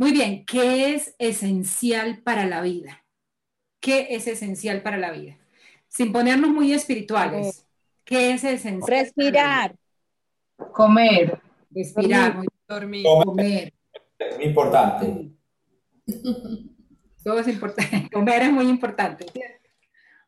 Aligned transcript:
Muy 0.00 0.12
bien, 0.12 0.46
¿qué 0.46 0.94
es 0.94 1.14
esencial 1.18 2.22
para 2.22 2.46
la 2.46 2.62
vida? 2.62 3.04
¿Qué 3.80 4.06
es 4.12 4.26
esencial 4.28 4.82
para 4.82 4.96
la 4.96 5.10
vida? 5.10 5.36
Sin 5.88 6.10
ponernos 6.10 6.48
muy 6.48 6.72
espirituales. 6.72 7.66
¿Qué 8.02 8.32
es 8.32 8.42
esencial? 8.42 8.88
Respirar. 8.88 9.76
Comer. 10.72 11.38
Respirar. 11.70 12.42
Dormir. 12.66 13.04
Comer. 13.04 13.74
Muy 14.36 14.44
importante. 14.46 15.32
Todo 17.22 17.40
es 17.40 17.48
importante. 17.48 18.08
Comer 18.14 18.44
es 18.44 18.52
muy 18.52 18.70
importante. 18.70 19.26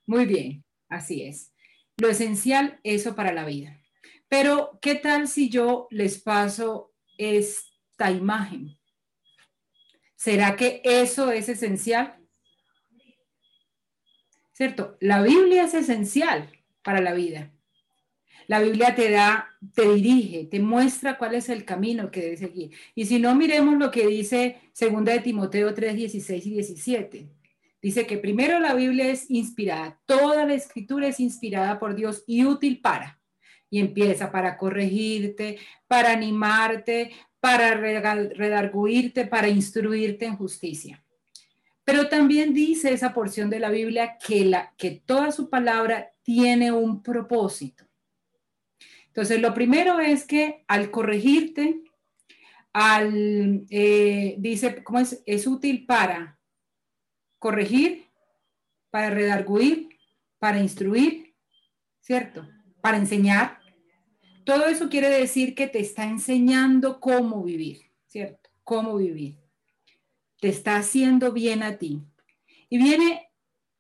Muy 0.04 0.27
bien, 0.27 0.62
así 0.91 1.23
es. 1.23 1.50
Lo 1.96 2.11
esencial, 2.11 2.79
eso 2.82 3.14
para 3.14 3.32
la 3.32 3.46
vida. 3.46 3.80
Pero, 4.29 4.79
¿qué 4.82 4.96
tal 4.96 5.29
si 5.29 5.48
yo 5.48 5.89
les 5.89 6.20
paso 6.20 6.93
esta 7.16 8.11
imagen? 8.11 8.77
¿Será 10.23 10.54
que 10.54 10.80
eso 10.84 11.32
es 11.32 11.48
esencial? 11.48 12.16
¿Cierto? 14.52 14.96
La 15.01 15.20
Biblia 15.20 15.65
es 15.65 15.74
esencial 15.74 16.48
para 16.84 17.01
la 17.01 17.12
vida. 17.12 17.51
La 18.46 18.60
Biblia 18.60 18.95
te 18.95 19.10
da, 19.10 19.48
te 19.74 19.93
dirige, 19.95 20.45
te 20.45 20.60
muestra 20.60 21.19
cuál 21.19 21.34
es 21.34 21.48
el 21.48 21.65
camino 21.65 22.12
que 22.12 22.20
debes 22.20 22.38
seguir. 22.38 22.70
Y 22.95 23.06
si 23.06 23.19
no, 23.19 23.34
miremos 23.34 23.77
lo 23.79 23.91
que 23.91 24.06
dice 24.06 24.60
2 24.80 25.05
de 25.05 25.19
Timoteo 25.19 25.74
3, 25.74 25.96
16 25.96 26.46
y 26.46 26.51
17. 26.51 27.29
Dice 27.82 28.07
que 28.07 28.16
primero 28.16 28.60
la 28.60 28.74
Biblia 28.74 29.09
es 29.09 29.29
inspirada, 29.29 30.01
toda 30.07 30.46
la 30.46 30.54
escritura 30.54 31.09
es 31.09 31.18
inspirada 31.18 31.80
por 31.80 31.96
Dios 31.96 32.23
y 32.29 32.45
útil 32.45 32.80
para. 32.80 33.20
Y 33.68 33.80
empieza 33.80 34.30
para 34.30 34.57
corregirte, 34.57 35.59
para 35.88 36.12
animarte, 36.12 37.10
para 37.42 37.74
redarguirte, 37.74 39.27
para 39.27 39.48
instruirte 39.48 40.27
en 40.27 40.37
justicia. 40.37 41.05
Pero 41.82 42.09
también 42.09 42.55
dice 42.55 42.92
esa 42.92 43.12
porción 43.12 43.51
de 43.51 43.59
la 43.59 43.68
Biblia 43.68 44.16
que, 44.24 44.45
la, 44.45 44.73
que 44.76 45.02
toda 45.04 45.32
su 45.32 45.51
palabra 45.51 46.13
tiene 46.23 46.70
un 46.70 47.02
propósito. 47.02 47.85
Entonces, 49.09 49.40
lo 49.40 49.54
primero 49.54 49.98
es 49.98 50.24
que 50.24 50.63
al 50.68 50.93
corregirte, 50.93 51.82
al, 52.73 53.66
eh, 53.70 54.37
dice, 54.38 54.85
¿cómo 54.85 55.01
es? 55.01 55.20
Es 55.26 55.48
útil 55.48 55.85
para 55.85 56.38
corregir, 57.40 58.04
para 58.90 59.10
redarguir, 59.10 59.88
para 60.38 60.60
instruir, 60.60 61.35
¿cierto? 61.98 62.48
Para 62.80 62.98
enseñar. 62.98 63.62
Todo 64.44 64.66
eso 64.66 64.88
quiere 64.88 65.09
decir 65.09 65.54
que 65.54 65.66
te 65.66 65.81
está 65.81 66.04
enseñando 66.04 67.00
cómo 67.00 67.43
vivir, 67.43 67.82
¿cierto? 68.06 68.50
Cómo 68.65 68.97
vivir. 68.97 69.38
Te 70.41 70.48
está 70.48 70.76
haciendo 70.76 71.32
bien 71.32 71.62
a 71.62 71.78
ti. 71.78 72.00
Y 72.69 72.78
viene 72.78 73.28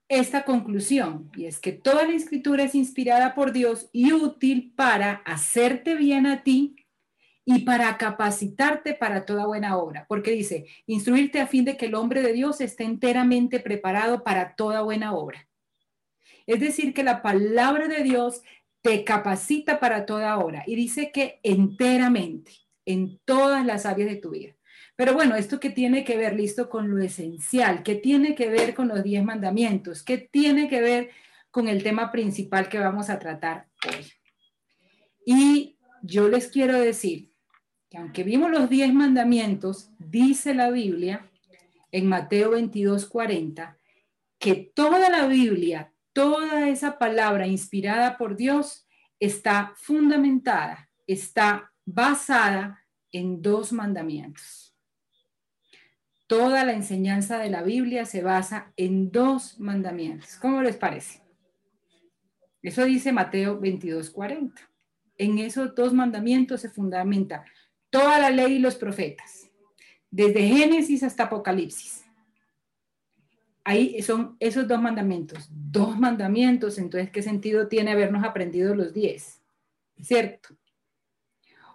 esta 0.08 0.44
conclusión, 0.44 1.30
y 1.34 1.46
es 1.46 1.58
que 1.58 1.72
toda 1.72 2.06
la 2.06 2.12
escritura 2.12 2.64
es 2.64 2.74
inspirada 2.74 3.34
por 3.34 3.52
Dios 3.52 3.88
y 3.92 4.12
útil 4.12 4.74
para 4.76 5.22
hacerte 5.24 5.94
bien 5.94 6.26
a 6.26 6.42
ti 6.42 6.76
y 7.44 7.60
para 7.60 7.96
capacitarte 7.96 8.94
para 8.94 9.24
toda 9.24 9.46
buena 9.46 9.76
obra, 9.78 10.04
porque 10.08 10.30
dice, 10.32 10.66
instruirte 10.86 11.40
a 11.40 11.46
fin 11.46 11.64
de 11.64 11.76
que 11.76 11.86
el 11.86 11.94
hombre 11.94 12.22
de 12.22 12.34
Dios 12.34 12.60
esté 12.60 12.84
enteramente 12.84 13.58
preparado 13.58 14.22
para 14.22 14.54
toda 14.54 14.82
buena 14.82 15.14
obra. 15.14 15.48
Es 16.46 16.60
decir, 16.60 16.92
que 16.92 17.02
la 17.02 17.22
palabra 17.22 17.88
de 17.88 18.02
Dios 18.02 18.42
te 18.82 19.04
capacita 19.04 19.80
para 19.80 20.04
toda 20.04 20.38
obra 20.38 20.64
y 20.66 20.74
dice 20.74 21.10
que 21.12 21.40
enteramente, 21.42 22.52
en 22.84 23.20
todas 23.24 23.64
las 23.64 23.86
áreas 23.86 24.10
de 24.10 24.16
tu 24.16 24.30
vida. 24.30 24.54
Pero 24.96 25.14
bueno, 25.14 25.36
esto 25.36 25.58
que 25.60 25.70
tiene 25.70 26.04
que 26.04 26.16
ver, 26.16 26.34
listo, 26.34 26.68
con 26.68 26.90
lo 26.90 27.02
esencial, 27.02 27.82
que 27.82 27.94
tiene 27.94 28.34
que 28.34 28.48
ver 28.48 28.74
con 28.74 28.88
los 28.88 29.02
diez 29.02 29.24
mandamientos, 29.24 30.02
que 30.02 30.18
tiene 30.18 30.68
que 30.68 30.80
ver 30.80 31.10
con 31.50 31.68
el 31.68 31.82
tema 31.82 32.10
principal 32.10 32.68
que 32.68 32.78
vamos 32.78 33.08
a 33.08 33.18
tratar 33.18 33.68
hoy. 33.88 34.12
Y 35.24 35.76
yo 36.02 36.28
les 36.28 36.48
quiero 36.48 36.78
decir 36.78 37.30
que 37.88 37.98
aunque 37.98 38.24
vimos 38.24 38.50
los 38.50 38.68
diez 38.68 38.92
mandamientos, 38.92 39.90
dice 39.98 40.54
la 40.54 40.70
Biblia 40.70 41.30
en 41.90 42.06
Mateo 42.06 42.50
22, 42.50 43.06
40, 43.06 43.78
que 44.38 44.72
toda 44.74 45.08
la 45.10 45.26
Biblia, 45.26 45.91
toda 46.12 46.68
esa 46.68 46.98
palabra 46.98 47.46
inspirada 47.46 48.16
por 48.16 48.36
Dios 48.36 48.86
está 49.20 49.72
fundamentada, 49.76 50.90
está 51.06 51.72
basada 51.84 52.84
en 53.12 53.42
dos 53.42 53.72
mandamientos. 53.72 54.76
Toda 56.26 56.64
la 56.64 56.72
enseñanza 56.72 57.38
de 57.38 57.50
la 57.50 57.62
Biblia 57.62 58.06
se 58.06 58.22
basa 58.22 58.72
en 58.76 59.10
dos 59.12 59.60
mandamientos. 59.60 60.36
¿Cómo 60.36 60.62
les 60.62 60.76
parece? 60.76 61.20
Eso 62.62 62.84
dice 62.84 63.12
Mateo 63.12 63.58
22, 63.58 64.10
40. 64.10 64.62
En 65.18 65.38
esos 65.38 65.74
dos 65.74 65.92
mandamientos 65.92 66.60
se 66.60 66.70
fundamenta 66.70 67.44
toda 67.90 68.18
la 68.18 68.30
ley 68.30 68.54
y 68.54 68.58
los 68.58 68.76
profetas, 68.76 69.50
desde 70.10 70.48
Génesis 70.48 71.02
hasta 71.02 71.24
Apocalipsis. 71.24 72.01
Ahí 73.64 74.02
son 74.02 74.36
esos 74.40 74.66
dos 74.66 74.82
mandamientos, 74.82 75.48
dos 75.50 75.98
mandamientos, 75.98 76.78
entonces, 76.78 77.10
¿qué 77.10 77.22
sentido 77.22 77.68
tiene 77.68 77.92
habernos 77.92 78.24
aprendido 78.24 78.74
los 78.74 78.92
diez? 78.92 79.40
¿Cierto? 80.00 80.56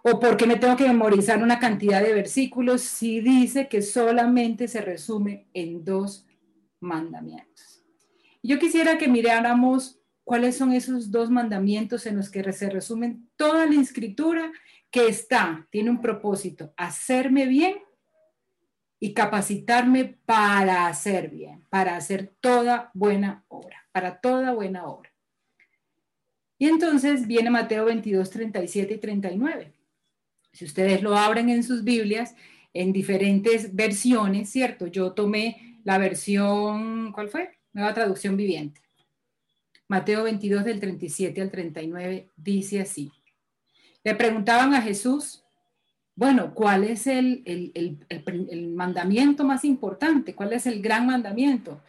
¿O 0.02 0.20
por 0.20 0.36
qué 0.36 0.46
me 0.46 0.56
tengo 0.56 0.76
que 0.76 0.86
memorizar 0.86 1.42
una 1.42 1.58
cantidad 1.58 2.02
de 2.02 2.12
versículos 2.12 2.82
si 2.82 3.20
dice 3.20 3.68
que 3.68 3.82
solamente 3.82 4.68
se 4.68 4.80
resume 4.80 5.48
en 5.54 5.84
dos 5.84 6.26
mandamientos? 6.80 7.82
Yo 8.42 8.58
quisiera 8.58 8.98
que 8.98 9.08
miráramos 9.08 10.00
cuáles 10.24 10.56
son 10.56 10.72
esos 10.72 11.10
dos 11.10 11.30
mandamientos 11.30 12.06
en 12.06 12.16
los 12.16 12.30
que 12.30 12.52
se 12.52 12.68
resumen 12.68 13.28
toda 13.36 13.66
la 13.66 13.80
escritura 13.80 14.52
que 14.90 15.08
está, 15.08 15.66
tiene 15.70 15.90
un 15.90 16.00
propósito, 16.00 16.72
hacerme 16.76 17.46
bien 17.46 17.76
y 19.00 19.14
capacitarme 19.14 20.18
para 20.26 20.86
hacer 20.86 21.30
bien, 21.30 21.64
para 21.70 21.96
hacer 21.96 22.34
toda 22.40 22.90
buena 22.94 23.44
obra, 23.48 23.86
para 23.92 24.20
toda 24.20 24.52
buena 24.52 24.86
obra. 24.86 25.12
Y 26.58 26.66
entonces 26.66 27.26
viene 27.26 27.50
Mateo 27.50 27.84
22, 27.84 28.30
37 28.30 28.94
y 28.94 28.98
39. 28.98 29.72
Si 30.52 30.64
ustedes 30.64 31.02
lo 31.02 31.16
abren 31.16 31.48
en 31.50 31.62
sus 31.62 31.84
Biblias, 31.84 32.34
en 32.74 32.92
diferentes 32.92 33.74
versiones, 33.74 34.50
¿cierto? 34.50 34.88
Yo 34.88 35.12
tomé 35.12 35.80
la 35.84 35.98
versión, 35.98 37.12
¿cuál 37.12 37.28
fue? 37.28 37.58
Nueva 37.72 37.94
traducción 37.94 38.36
viviente. 38.36 38.80
Mateo 39.86 40.24
22 40.24 40.64
del 40.64 40.80
37 40.80 41.40
al 41.40 41.50
39 41.50 42.30
dice 42.36 42.80
así. 42.80 43.10
Le 44.04 44.14
preguntaban 44.14 44.74
a 44.74 44.82
Jesús, 44.82 45.44
bueno, 46.18 46.52
¿cuál 46.52 46.82
es 46.82 47.06
el, 47.06 47.44
mandamiento 48.74 49.44
más 49.44 49.64
importante? 49.64 50.34
¿Cuál 50.34 50.52
es 50.52 50.66
el 50.66 50.82
gran 50.82 51.06
mandamiento? 51.06 51.80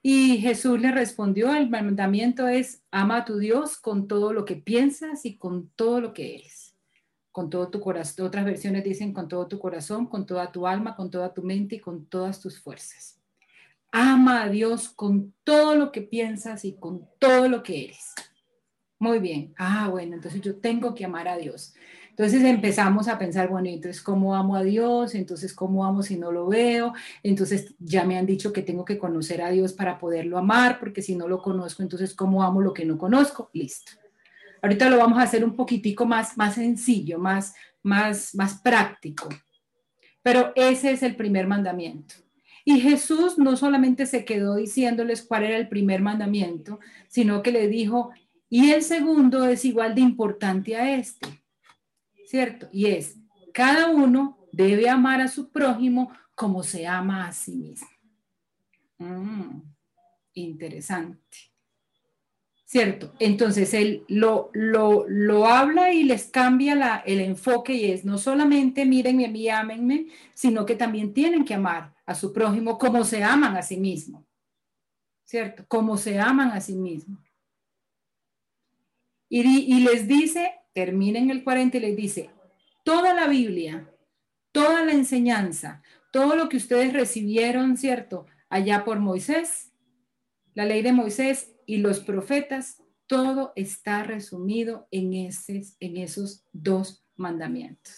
Y 0.00 0.38
Jesús 0.38 0.80
le 0.80 0.90
respondió, 0.90 1.54
el 1.54 1.68
mandamiento 1.68 2.48
es, 2.48 2.82
ama 2.90 3.18
a 3.18 3.24
tu 3.26 3.36
Dios 3.36 3.76
con 3.76 4.08
todo 4.08 4.32
lo 4.32 4.46
que 4.46 4.56
piensas 4.56 5.26
y 5.26 5.36
con 5.36 5.68
todo 5.76 6.00
lo 6.00 6.14
que 6.14 6.36
eres. 6.36 6.74
Con 7.30 7.50
todo 7.50 7.68
tu 7.68 7.78
corazón. 7.80 8.26
Otras 8.26 8.46
versiones 8.46 8.84
dicen 8.84 9.12
con 9.12 9.28
todo 9.28 9.48
tu 9.48 9.58
corazón, 9.58 10.06
con 10.06 10.24
toda 10.24 10.50
tu 10.50 10.66
alma, 10.66 10.96
con 10.96 11.10
toda 11.10 11.34
tu 11.34 11.42
mente 11.42 11.74
y 11.74 11.80
con 11.80 12.06
todas 12.06 12.40
tus 12.40 12.58
fuerzas. 12.58 13.20
Ama 13.92 14.44
a 14.44 14.48
Dios 14.48 14.88
con 14.88 15.34
todo 15.44 15.74
lo 15.74 15.92
que 15.92 16.00
piensas 16.00 16.64
y 16.64 16.72
con 16.72 17.06
todo 17.18 17.50
lo 17.50 17.62
que 17.62 17.84
eres. 17.84 18.14
Muy 18.98 19.18
bien. 19.18 19.52
Ah, 19.58 19.88
bueno, 19.90 20.14
entonces 20.14 20.40
yo 20.40 20.56
tengo 20.56 20.94
que 20.94 21.04
amar 21.04 21.28
a 21.28 21.36
Dios. 21.36 21.74
Entonces 22.16 22.44
empezamos 22.44 23.08
a 23.08 23.18
pensar, 23.18 23.48
bueno, 23.48 23.68
entonces 23.68 24.00
cómo 24.00 24.36
amo 24.36 24.54
a 24.54 24.62
Dios, 24.62 25.16
entonces 25.16 25.52
cómo 25.52 25.84
amo 25.84 26.00
si 26.04 26.16
no 26.16 26.30
lo 26.30 26.46
veo, 26.46 26.92
entonces 27.24 27.74
ya 27.80 28.04
me 28.04 28.16
han 28.16 28.24
dicho 28.24 28.52
que 28.52 28.62
tengo 28.62 28.84
que 28.84 28.98
conocer 28.98 29.42
a 29.42 29.50
Dios 29.50 29.72
para 29.72 29.98
poderlo 29.98 30.38
amar, 30.38 30.78
porque 30.78 31.02
si 31.02 31.16
no 31.16 31.26
lo 31.26 31.42
conozco, 31.42 31.82
entonces 31.82 32.14
cómo 32.14 32.44
amo 32.44 32.60
lo 32.60 32.72
que 32.72 32.84
no 32.84 32.98
conozco, 32.98 33.50
listo. 33.52 33.90
Ahorita 34.62 34.88
lo 34.88 34.98
vamos 34.98 35.18
a 35.18 35.22
hacer 35.22 35.44
un 35.44 35.56
poquitico 35.56 36.06
más, 36.06 36.38
más 36.38 36.54
sencillo, 36.54 37.18
más, 37.18 37.52
más, 37.82 38.32
más 38.36 38.60
práctico. 38.60 39.28
Pero 40.22 40.52
ese 40.54 40.92
es 40.92 41.02
el 41.02 41.16
primer 41.16 41.48
mandamiento. 41.48 42.14
Y 42.64 42.78
Jesús 42.78 43.38
no 43.38 43.56
solamente 43.56 44.06
se 44.06 44.24
quedó 44.24 44.54
diciéndoles 44.54 45.22
cuál 45.22 45.42
era 45.42 45.56
el 45.56 45.68
primer 45.68 46.00
mandamiento, 46.00 46.78
sino 47.08 47.42
que 47.42 47.50
le 47.50 47.66
dijo, 47.66 48.12
y 48.48 48.70
el 48.70 48.82
segundo 48.82 49.44
es 49.46 49.64
igual 49.64 49.96
de 49.96 50.02
importante 50.02 50.76
a 50.76 50.96
este, 50.96 51.43
¿cierto? 52.34 52.68
Y 52.72 52.86
es, 52.86 53.16
cada 53.52 53.90
uno 53.90 54.48
debe 54.50 54.88
amar 54.88 55.20
a 55.20 55.28
su 55.28 55.52
prójimo 55.52 56.10
como 56.34 56.64
se 56.64 56.84
ama 56.84 57.28
a 57.28 57.32
sí 57.32 57.54
mismo. 57.54 57.88
Mm, 58.98 59.62
interesante. 60.32 61.36
¿cierto? 62.64 63.14
Entonces 63.20 63.72
él 63.72 64.04
lo, 64.08 64.50
lo, 64.52 65.46
habla 65.46 65.92
y 65.92 66.02
les 66.02 66.24
cambia 66.24 66.74
la, 66.74 66.96
el 67.06 67.20
enfoque 67.20 67.74
y 67.74 67.92
es 67.92 68.04
no 68.04 68.18
solamente 68.18 68.84
mírenme 68.84 69.26
a 69.26 69.30
mí, 69.30 69.48
ámenme, 69.48 70.08
sino 70.34 70.66
que 70.66 70.74
también 70.74 71.14
tienen 71.14 71.44
que 71.44 71.54
amar 71.54 71.94
a 72.04 72.16
su 72.16 72.32
prójimo 72.32 72.78
como 72.78 73.04
se 73.04 73.22
aman 73.22 73.56
a 73.56 73.62
sí 73.62 73.76
mismos, 73.76 74.24
¿cierto? 75.22 75.64
Como 75.68 75.96
se 75.96 76.18
aman 76.18 76.50
a 76.50 76.60
sí 76.60 76.74
mismos. 76.74 77.20
Y, 79.28 79.42
y 79.72 79.80
les 79.84 80.08
dice, 80.08 80.63
terminen 80.74 81.30
el 81.30 81.44
40 81.44 81.78
y 81.78 81.80
les 81.80 81.96
dice, 81.96 82.30
toda 82.84 83.14
la 83.14 83.26
Biblia, 83.26 83.90
toda 84.52 84.84
la 84.84 84.92
enseñanza, 84.92 85.82
todo 86.12 86.36
lo 86.36 86.48
que 86.48 86.58
ustedes 86.58 86.92
recibieron, 86.92 87.76
¿cierto? 87.76 88.26
Allá 88.48 88.84
por 88.84 89.00
Moisés, 89.00 89.72
la 90.54 90.64
ley 90.66 90.82
de 90.82 90.92
Moisés 90.92 91.52
y 91.66 91.78
los 91.78 92.00
profetas, 92.00 92.82
todo 93.06 93.52
está 93.56 94.02
resumido 94.02 94.86
en, 94.90 95.12
en 95.14 95.96
esos 95.96 96.44
dos 96.52 97.04
mandamientos. 97.16 97.94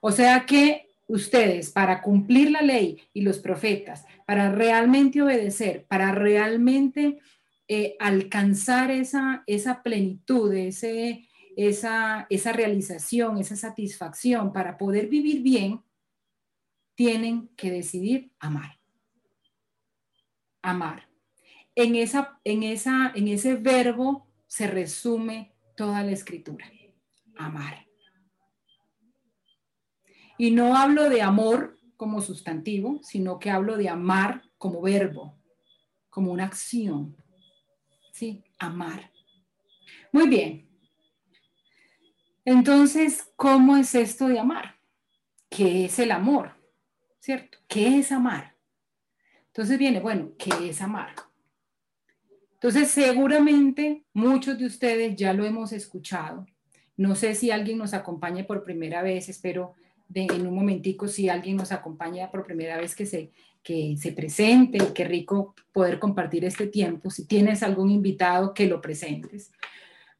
O 0.00 0.12
sea 0.12 0.46
que 0.46 0.88
ustedes, 1.06 1.70
para 1.70 2.02
cumplir 2.02 2.50
la 2.50 2.62
ley 2.62 3.00
y 3.12 3.22
los 3.22 3.38
profetas, 3.38 4.04
para 4.26 4.52
realmente 4.52 5.22
obedecer, 5.22 5.86
para 5.86 6.12
realmente 6.12 7.18
eh, 7.68 7.96
alcanzar 7.98 8.90
esa, 8.90 9.42
esa 9.46 9.82
plenitud, 9.82 10.52
ese, 10.52 11.28
esa, 11.56 12.26
esa 12.30 12.52
realización, 12.52 13.38
esa 13.38 13.56
satisfacción, 13.56 14.52
para 14.52 14.78
poder 14.78 15.08
vivir 15.08 15.42
bien, 15.42 15.82
tienen 16.94 17.48
que 17.56 17.70
decidir 17.70 18.30
amar. 18.38 18.78
Amar 20.62 21.06
en, 21.76 21.94
esa, 21.94 22.40
en, 22.42 22.62
esa, 22.64 23.12
en 23.14 23.28
ese 23.28 23.54
verbo 23.54 24.26
se 24.48 24.66
resume 24.66 25.52
toda 25.76 26.02
la 26.02 26.10
escritura. 26.10 26.66
Amar. 27.36 27.86
Y 30.38 30.50
no 30.50 30.76
hablo 30.76 31.08
de 31.08 31.22
amor 31.22 31.78
como 31.96 32.20
sustantivo, 32.20 33.00
sino 33.02 33.38
que 33.38 33.50
hablo 33.50 33.76
de 33.76 33.88
amar 33.88 34.42
como 34.58 34.80
verbo, 34.80 35.38
como 36.10 36.32
una 36.32 36.44
acción. 36.44 37.14
¿Sí? 38.12 38.42
Amar. 38.58 39.12
Muy 40.12 40.28
bien. 40.28 40.65
Entonces, 42.46 43.32
¿cómo 43.34 43.76
es 43.76 43.96
esto 43.96 44.28
de 44.28 44.38
amar? 44.38 44.76
¿Qué 45.50 45.86
es 45.86 45.98
el 45.98 46.12
amor? 46.12 46.52
¿Cierto? 47.18 47.58
¿Qué 47.66 47.98
es 47.98 48.12
amar? 48.12 48.54
Entonces 49.48 49.76
viene, 49.76 49.98
bueno, 49.98 50.30
¿qué 50.38 50.68
es 50.68 50.80
amar? 50.80 51.08
Entonces, 52.54 52.88
seguramente 52.88 54.04
muchos 54.12 54.56
de 54.58 54.66
ustedes 54.66 55.16
ya 55.16 55.32
lo 55.32 55.44
hemos 55.44 55.72
escuchado. 55.72 56.46
No 56.96 57.16
sé 57.16 57.34
si 57.34 57.50
alguien 57.50 57.78
nos 57.78 57.94
acompaña 57.94 58.46
por 58.46 58.62
primera 58.62 59.02
vez, 59.02 59.28
espero 59.28 59.74
en 60.14 60.46
un 60.46 60.54
momentico 60.54 61.08
si 61.08 61.28
alguien 61.28 61.56
nos 61.56 61.72
acompaña 61.72 62.30
por 62.30 62.46
primera 62.46 62.76
vez 62.76 62.94
que 62.94 63.06
se, 63.06 63.32
que 63.60 63.96
se 63.96 64.12
presente, 64.12 64.78
qué 64.94 65.02
rico 65.02 65.56
poder 65.72 65.98
compartir 65.98 66.44
este 66.44 66.68
tiempo. 66.68 67.10
Si 67.10 67.26
tienes 67.26 67.64
algún 67.64 67.90
invitado, 67.90 68.54
que 68.54 68.68
lo 68.68 68.80
presentes. 68.80 69.50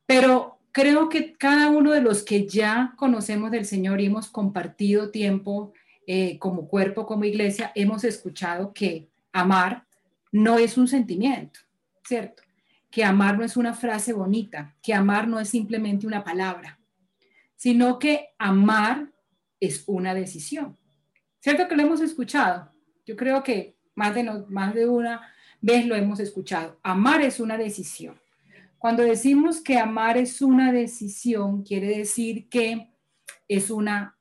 Pero 0.06 0.55
creo 0.76 1.08
que 1.08 1.32
cada 1.32 1.70
uno 1.70 1.92
de 1.92 2.02
los 2.02 2.22
que 2.22 2.46
ya 2.46 2.92
conocemos 2.98 3.50
del 3.50 3.64
Señor 3.64 3.98
y 3.98 4.04
hemos 4.04 4.28
compartido 4.28 5.10
tiempo 5.10 5.72
eh, 6.06 6.38
como 6.38 6.68
cuerpo, 6.68 7.06
como 7.06 7.24
iglesia, 7.24 7.72
hemos 7.74 8.04
escuchado 8.04 8.74
que 8.74 9.08
amar 9.32 9.86
no 10.32 10.58
es 10.58 10.76
un 10.76 10.86
sentimiento 10.86 11.60
¿cierto? 12.04 12.42
Que 12.90 13.04
amar 13.04 13.38
no 13.38 13.44
es 13.46 13.56
una 13.56 13.72
frase 13.72 14.12
bonita, 14.12 14.76
que 14.82 14.92
amar 14.92 15.26
no 15.26 15.40
es 15.40 15.48
simplemente 15.48 16.06
una 16.06 16.22
palabra, 16.22 16.78
sino 17.54 17.98
que 17.98 18.34
amar 18.38 19.10
es 19.58 19.82
una 19.86 20.12
decisión. 20.12 20.76
¿Cierto 21.40 21.68
que 21.68 21.74
lo 21.74 21.84
hemos 21.84 22.02
escuchado? 22.02 22.70
Yo 23.06 23.16
creo 23.16 23.42
que 23.42 23.78
más 23.94 24.14
de, 24.14 24.24
más 24.50 24.74
de 24.74 24.86
una 24.86 25.22
vez 25.62 25.86
lo 25.86 25.96
hemos 25.96 26.20
escuchado. 26.20 26.78
Amar 26.82 27.22
es 27.22 27.40
una 27.40 27.56
decisión. 27.56 28.20
Cuando 28.86 29.02
decimos 29.02 29.60
que 29.60 29.78
amar 29.78 30.16
es 30.16 30.40
una 30.40 30.70
decisión, 30.70 31.64
quiere 31.64 31.88
decir 31.88 32.48
que 32.48 32.92
es 33.48 33.68
una, 33.68 34.16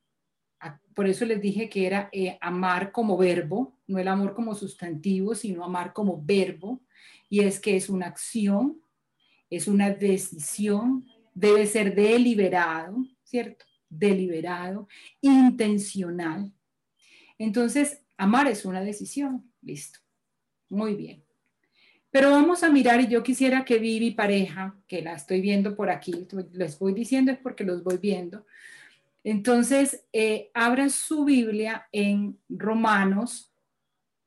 por 0.95 1.05
eso 1.05 1.23
les 1.23 1.39
dije 1.39 1.69
que 1.69 1.85
era 1.85 2.09
eh, 2.11 2.39
amar 2.41 2.91
como 2.91 3.15
verbo, 3.15 3.77
no 3.85 3.99
el 3.99 4.07
amor 4.07 4.33
como 4.33 4.55
sustantivo, 4.55 5.35
sino 5.35 5.63
amar 5.63 5.93
como 5.93 6.19
verbo 6.19 6.81
y 7.29 7.41
es 7.41 7.59
que 7.59 7.75
es 7.75 7.89
una 7.89 8.07
acción, 8.07 8.81
es 9.51 9.67
una 9.67 9.91
decisión, 9.91 11.05
debe 11.35 11.67
ser 11.67 11.93
deliberado, 11.93 13.05
¿cierto? 13.23 13.65
Deliberado, 13.87 14.87
intencional. 15.21 16.51
Entonces, 17.37 18.01
amar 18.17 18.47
es 18.47 18.65
una 18.65 18.81
decisión, 18.81 19.47
listo. 19.61 19.99
Muy 20.69 20.95
bien. 20.95 21.24
Pero 22.15 22.31
vamos 22.31 22.63
a 22.63 22.69
mirar, 22.69 23.01
y 23.01 23.09
yo 23.09 23.21
quisiera 23.21 23.65
que 23.65 23.77
Vivi 23.77 24.11
pareja, 24.11 24.73
que 24.87 25.01
la 25.01 25.15
estoy 25.15 25.41
viendo 25.41 25.75
por 25.75 25.89
aquí, 25.89 26.25
les 26.53 26.79
voy 26.79 26.93
diciendo 26.93 27.29
es 27.33 27.37
porque 27.39 27.65
los 27.65 27.83
voy 27.83 27.97
viendo. 27.97 28.45
Entonces, 29.21 30.05
eh, 30.13 30.49
abran 30.53 30.91
su 30.91 31.25
Biblia 31.25 31.89
en 31.91 32.39
Romanos 32.47 33.53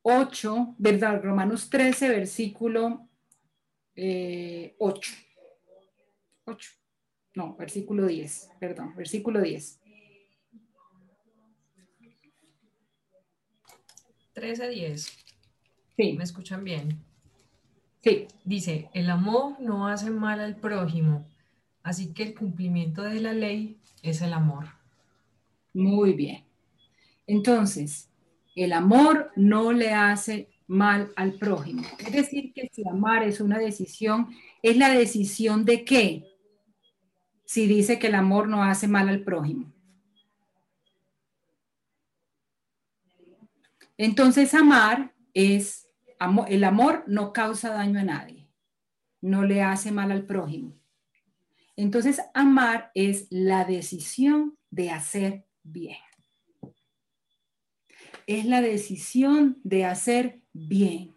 8, 0.02 0.74
¿verdad? 0.76 1.22
Romanos 1.22 1.70
13, 1.70 2.10
versículo 2.10 2.88
8. 2.88 3.08
Eh, 3.96 4.76
8. 4.78 6.70
No, 7.36 7.56
versículo 7.56 8.06
10, 8.06 8.50
perdón, 8.60 8.94
versículo 8.96 9.40
10. 9.40 9.80
13, 14.34 14.68
10. 14.68 15.16
Sí. 15.96 16.12
¿Me 16.12 16.24
escuchan 16.24 16.62
bien? 16.62 17.07
Sí. 18.02 18.28
Dice, 18.44 18.90
el 18.94 19.10
amor 19.10 19.60
no 19.60 19.88
hace 19.88 20.10
mal 20.10 20.40
al 20.40 20.56
prójimo, 20.56 21.26
así 21.82 22.12
que 22.12 22.22
el 22.22 22.34
cumplimiento 22.34 23.02
de 23.02 23.20
la 23.20 23.32
ley 23.32 23.80
es 24.02 24.22
el 24.22 24.32
amor. 24.32 24.66
Muy 25.74 26.12
bien. 26.12 26.44
Entonces, 27.26 28.08
el 28.54 28.72
amor 28.72 29.30
no 29.36 29.72
le 29.72 29.92
hace 29.92 30.48
mal 30.66 31.12
al 31.16 31.34
prójimo. 31.34 31.82
Es 31.98 32.12
decir, 32.12 32.52
que 32.52 32.68
si 32.72 32.86
amar 32.86 33.22
es 33.22 33.40
una 33.40 33.58
decisión, 33.58 34.28
¿es 34.62 34.76
la 34.76 34.90
decisión 34.90 35.64
de 35.64 35.84
qué? 35.84 36.24
Si 37.44 37.66
dice 37.66 37.98
que 37.98 38.08
el 38.08 38.14
amor 38.14 38.48
no 38.48 38.62
hace 38.62 38.86
mal 38.86 39.08
al 39.08 39.24
prójimo. 39.24 39.72
Entonces, 43.96 44.54
amar 44.54 45.12
es, 45.34 45.87
el 46.48 46.64
amor 46.64 47.04
no 47.06 47.32
causa 47.32 47.70
daño 47.70 48.00
a 48.00 48.04
nadie, 48.04 48.48
no 49.20 49.44
le 49.44 49.62
hace 49.62 49.92
mal 49.92 50.12
al 50.12 50.24
prójimo. 50.24 50.76
Entonces, 51.76 52.20
amar 52.34 52.90
es 52.94 53.26
la 53.30 53.64
decisión 53.64 54.58
de 54.70 54.90
hacer 54.90 55.46
bien 55.62 55.98
es 58.28 58.44
la 58.44 58.60
decisión 58.60 59.58
de 59.64 59.86
hacer 59.86 60.42
bien. 60.52 61.14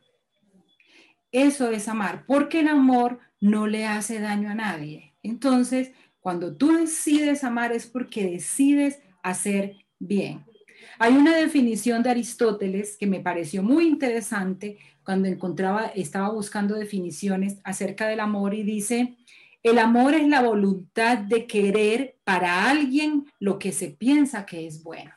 Eso 1.34 1.70
es 1.70 1.89
amar, 1.89 2.25
porque 2.25 2.62
el 2.62 2.70
amor 2.70 3.20
no 3.41 3.67
le 3.67 3.86
hace 3.86 4.22
daño 4.22 4.50
a 4.50 4.55
nadie. 4.55 5.13
Entonces, 5.22 5.91
cuando 6.22 6.55
tú 6.55 6.72
decides 6.72 7.43
amar 7.43 7.74
es 7.74 7.86
porque 7.86 8.25
decides 8.25 9.01
hacer 9.24 9.75
bien. 10.00 10.46
Hay 11.01 11.15
una 11.15 11.36
definición 11.36 12.03
de 12.03 12.12
Aristóteles 12.12 12.96
que 12.96 13.08
me 13.08 13.20
pareció 13.20 13.63
muy 13.63 13.88
interesante 13.88 14.77
cuando 15.03 15.27
encontraba, 15.27 15.88
estaba 15.88 16.29
buscando 16.29 16.75
definiciones 16.75 17.58
acerca 17.63 18.08
del 18.08 18.20
amor 18.20 18.53
y 18.53 18.62
dice, 18.62 19.17
el 19.63 19.79
amor 19.79 20.13
es 20.13 20.27
la 20.27 20.41
voluntad 20.41 21.17
de 21.17 21.48
querer 21.48 22.17
para 22.24 22.70
alguien 22.70 23.25
lo 23.39 23.58
que 23.58 23.72
se 23.72 23.89
piensa 23.89 24.46
que 24.46 24.67
es 24.67 24.84
bueno 24.84 25.12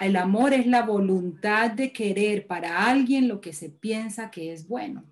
el 0.00 0.16
amor 0.16 0.52
es 0.52 0.66
la 0.66 0.82
voluntad 0.82 1.70
de 1.70 1.92
querer 1.92 2.46
para 2.46 2.86
alguien 2.86 3.28
lo 3.28 3.40
que 3.40 3.52
se 3.52 3.70
piensa 3.70 4.30
que 4.30 4.52
es 4.52 4.68
bueno. 4.68 5.04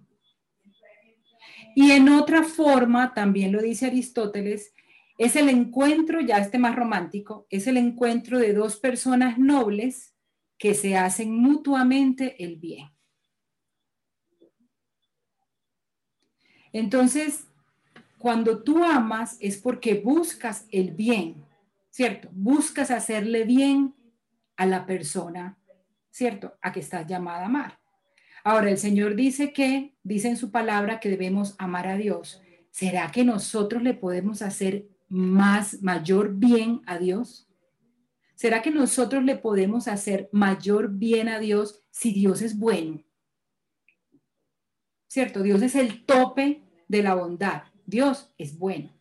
Y 1.75 1.93
en 1.93 2.09
otra 2.09 2.43
forma, 2.43 3.15
también 3.15 3.53
lo 3.53 3.63
dice 3.63 3.87
Aristóteles, 3.87 4.75
es 5.19 5.35
el 5.35 5.49
encuentro, 5.49 6.21
ya 6.21 6.39
este 6.39 6.59
más 6.59 6.77
romántico, 6.77 7.47
es 7.51 7.67
el 7.67 7.77
encuentro 7.77 8.39
de 8.39 8.55
dos 8.55 8.77
personas 8.77 9.37
nobles 9.37 10.15
que 10.57 10.75
se 10.75 10.97
hacen 10.97 11.35
mutuamente 11.37 12.43
el 12.43 12.57
bien. 12.57 12.91
Entonces, 16.73 17.49
cuando 18.17 18.63
tú 18.63 18.85
amas 18.85 19.37
es 19.41 19.57
porque 19.57 19.95
buscas 19.95 20.67
el 20.71 20.93
bien, 20.93 21.45
¿cierto? 21.91 22.29
Buscas 22.33 22.93
hacerle 22.93 23.45
bien 23.45 23.95
a 24.57 24.67
la 24.67 24.87
persona, 24.87 25.59
¿cierto? 26.11 26.57
A 26.63 26.71
que 26.71 26.81
estás 26.81 27.07
llamada 27.07 27.43
a 27.43 27.47
amar. 27.47 27.81
Ahora, 28.45 28.71
el 28.71 28.79
Señor 28.79 29.17
dice 29.17 29.53
que, 29.53 29.97
dice 30.05 30.29
en 30.29 30.37
su 30.37 30.53
palabra 30.53 31.01
que 31.01 31.09
debemos 31.09 31.57
amar 31.59 31.89
a 31.89 31.97
Dios. 31.97 32.41
¿Será 32.71 33.11
que 33.11 33.25
nosotros 33.25 33.83
le 33.83 33.95
podemos 33.95 34.43
hacer 34.43 34.87
más, 35.09 35.83
mayor 35.83 36.35
bien 36.35 36.83
a 36.87 36.99
Dios? 36.99 37.49
¿Será 38.35 38.63
que 38.63 38.71
nosotros 38.71 39.25
le 39.25 39.37
podemos 39.37 39.89
hacer 39.89 40.29
mayor 40.33 40.91
bien 40.93 41.29
a 41.29 41.39
Dios 41.39 41.83
si 41.91 42.13
Dios 42.13 42.41
es 42.43 42.57
bueno? 42.57 43.03
¿Cierto? 45.09 45.43
Dios 45.43 45.63
es 45.63 45.75
el 45.75 46.05
tope 46.05 46.63
de 46.87 47.03
la 47.03 47.15
bondad. 47.15 47.65
Dios 47.85 48.33
es 48.39 48.57
bueno. 48.57 48.93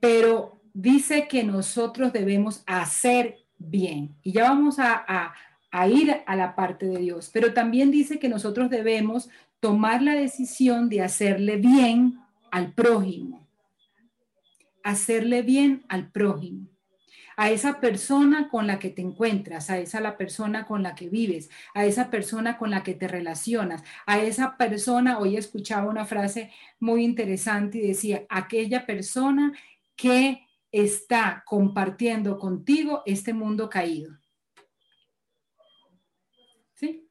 Pero 0.00 0.60
dice 0.74 1.28
que 1.28 1.44
nosotros 1.44 2.12
debemos 2.12 2.62
hacer 2.66 3.38
bien. 3.56 4.16
Y 4.22 4.32
ya 4.32 4.42
vamos 4.42 4.78
a, 4.78 5.32
a 5.70 5.88
ir 5.88 6.14
a 6.26 6.36
la 6.36 6.54
parte 6.54 6.86
de 6.86 6.98
Dios. 6.98 7.30
Pero 7.32 7.54
también 7.54 7.90
dice 7.90 8.18
que 8.18 8.28
nosotros 8.28 8.68
debemos 8.68 9.30
tomar 9.60 10.02
la 10.02 10.14
decisión 10.14 10.88
de 10.88 11.02
hacerle 11.02 11.56
bien 11.56 12.18
al 12.50 12.72
prójimo. 12.72 13.41
Hacerle 14.84 15.42
bien 15.42 15.84
al 15.88 16.10
prójimo 16.10 16.72
a 17.36 17.50
esa 17.50 17.80
persona 17.80 18.48
con 18.48 18.66
la 18.66 18.78
que 18.78 18.90
te 18.90 19.02
encuentras, 19.02 19.70
a 19.70 19.78
esa 19.78 20.00
la 20.00 20.16
persona 20.16 20.66
con 20.66 20.82
la 20.82 20.94
que 20.94 21.08
vives, 21.08 21.50
a 21.74 21.84
esa 21.84 22.10
persona 22.10 22.58
con 22.58 22.70
la 22.70 22.82
que 22.82 22.94
te 22.94 23.08
relacionas, 23.08 23.82
a 24.06 24.20
esa 24.20 24.56
persona, 24.56 25.18
hoy 25.18 25.36
escuchaba 25.36 25.90
una 25.90 26.04
frase 26.04 26.50
muy 26.78 27.04
interesante 27.04 27.78
y 27.78 27.88
decía, 27.88 28.26
aquella 28.28 28.86
persona 28.86 29.52
que 29.96 30.46
está 30.70 31.42
compartiendo 31.46 32.38
contigo 32.38 33.02
este 33.06 33.32
mundo 33.32 33.68
caído. 33.68 34.18
¿Sí? 36.74 37.08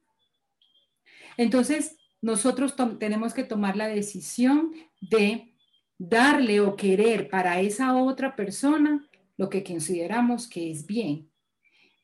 Entonces, 1.37 1.97
nosotros 2.21 2.75
tenemos 2.99 3.33
que 3.33 3.43
tomar 3.43 3.75
la 3.75 3.87
decisión 3.87 4.71
de 4.99 5.50
darle 6.09 6.61
o 6.61 6.75
querer 6.75 7.29
para 7.29 7.61
esa 7.61 7.95
otra 7.95 8.35
persona 8.35 9.07
lo 9.37 9.49
que 9.49 9.63
consideramos 9.63 10.47
que 10.47 10.71
es 10.71 10.87
bien. 10.87 11.29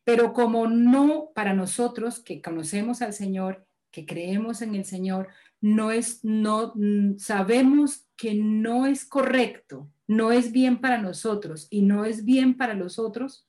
Pero 0.04 0.34
como 0.34 0.68
no 0.68 1.32
para 1.34 1.54
nosotros 1.54 2.20
que 2.20 2.40
conocemos 2.40 3.02
al 3.02 3.14
Señor, 3.14 3.66
que 3.90 4.06
creemos 4.06 4.62
en 4.62 4.76
el 4.76 4.86
Señor, 4.86 5.30
no 5.62 5.90
es, 5.92 6.24
no 6.24 6.74
mm, 6.76 7.18
sabemos 7.18 8.08
que 8.16 8.36
no 8.36 8.86
es 8.86 9.04
correcto, 9.04 9.90
no 10.06 10.32
es 10.32 10.52
bien 10.52 10.80
para 10.80 11.00
nosotros 11.00 11.68
y 11.72 11.82
no 11.82 12.06
es 12.06 12.24
bien 12.24 12.56
para 12.56 12.76
los 12.76 13.00
otros, 13.00 13.48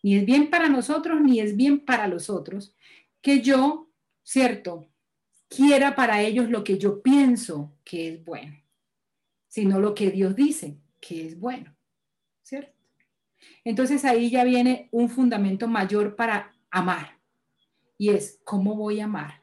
ni 0.00 0.14
es 0.14 0.24
bien 0.24 0.48
para 0.48 0.68
nosotros 0.68 1.20
ni 1.20 1.40
es 1.40 1.56
bien 1.56 1.84
para 1.84 2.06
los 2.06 2.30
otros, 2.30 2.72
que 3.20 3.40
yo, 3.40 3.90
cierto, 4.22 4.86
quiera 5.48 5.96
para 5.96 6.22
ellos 6.22 6.48
lo 6.50 6.62
que 6.62 6.78
yo 6.78 7.02
pienso 7.02 7.76
que 7.82 8.08
es 8.14 8.24
bueno, 8.24 8.56
sino 9.48 9.80
lo 9.80 9.94
que 9.94 10.10
Dios 10.10 10.36
dice 10.36 10.78
que 11.00 11.26
es 11.26 11.38
bueno, 11.38 11.74
¿cierto? 12.42 12.72
Entonces 13.64 14.04
ahí 14.04 14.30
ya 14.30 14.44
viene 14.44 14.88
un 14.90 15.08
fundamento 15.08 15.68
mayor 15.68 16.16
para 16.16 16.52
amar. 16.70 17.18
Y 17.96 18.10
es, 18.10 18.40
¿cómo 18.44 18.76
voy 18.76 19.00
a 19.00 19.04
amar? 19.04 19.42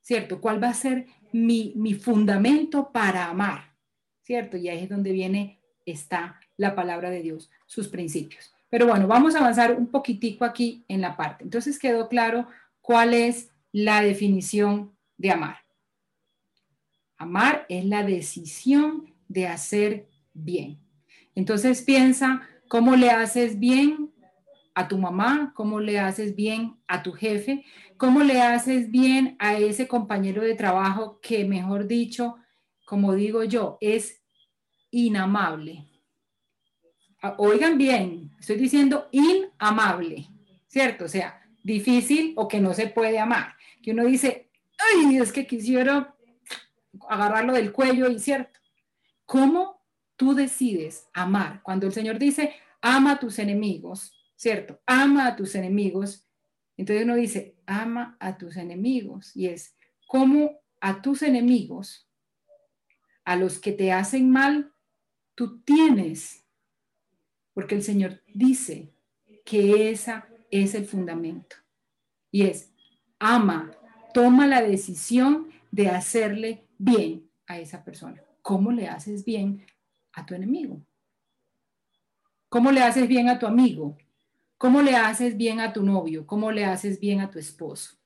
¿Cierto? 0.00 0.40
¿Cuál 0.40 0.62
va 0.62 0.68
a 0.68 0.74
ser 0.74 1.06
mi, 1.32 1.94
fundamento 1.94 2.90
para 2.92 3.26
amar? 3.26 3.76
¿Cierto? 4.22 4.56
Y 4.56 4.68
ahí 4.68 4.84
es 4.84 4.88
donde 4.88 5.12
viene, 5.12 5.60
está 5.84 6.40
la 6.56 6.74
palabra 6.74 7.10
de 7.10 7.22
Dios, 7.22 7.50
sus 7.66 7.88
principios. 7.88 8.52
Pero 8.68 8.86
bueno, 8.86 9.06
vamos 9.06 9.34
a 9.34 9.40
avanzar 9.40 9.76
un 9.76 9.88
poquitico 9.88 10.44
aquí 10.44 10.84
en 10.88 11.00
la 11.00 11.16
parte. 11.16 11.44
Entonces 11.44 11.78
quedó 11.78 12.08
claro 12.08 12.46
cuál 12.80 13.14
es 13.14 13.50
la 13.72 14.02
definición 14.02 14.96
de 15.16 15.30
amar. 15.30 15.58
Amar 17.20 17.66
es 17.68 17.84
la 17.84 18.02
decisión 18.02 19.14
de 19.28 19.46
hacer 19.46 20.08
bien. 20.34 20.78
Entonces 21.34 21.82
piensa 21.82 22.48
¿Cómo 22.70 22.94
le 22.94 23.10
haces 23.10 23.58
bien 23.58 24.12
a 24.76 24.86
tu 24.86 24.96
mamá? 24.96 25.52
¿Cómo 25.56 25.80
le 25.80 25.98
haces 25.98 26.36
bien 26.36 26.76
a 26.86 27.02
tu 27.02 27.10
jefe? 27.10 27.64
¿Cómo 27.96 28.22
le 28.22 28.40
haces 28.40 28.92
bien 28.92 29.34
a 29.40 29.58
ese 29.58 29.88
compañero 29.88 30.44
de 30.44 30.54
trabajo 30.54 31.18
que, 31.20 31.44
mejor 31.44 31.88
dicho, 31.88 32.36
como 32.84 33.12
digo 33.14 33.42
yo, 33.42 33.76
es 33.80 34.22
inamable? 34.92 35.88
Ah, 37.20 37.34
oigan 37.38 37.76
bien, 37.76 38.30
estoy 38.38 38.54
diciendo 38.54 39.08
inamable, 39.10 40.28
¿cierto? 40.68 41.06
O 41.06 41.08
sea, 41.08 41.42
difícil 41.64 42.34
o 42.36 42.46
que 42.46 42.60
no 42.60 42.72
se 42.72 42.86
puede 42.86 43.18
amar. 43.18 43.56
Que 43.82 43.90
uno 43.90 44.04
dice, 44.04 44.48
ay, 44.94 45.16
es 45.16 45.32
que 45.32 45.44
quisiera 45.44 46.14
agarrarlo 47.08 47.52
del 47.52 47.72
cuello 47.72 48.08
y 48.08 48.18
cierto. 48.18 48.58
¿Cómo 49.26 49.80
tú 50.20 50.34
decides 50.34 51.08
amar. 51.14 51.62
Cuando 51.62 51.86
el 51.86 51.94
Señor 51.94 52.18
dice, 52.18 52.54
ama 52.82 53.12
a 53.12 53.18
tus 53.18 53.38
enemigos, 53.38 54.12
¿cierto? 54.36 54.78
Ama 54.84 55.28
a 55.28 55.34
tus 55.34 55.54
enemigos. 55.54 56.28
Entonces 56.76 57.06
uno 57.06 57.14
dice, 57.14 57.56
ama 57.64 58.18
a 58.20 58.36
tus 58.36 58.58
enemigos. 58.58 59.34
Y 59.34 59.46
es 59.46 59.74
como 60.06 60.60
a 60.78 61.00
tus 61.00 61.22
enemigos, 61.22 62.06
a 63.24 63.34
los 63.36 63.58
que 63.58 63.72
te 63.72 63.92
hacen 63.92 64.30
mal, 64.30 64.74
tú 65.34 65.62
tienes. 65.62 66.44
Porque 67.54 67.76
el 67.76 67.82
Señor 67.82 68.20
dice 68.26 68.92
que 69.46 69.90
esa 69.90 70.28
es 70.50 70.74
el 70.74 70.84
fundamento. 70.84 71.56
Y 72.30 72.42
es, 72.42 72.74
ama, 73.18 73.70
toma 74.12 74.46
la 74.46 74.60
decisión 74.60 75.48
de 75.70 75.88
hacerle 75.88 76.68
bien 76.80 77.30
a 77.46 77.58
esa 77.58 77.84
persona. 77.84 78.22
¿Cómo 78.42 78.72
le 78.72 78.88
haces 78.88 79.24
bien 79.24 79.64
a 80.14 80.24
tu 80.24 80.34
enemigo? 80.34 80.80
¿Cómo 82.48 82.72
le 82.72 82.82
haces 82.82 83.06
bien 83.06 83.28
a 83.28 83.38
tu 83.38 83.46
amigo? 83.46 83.96
¿Cómo 84.56 84.80
le 84.82 84.96
haces 84.96 85.36
bien 85.36 85.60
a 85.60 85.72
tu 85.72 85.82
novio? 85.82 86.26
¿Cómo 86.26 86.50
le 86.50 86.64
haces 86.64 86.98
bien 86.98 87.20
a 87.20 87.30
tu 87.30 87.38
esposo? 87.38 87.96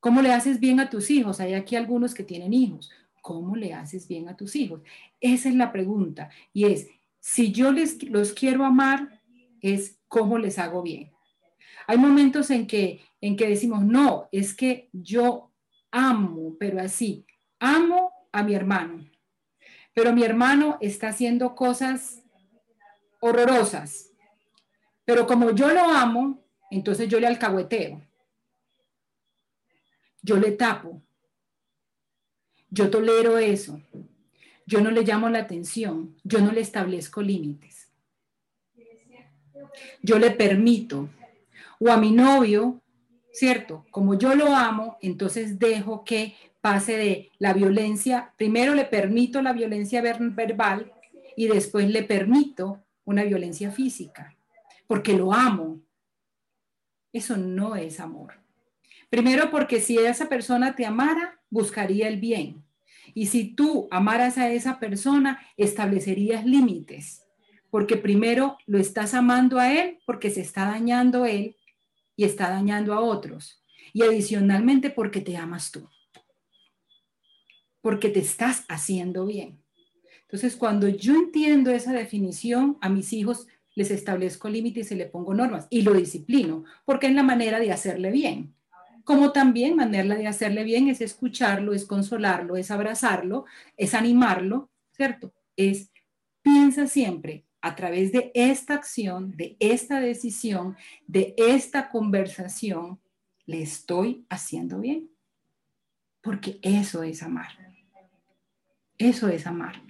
¿Cómo 0.00 0.20
le 0.20 0.32
haces 0.32 0.58
bien 0.58 0.80
a 0.80 0.90
tus 0.90 1.10
hijos? 1.10 1.40
Hay 1.40 1.54
aquí 1.54 1.76
algunos 1.76 2.12
que 2.12 2.24
tienen 2.24 2.52
hijos. 2.52 2.90
¿Cómo 3.22 3.54
le 3.54 3.72
haces 3.72 4.08
bien 4.08 4.28
a 4.28 4.36
tus 4.36 4.56
hijos? 4.56 4.80
Esa 5.20 5.48
es 5.48 5.54
la 5.54 5.70
pregunta. 5.70 6.30
Y 6.52 6.64
es, 6.64 6.88
si 7.20 7.52
yo 7.52 7.70
les, 7.70 8.02
los 8.02 8.32
quiero 8.32 8.64
amar, 8.64 9.22
es 9.60 9.98
cómo 10.08 10.38
les 10.38 10.58
hago 10.58 10.82
bien. 10.82 11.12
Hay 11.86 11.98
momentos 11.98 12.50
en 12.50 12.66
que, 12.66 13.00
en 13.20 13.36
que 13.36 13.48
decimos, 13.48 13.84
no, 13.84 14.28
es 14.32 14.54
que 14.54 14.88
yo 14.92 15.52
amo, 15.90 16.56
pero 16.58 16.80
así, 16.80 17.26
amo 17.60 18.12
a 18.32 18.42
mi 18.42 18.54
hermano, 18.54 19.06
pero 19.94 20.12
mi 20.12 20.24
hermano 20.24 20.78
está 20.80 21.08
haciendo 21.08 21.54
cosas 21.54 22.22
horrorosas. 23.20 24.10
Pero 25.04 25.26
como 25.26 25.50
yo 25.52 25.68
lo 25.72 25.82
amo, 25.82 26.42
entonces 26.70 27.08
yo 27.08 27.20
le 27.20 27.26
alcahueteo. 27.26 28.00
Yo 30.22 30.36
le 30.36 30.52
tapo. 30.52 31.02
Yo 32.70 32.90
tolero 32.90 33.38
eso. 33.38 33.80
Yo 34.66 34.80
no 34.80 34.90
le 34.90 35.02
llamo 35.02 35.28
la 35.28 35.40
atención. 35.40 36.16
Yo 36.22 36.40
no 36.40 36.52
le 36.52 36.60
establezco 36.60 37.22
límites. 37.22 37.90
Yo 40.02 40.18
le 40.18 40.30
permito. 40.30 41.08
O 41.80 41.90
a 41.90 41.96
mi 41.96 42.12
novio, 42.12 42.80
¿cierto? 43.32 43.86
Como 43.90 44.14
yo 44.14 44.34
lo 44.34 44.54
amo, 44.54 44.98
entonces 45.00 45.58
dejo 45.58 46.04
que 46.04 46.36
pase 46.60 46.96
de 46.96 47.32
la 47.38 47.52
violencia, 47.52 48.32
primero 48.36 48.74
le 48.74 48.84
permito 48.84 49.42
la 49.42 49.52
violencia 49.52 50.02
verbal 50.02 50.92
y 51.36 51.48
después 51.48 51.88
le 51.88 52.02
permito 52.02 52.82
una 53.04 53.24
violencia 53.24 53.70
física, 53.70 54.36
porque 54.86 55.14
lo 55.14 55.32
amo. 55.32 55.80
Eso 57.12 57.36
no 57.36 57.76
es 57.76 57.98
amor. 57.98 58.34
Primero 59.08 59.50
porque 59.50 59.80
si 59.80 59.98
esa 59.98 60.28
persona 60.28 60.76
te 60.76 60.86
amara, 60.86 61.40
buscaría 61.48 62.06
el 62.08 62.20
bien. 62.20 62.62
Y 63.14 63.26
si 63.26 63.54
tú 63.54 63.88
amaras 63.90 64.38
a 64.38 64.52
esa 64.52 64.78
persona, 64.78 65.40
establecerías 65.56 66.44
límites, 66.44 67.26
porque 67.70 67.96
primero 67.96 68.58
lo 68.66 68.78
estás 68.78 69.14
amando 69.14 69.58
a 69.58 69.72
él 69.72 69.98
porque 70.06 70.30
se 70.30 70.42
está 70.42 70.66
dañando 70.66 71.24
él 71.24 71.56
y 72.14 72.24
está 72.24 72.50
dañando 72.50 72.94
a 72.94 73.00
otros. 73.00 73.64
Y 73.92 74.02
adicionalmente 74.02 74.90
porque 74.90 75.20
te 75.20 75.36
amas 75.36 75.72
tú 75.72 75.88
porque 77.80 78.08
te 78.08 78.20
estás 78.20 78.64
haciendo 78.68 79.26
bien. 79.26 79.62
Entonces, 80.22 80.56
cuando 80.56 80.88
yo 80.88 81.14
entiendo 81.14 81.70
esa 81.70 81.92
definición, 81.92 82.78
a 82.80 82.88
mis 82.88 83.12
hijos 83.12 83.46
les 83.74 83.90
establezco 83.90 84.48
límites 84.48 84.92
y 84.92 84.94
le 84.94 85.06
pongo 85.06 85.34
normas 85.34 85.66
y 85.70 85.82
lo 85.82 85.92
disciplino, 85.94 86.64
porque 86.84 87.06
es 87.06 87.14
la 87.14 87.22
manera 87.22 87.58
de 87.58 87.72
hacerle 87.72 88.10
bien. 88.10 88.54
Como 89.04 89.32
también 89.32 89.76
manera 89.76 90.14
de 90.14 90.26
hacerle 90.26 90.62
bien 90.64 90.88
es 90.88 91.00
escucharlo, 91.00 91.72
es 91.72 91.84
consolarlo, 91.84 92.56
es 92.56 92.70
abrazarlo, 92.70 93.44
es 93.76 93.94
animarlo, 93.94 94.70
¿cierto? 94.92 95.32
Es 95.56 95.90
piensa 96.42 96.86
siempre 96.86 97.44
a 97.60 97.74
través 97.76 98.12
de 98.12 98.30
esta 98.34 98.74
acción, 98.74 99.36
de 99.36 99.56
esta 99.60 100.00
decisión, 100.00 100.76
de 101.06 101.34
esta 101.36 101.90
conversación, 101.90 103.00
le 103.46 103.62
estoy 103.62 104.24
haciendo 104.28 104.80
bien. 104.80 105.10
Porque 106.22 106.58
eso 106.62 107.02
es 107.02 107.22
amar. 107.22 107.69
Eso 109.00 109.28
es 109.28 109.46
amar. 109.46 109.82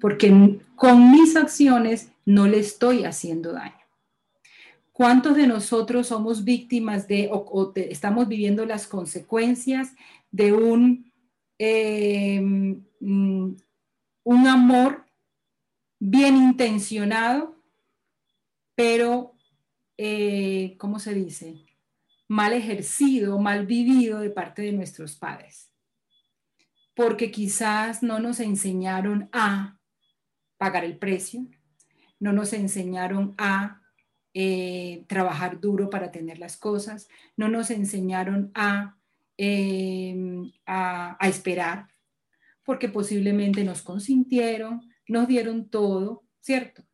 Porque 0.00 0.58
con 0.74 1.12
mis 1.12 1.36
acciones 1.36 2.10
no 2.24 2.48
le 2.48 2.58
estoy 2.58 3.04
haciendo 3.04 3.52
daño. 3.52 3.74
¿Cuántos 4.92 5.36
de 5.36 5.46
nosotros 5.46 6.08
somos 6.08 6.42
víctimas 6.44 7.06
de 7.06 7.28
o, 7.30 7.72
estamos 7.76 8.28
viviendo 8.28 8.64
las 8.64 8.86
consecuencias 8.86 9.94
de 10.30 10.52
un, 10.52 11.12
em, 11.58 12.82
mm, 13.00 13.56
un 14.24 14.46
amor 14.46 15.04
bien 15.98 16.36
intencionado, 16.36 17.56
pero, 18.74 19.34
eh, 19.98 20.76
¿cómo 20.78 20.98
se 20.98 21.12
dice? 21.12 21.66
Mal 22.26 22.54
ejercido, 22.54 23.38
mal 23.38 23.66
vivido 23.66 24.20
de 24.20 24.30
parte 24.30 24.62
de 24.62 24.72
nuestros 24.72 25.16
padres. 25.16 25.69
Porque 27.00 27.30
quizás 27.30 28.02
no 28.02 28.20
nos 28.20 28.40
enseñaron 28.40 29.30
a 29.32 29.78
pagar 30.58 30.84
el 30.84 30.98
precio, 30.98 31.46
no 32.18 32.34
nos 32.34 32.52
enseñaron 32.52 33.34
a 33.38 33.80
eh, 34.34 35.06
trabajar 35.08 35.60
duro 35.60 35.88
para 35.88 36.10
tener 36.10 36.38
las 36.38 36.58
cosas, 36.58 37.08
no 37.38 37.48
nos 37.48 37.70
enseñaron 37.70 38.50
a, 38.54 38.98
em, 39.38 40.52
a, 40.66 41.16
a 41.18 41.26
esperar, 41.26 41.88
porque 42.66 42.90
posiblemente 42.90 43.64
nos 43.64 43.80
consintieron, 43.80 44.82
nos 45.08 45.26
dieron 45.26 45.70
todo, 45.70 46.24
¿cierto? 46.42 46.84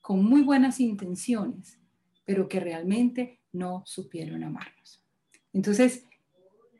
Con 0.00 0.24
muy 0.24 0.40
buenas 0.40 0.80
intenciones, 0.80 1.78
pero 2.24 2.48
que 2.48 2.58
realmente 2.58 3.42
no 3.52 3.82
supieron 3.84 4.44
amarnos. 4.44 5.04
Entonces, 5.52 6.06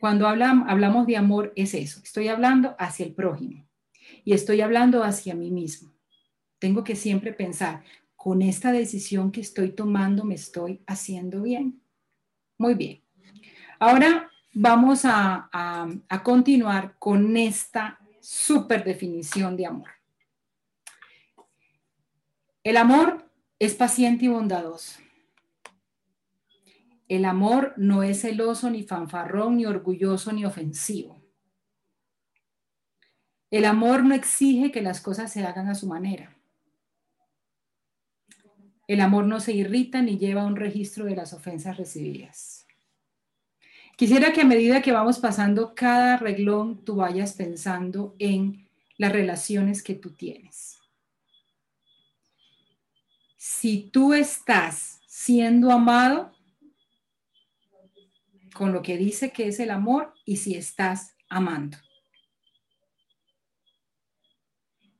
cuando 0.00 0.26
hablamos 0.26 1.06
de 1.06 1.18
amor 1.18 1.52
es 1.56 1.74
eso, 1.74 2.00
estoy 2.02 2.28
hablando 2.28 2.74
hacia 2.78 3.04
el 3.04 3.12
prójimo 3.12 3.68
y 4.24 4.32
estoy 4.32 4.62
hablando 4.62 5.04
hacia 5.04 5.34
mí 5.34 5.50
mismo. 5.50 5.92
Tengo 6.58 6.82
que 6.84 6.96
siempre 6.96 7.34
pensar, 7.34 7.84
con 8.16 8.40
esta 8.40 8.72
decisión 8.72 9.30
que 9.30 9.42
estoy 9.42 9.72
tomando 9.72 10.24
me 10.24 10.34
estoy 10.34 10.82
haciendo 10.86 11.42
bien. 11.42 11.82
Muy 12.56 12.74
bien. 12.74 13.02
Ahora 13.78 14.30
vamos 14.54 15.04
a, 15.04 15.50
a 15.52 16.22
continuar 16.22 16.96
con 16.98 17.36
esta 17.36 17.98
super 18.20 18.84
definición 18.84 19.54
de 19.54 19.66
amor. 19.66 19.90
El 22.64 22.78
amor 22.78 23.30
es 23.58 23.74
paciente 23.74 24.24
y 24.24 24.28
bondadoso. 24.28 25.00
El 27.10 27.24
amor 27.24 27.74
no 27.76 28.04
es 28.04 28.20
celoso, 28.20 28.70
ni 28.70 28.84
fanfarrón, 28.84 29.56
ni 29.56 29.66
orgulloso, 29.66 30.30
ni 30.32 30.44
ofensivo. 30.44 31.20
El 33.50 33.64
amor 33.64 34.04
no 34.04 34.14
exige 34.14 34.70
que 34.70 34.80
las 34.80 35.00
cosas 35.00 35.32
se 35.32 35.44
hagan 35.44 35.68
a 35.68 35.74
su 35.74 35.88
manera. 35.88 36.36
El 38.86 39.00
amor 39.00 39.26
no 39.26 39.40
se 39.40 39.52
irrita 39.52 40.02
ni 40.02 40.18
lleva 40.18 40.46
un 40.46 40.54
registro 40.54 41.04
de 41.04 41.16
las 41.16 41.32
ofensas 41.32 41.76
recibidas. 41.76 42.64
Quisiera 43.96 44.32
que 44.32 44.42
a 44.42 44.46
medida 44.46 44.80
que 44.80 44.92
vamos 44.92 45.18
pasando 45.18 45.74
cada 45.74 46.16
reglón, 46.16 46.84
tú 46.84 46.94
vayas 46.94 47.32
pensando 47.32 48.14
en 48.20 48.68
las 48.98 49.10
relaciones 49.10 49.82
que 49.82 49.96
tú 49.96 50.12
tienes 50.12 50.80
si 53.40 53.88
tú 53.90 54.12
estás 54.12 55.00
siendo 55.06 55.72
amado 55.72 56.30
con 58.60 58.74
lo 58.74 58.82
que 58.82 58.98
dice 58.98 59.30
que 59.30 59.48
es 59.48 59.58
el 59.58 59.70
amor 59.70 60.12
y 60.26 60.36
si 60.36 60.54
estás 60.54 61.14
amando. 61.30 61.78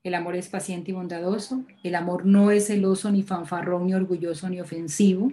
El 0.03 0.15
amor 0.15 0.35
es 0.35 0.49
paciente 0.49 0.93
y 0.93 0.95
bondadoso. 0.95 1.67
El 1.83 1.95
amor 1.95 2.25
no 2.25 2.51
es 2.51 2.69
celoso, 2.69 3.13
ni 3.13 3.23
fanfarrón, 3.23 3.89
ni 3.89 3.93
orgulloso, 3.93 4.49
ni 4.49 4.63
ofensivo. 4.63 5.31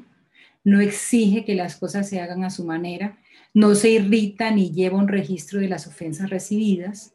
No 0.65 0.81
exige 0.81 1.46
que 1.46 1.55
las 1.55 1.77
cosas 1.77 2.10
se 2.10 2.19
hagan 2.19 2.43
a 2.43 2.50
su 2.50 2.65
manera. 2.65 3.17
No 3.53 3.75
se 3.75 3.91
irrita 3.91 4.52
ni 4.52 4.73
lleva 4.73 4.97
un 4.97 5.08
registro 5.08 5.62
de 5.62 5.69
las 5.69 5.88
ofensas 5.88 6.30
recibidas. 6.30 7.13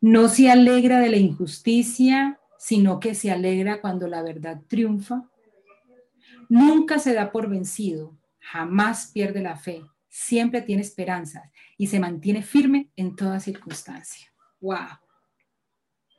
No 0.00 0.28
se 0.28 0.50
alegra 0.50 0.98
de 0.98 1.10
la 1.10 1.18
injusticia 1.18 2.40
sino 2.58 2.98
que 2.98 3.14
se 3.14 3.30
alegra 3.30 3.80
cuando 3.80 4.08
la 4.08 4.20
verdad 4.20 4.60
triunfa. 4.66 5.30
Nunca 6.48 6.98
se 6.98 7.14
da 7.14 7.30
por 7.30 7.48
vencido, 7.48 8.18
jamás 8.40 9.12
pierde 9.14 9.40
la 9.40 9.56
fe, 9.56 9.84
siempre 10.18 10.62
tiene 10.62 10.82
esperanzas 10.82 11.48
y 11.76 11.86
se 11.86 12.00
mantiene 12.00 12.42
firme 12.42 12.90
en 12.96 13.14
toda 13.14 13.38
circunstancia. 13.38 14.26
¡Wow! 14.60 14.98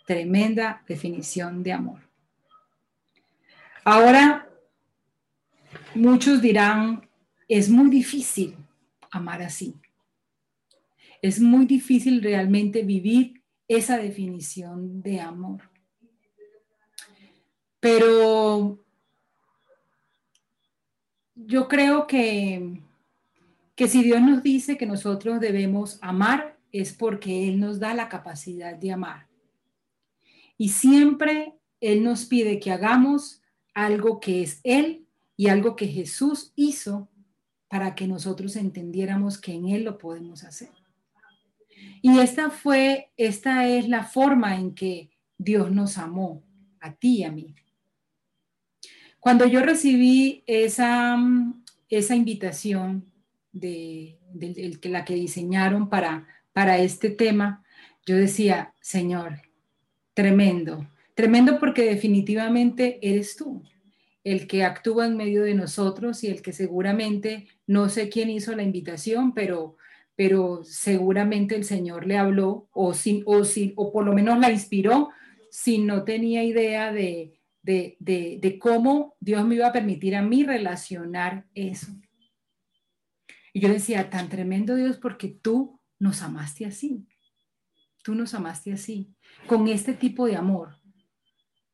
Tremenda 0.08 0.84
definición 0.88 1.62
de 1.62 1.74
amor. 1.74 2.10
Ahora, 3.84 4.50
muchos 5.94 6.42
dirán, 6.42 7.10
es 7.50 7.70
muy 7.70 7.90
difícil 7.90 8.56
amar 9.12 9.42
así. 9.42 9.76
Es 11.22 11.42
muy 11.42 11.66
difícil 11.66 12.24
realmente 12.24 12.84
vivir 12.84 13.44
esa 13.68 13.98
definición 13.98 15.02
de 15.02 15.20
amor. 15.20 15.70
Pero 17.82 18.80
yo 21.36 21.68
creo 21.68 22.08
que, 22.08 22.82
que 23.80 23.88
si 23.88 24.04
Dios 24.04 24.20
nos 24.20 24.44
dice 24.44 24.76
que 24.78 24.86
nosotros 24.86 25.40
debemos 25.40 26.00
amar, 26.02 26.60
es 26.74 26.92
porque 26.92 27.48
Él 27.48 27.62
nos 27.62 27.80
da 27.80 27.94
la 27.94 28.10
capacidad 28.10 28.76
de 28.76 28.92
amar. 28.92 29.30
Y 30.58 30.68
siempre 30.68 31.54
Él 31.80 32.04
nos 32.04 32.26
pide 32.26 32.60
que 32.60 32.74
hagamos 32.74 33.42
algo 33.74 34.20
que 34.20 34.44
es 34.44 34.60
Él 34.66 35.06
y 35.38 35.48
algo 35.48 35.78
que 35.78 35.88
Jesús 35.88 36.52
hizo 36.58 37.08
para 37.70 37.96
que 37.96 38.06
nosotros 38.06 38.58
entendiéramos 38.58 39.38
que 39.38 39.54
en 39.54 39.70
Él 39.70 39.86
lo 39.86 39.98
podemos 39.98 40.44
hacer. 40.44 40.72
Y 42.02 42.20
esta 42.20 42.50
fue, 42.50 43.14
esta 43.16 43.66
es 43.66 43.88
la 43.88 44.04
forma 44.04 44.58
en 44.58 44.76
que 44.76 45.10
Dios 45.38 45.72
nos 45.72 45.98
amó, 45.98 46.44
a 46.82 46.92
ti 46.92 47.20
y 47.20 47.24
a 47.24 47.32
mí. 47.32 47.56
Cuando 49.22 49.46
yo 49.46 49.62
recibí 49.62 50.44
esa, 50.48 51.18
esa 51.88 52.16
invitación 52.18 53.10
de, 53.52 54.18
la 54.84 55.06
que 55.06 55.16
diseñaron 55.16 55.90
para, 55.90 56.28
para 56.54 56.80
este 56.80 57.10
tema, 57.10 57.64
yo 58.06 58.16
decía, 58.16 58.74
Señor, 58.82 59.42
tremendo, 60.14 60.90
tremendo 61.16 61.60
porque 61.60 61.84
definitivamente 61.84 63.00
eres 63.02 63.36
tú 63.36 63.64
el 64.24 64.48
que 64.48 64.64
actúa 64.64 65.08
en 65.08 65.18
medio 65.18 65.44
de 65.44 65.54
nosotros 65.54 66.24
y 66.24 66.28
el 66.28 66.42
que 66.42 66.54
seguramente, 66.54 67.48
no 67.66 67.90
sé 67.90 68.10
quién 68.10 68.30
hizo 68.30 68.56
la 68.56 68.64
invitación, 68.64 69.34
pero, 69.34 69.78
pero 70.16 70.62
seguramente 70.64 71.56
el 71.56 71.64
Señor 71.64 72.06
le 72.06 72.18
habló 72.18 72.68
o, 72.74 72.94
si, 72.94 73.24
o, 73.26 73.42
o 73.76 73.92
por 73.92 74.06
lo 74.06 74.14
menos 74.14 74.38
la 74.40 74.52
inspiró 74.52 75.10
si 75.50 75.80
no 75.80 76.04
tenía 76.04 76.44
idea 76.44 76.92
de, 76.92 77.40
de, 77.64 78.58
cómo 78.60 79.16
Dios 79.20 79.46
me 79.46 79.56
iba 79.56 79.68
a 79.68 79.74
permitir 79.74 80.16
a 80.16 80.22
mí 80.22 80.44
relacionar 80.44 81.46
eso. 81.54 81.88
Y 83.60 83.62
yo 83.62 83.68
decía, 83.68 84.10
tan 84.10 84.30
tremendo 84.30 84.74
Dios 84.76 84.96
porque 84.96 85.28
tú 85.28 85.82
nos 86.00 86.22
amaste 86.22 86.66
así. 86.66 87.06
Tú 88.06 88.16
nos 88.16 88.34
amaste 88.34 88.72
así, 88.72 89.14
con 89.48 89.68
este 89.68 89.92
tipo 89.92 90.28
de 90.28 90.38
amor. 90.38 90.78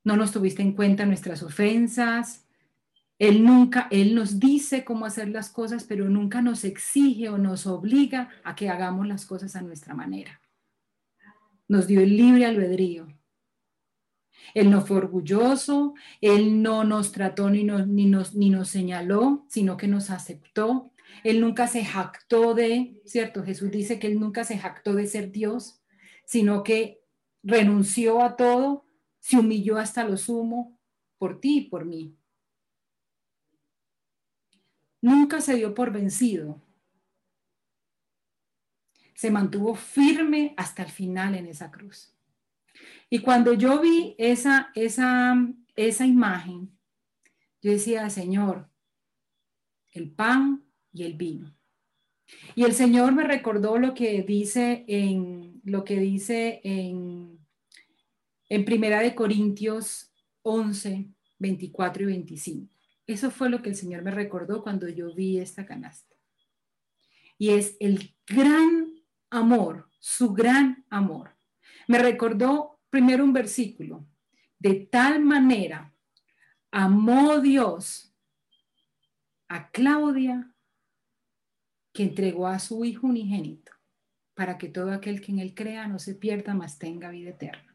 No 0.04 0.18
nos 0.18 0.32
tuviste 0.32 0.64
en 0.64 0.72
cuenta 0.72 1.06
nuestras 1.06 1.44
ofensas. 1.44 2.48
Él 3.20 3.46
nunca, 3.46 3.88
Él 3.92 4.16
nos 4.16 4.40
dice 4.40 4.84
cómo 4.84 5.06
hacer 5.06 5.30
las 5.30 5.52
cosas, 5.52 5.84
pero 5.84 6.10
nunca 6.10 6.42
nos 6.42 6.64
exige 6.64 7.30
o 7.30 7.38
nos 7.38 7.68
obliga 7.68 8.32
a 8.44 8.56
que 8.56 8.68
hagamos 8.68 9.06
las 9.06 9.28
cosas 9.28 9.56
a 9.56 9.62
nuestra 9.62 9.94
manera. 9.94 10.42
Nos 11.68 11.86
dio 11.86 12.02
el 12.02 12.18
libre 12.18 12.48
albedrío. 12.48 13.08
Él 14.56 14.72
no 14.72 14.82
fue 14.82 14.98
orgulloso, 14.98 15.94
Él 16.20 16.64
no 16.64 16.84
nos 16.84 17.12
trató 17.12 17.52
ni 17.52 17.64
ni 17.64 18.06
nos, 18.08 18.34
ni 18.34 18.50
nos 18.50 18.70
señaló, 18.70 19.46
sino 19.50 19.78
que 19.78 19.88
nos 19.88 20.10
aceptó. 20.10 20.92
Él 21.24 21.42
nunca 21.42 21.68
se 21.68 21.84
jactó 21.84 22.54
de, 22.54 23.02
¿cierto? 23.06 23.44
Jesús 23.44 23.72
dice 23.72 24.00
que 24.00 24.08
Él 24.08 24.20
nunca 24.20 24.44
se 24.44 24.58
jactó 24.58 24.94
de 24.94 25.08
ser 25.08 25.32
Dios, 25.32 25.82
sino 26.26 26.64
que 26.64 27.02
renunció 27.44 28.22
a 28.22 28.36
todo, 28.36 28.86
se 29.20 29.38
humilló 29.38 29.78
hasta 29.78 30.04
lo 30.04 30.18
sumo 30.18 30.80
por 31.18 31.40
ti 31.40 31.60
y 31.60 31.70
por 31.70 31.86
mí. 31.86 32.16
Nunca 35.02 35.42
se 35.42 35.56
dio 35.56 35.74
por 35.74 35.92
vencido. 35.92 36.62
Se 39.14 39.32
mantuvo 39.32 39.76
firme 39.76 40.54
hasta 40.58 40.84
el 40.84 40.90
final 40.90 41.36
en 41.36 41.48
esa 41.48 41.72
cruz. 41.72 42.16
Y 43.10 43.20
cuando 43.20 43.54
yo 43.54 43.80
vi 43.80 44.16
esa, 44.18 44.72
esa, 44.76 45.36
esa 45.76 46.06
imagen, 46.06 46.78
yo 47.62 47.72
decía, 47.72 48.10
Señor, 48.10 48.70
el 49.92 50.12
pan 50.12 50.65
y 50.96 51.04
el 51.04 51.14
vino. 51.14 51.54
Y 52.56 52.64
el 52.64 52.74
Señor 52.74 53.14
me 53.14 53.26
recordó 53.26 53.78
lo 53.78 53.94
que 53.94 54.24
dice 54.24 54.86
en 54.88 55.62
lo 55.66 55.84
que 55.84 56.00
dice 56.00 56.62
en, 56.64 57.40
en 58.50 58.66
Primera 58.66 59.02
de 59.02 59.14
Corintios 59.14 60.14
11, 60.44 61.10
24 61.38 62.04
y 62.04 62.06
25. 62.06 62.74
Eso 63.08 63.30
fue 63.30 63.50
lo 63.50 63.62
que 63.62 63.70
el 63.70 63.76
Señor 63.76 64.04
me 64.04 64.12
recordó 64.12 64.64
cuando 64.64 64.88
yo 64.88 65.14
vi 65.14 65.38
esta 65.38 65.66
canasta. 65.66 66.16
Y 67.38 67.50
es 67.50 67.76
el 67.80 68.16
gran 68.26 68.94
amor, 69.30 69.90
su 70.00 70.34
gran 70.34 70.86
amor. 70.90 71.36
Me 71.88 72.00
recordó 72.00 72.80
primero 72.90 73.24
un 73.24 73.34
versículo. 73.34 74.08
De 74.58 74.88
tal 74.90 75.20
manera 75.20 75.94
amó 76.72 77.40
Dios 77.40 78.16
a 79.48 79.70
Claudia 79.70 80.55
que 81.96 82.04
entregó 82.04 82.46
a 82.46 82.60
su 82.60 82.84
Hijo 82.84 83.08
unigénito 83.08 83.72
para 84.36 84.58
que 84.58 84.68
todo 84.68 84.92
aquel 84.92 85.22
que 85.22 85.32
en 85.32 85.40
él 85.40 85.56
crea 85.56 85.88
no 85.88 85.98
se 85.98 86.14
pierda, 86.14 86.54
mas 86.54 86.78
tenga 86.78 87.10
vida 87.10 87.30
eterna. 87.30 87.74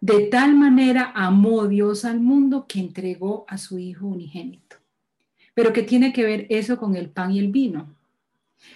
De 0.00 0.28
tal 0.28 0.54
manera 0.54 1.12
amó 1.16 1.66
Dios 1.66 2.04
al 2.04 2.20
mundo 2.20 2.66
que 2.68 2.78
entregó 2.78 3.44
a 3.48 3.58
su 3.58 3.78
Hijo 3.78 4.06
unigénito. 4.06 4.76
Pero 5.52 5.72
¿qué 5.72 5.82
tiene 5.82 6.12
que 6.12 6.22
ver 6.22 6.46
eso 6.48 6.78
con 6.78 6.94
el 6.94 7.10
pan 7.10 7.32
y 7.32 7.40
el 7.40 7.50
vino? 7.50 7.94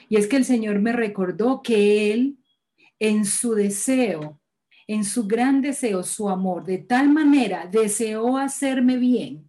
Y 0.09 0.17
es 0.17 0.27
que 0.27 0.37
el 0.37 0.45
Señor 0.45 0.81
me 0.81 0.93
recordó 0.93 1.63
que 1.63 2.13
Él, 2.13 2.39
en 2.99 3.25
su 3.25 3.55
deseo, 3.55 4.41
en 4.89 5.05
su 5.05 5.29
gran 5.29 5.63
deseo, 5.63 6.03
su 6.03 6.29
amor, 6.29 6.65
de 6.65 6.79
tal 6.79 7.11
manera 7.11 7.67
deseó 7.67 8.39
hacerme 8.39 8.97
bien, 8.97 9.49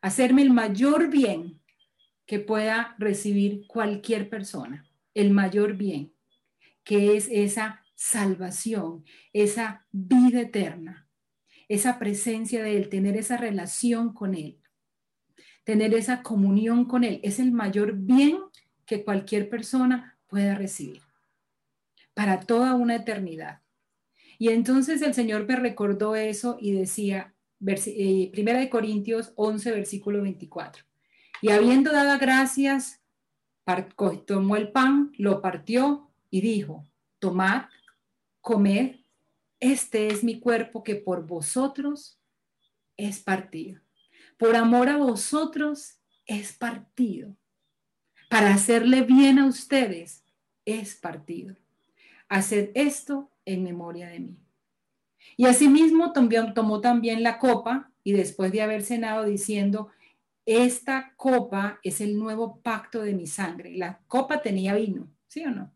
hacerme 0.00 0.42
el 0.42 0.50
mayor 0.50 1.10
bien 1.10 1.57
que 2.28 2.38
pueda 2.38 2.94
recibir 2.98 3.66
cualquier 3.66 4.28
persona, 4.28 4.86
el 5.14 5.30
mayor 5.30 5.78
bien, 5.78 6.12
que 6.84 7.16
es 7.16 7.26
esa 7.32 7.82
salvación, 7.94 9.06
esa 9.32 9.86
vida 9.92 10.42
eterna, 10.42 11.08
esa 11.68 11.98
presencia 11.98 12.62
de 12.62 12.76
Él, 12.76 12.90
tener 12.90 13.16
esa 13.16 13.38
relación 13.38 14.12
con 14.12 14.34
Él, 14.34 14.60
tener 15.64 15.94
esa 15.94 16.22
comunión 16.22 16.84
con 16.84 17.02
Él, 17.02 17.18
es 17.22 17.38
el 17.40 17.50
mayor 17.50 17.94
bien 17.94 18.36
que 18.84 19.04
cualquier 19.04 19.48
persona 19.48 20.18
pueda 20.26 20.54
recibir 20.54 21.00
para 22.12 22.40
toda 22.40 22.74
una 22.74 22.96
eternidad. 22.96 23.62
Y 24.38 24.50
entonces 24.50 25.00
el 25.00 25.14
Señor 25.14 25.46
me 25.48 25.56
recordó 25.56 26.14
eso 26.14 26.58
y 26.60 26.72
decía, 26.72 27.34
eh, 27.66 28.30
Primera 28.32 28.60
de 28.60 28.68
Corintios 28.68 29.32
11, 29.34 29.72
versículo 29.72 30.20
24. 30.20 30.87
Y 31.40 31.50
habiendo 31.50 31.92
dado 31.92 32.18
gracias, 32.18 33.00
tomó 34.26 34.56
el 34.56 34.72
pan, 34.72 35.12
lo 35.18 35.40
partió 35.40 36.10
y 36.30 36.40
dijo, 36.40 36.86
tomad, 37.18 37.66
comed, 38.40 38.96
este 39.60 40.08
es 40.08 40.24
mi 40.24 40.40
cuerpo 40.40 40.82
que 40.82 40.96
por 40.96 41.26
vosotros 41.26 42.18
es 42.96 43.20
partido. 43.20 43.80
Por 44.36 44.56
amor 44.56 44.88
a 44.88 44.96
vosotros 44.96 45.98
es 46.26 46.52
partido 46.52 47.34
para 48.28 48.52
hacerle 48.52 49.02
bien 49.02 49.38
a 49.38 49.46
ustedes 49.46 50.22
es 50.64 50.94
partido. 50.94 51.56
Haced 52.28 52.70
esto 52.74 53.30
en 53.46 53.64
memoria 53.64 54.08
de 54.08 54.20
mí. 54.20 54.36
Y 55.36 55.46
asimismo 55.46 56.12
tomó 56.12 56.80
también 56.80 57.22
la 57.22 57.38
copa 57.38 57.90
y 58.04 58.12
después 58.12 58.52
de 58.52 58.62
haber 58.62 58.82
cenado 58.82 59.24
diciendo, 59.24 59.88
esta 60.48 61.14
copa 61.16 61.78
es 61.82 62.00
el 62.00 62.18
nuevo 62.18 62.60
pacto 62.62 63.02
de 63.02 63.14
mi 63.14 63.26
sangre. 63.26 63.76
La 63.76 64.00
copa 64.06 64.40
tenía 64.40 64.74
vino, 64.74 65.12
¿sí 65.26 65.44
o 65.44 65.50
no? 65.50 65.74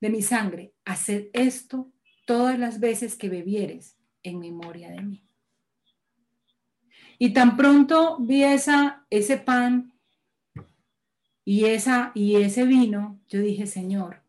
De 0.00 0.10
mi 0.10 0.22
sangre. 0.22 0.74
Haced 0.84 1.28
esto 1.32 1.92
todas 2.26 2.58
las 2.58 2.80
veces 2.80 3.16
que 3.16 3.28
bebieres 3.28 3.98
en 4.22 4.40
memoria 4.40 4.90
de 4.90 5.02
mí. 5.02 5.26
Y 7.18 7.32
tan 7.32 7.56
pronto 7.56 8.18
vi 8.20 8.44
esa, 8.44 9.06
ese 9.10 9.36
pan 9.36 9.92
y, 11.44 11.64
esa, 11.64 12.12
y 12.14 12.36
ese 12.36 12.64
vino, 12.64 13.20
yo 13.28 13.40
dije, 13.40 13.66
Señor, 13.66 14.22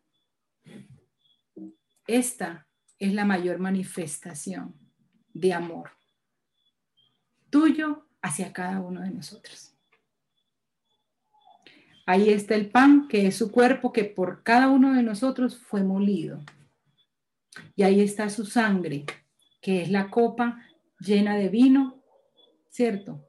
esta 2.06 2.66
es 2.98 3.12
la 3.14 3.24
mayor 3.24 3.58
manifestación 3.58 4.74
de 5.32 5.52
amor 5.52 5.90
tuyo 7.52 8.08
hacia 8.22 8.52
cada 8.52 8.80
uno 8.80 9.02
de 9.02 9.10
nosotros. 9.10 9.74
Ahí 12.06 12.30
está 12.30 12.54
el 12.54 12.70
pan, 12.70 13.06
que 13.08 13.26
es 13.26 13.36
su 13.36 13.52
cuerpo, 13.52 13.92
que 13.92 14.04
por 14.04 14.42
cada 14.42 14.68
uno 14.68 14.94
de 14.94 15.02
nosotros 15.02 15.58
fue 15.58 15.82
molido. 15.82 16.42
Y 17.76 17.82
ahí 17.82 18.00
está 18.00 18.30
su 18.30 18.46
sangre, 18.46 19.04
que 19.60 19.82
es 19.82 19.90
la 19.90 20.08
copa 20.08 20.62
llena 20.98 21.36
de 21.36 21.48
vino, 21.48 22.02
¿cierto? 22.70 23.24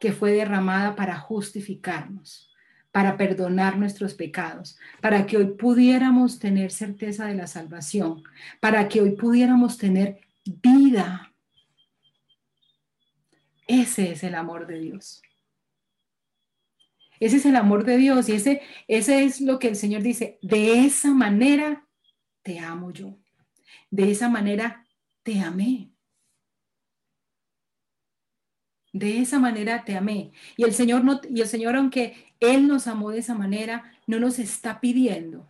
Que 0.00 0.12
fue 0.12 0.32
derramada 0.32 0.96
para 0.96 1.16
justificarnos 1.16 2.50
para 2.94 3.16
perdonar 3.16 3.76
nuestros 3.76 4.14
pecados, 4.14 4.78
para 5.00 5.26
que 5.26 5.36
hoy 5.36 5.46
pudiéramos 5.46 6.38
tener 6.38 6.70
certeza 6.70 7.26
de 7.26 7.34
la 7.34 7.48
salvación, 7.48 8.22
para 8.60 8.86
que 8.86 9.00
hoy 9.00 9.16
pudiéramos 9.16 9.78
tener 9.78 10.20
vida. 10.44 11.33
Ese 13.66 14.12
es 14.12 14.24
el 14.24 14.34
amor 14.34 14.66
de 14.66 14.78
Dios. 14.78 15.22
Ese 17.20 17.36
es 17.36 17.46
el 17.46 17.56
amor 17.56 17.84
de 17.84 17.96
Dios 17.96 18.28
y 18.28 18.32
ese, 18.32 18.62
ese 18.88 19.24
es 19.24 19.40
lo 19.40 19.58
que 19.58 19.68
el 19.68 19.76
Señor 19.76 20.02
dice. 20.02 20.38
De 20.42 20.84
esa 20.84 21.14
manera 21.14 21.86
te 22.42 22.58
amo 22.58 22.90
yo. 22.90 23.18
De 23.90 24.10
esa 24.10 24.28
manera 24.28 24.86
te 25.22 25.40
amé. 25.40 25.90
De 28.92 29.18
esa 29.18 29.38
manera 29.38 29.84
te 29.84 29.96
amé. 29.96 30.32
Y 30.56 30.64
el 30.64 30.74
Señor 30.74 31.04
no, 31.04 31.20
y 31.28 31.40
el 31.40 31.48
Señor, 31.48 31.76
aunque 31.76 32.34
Él 32.40 32.68
nos 32.68 32.86
amó 32.86 33.10
de 33.10 33.18
esa 33.18 33.34
manera, 33.34 33.92
no 34.06 34.20
nos 34.20 34.38
está 34.38 34.80
pidiendo 34.80 35.46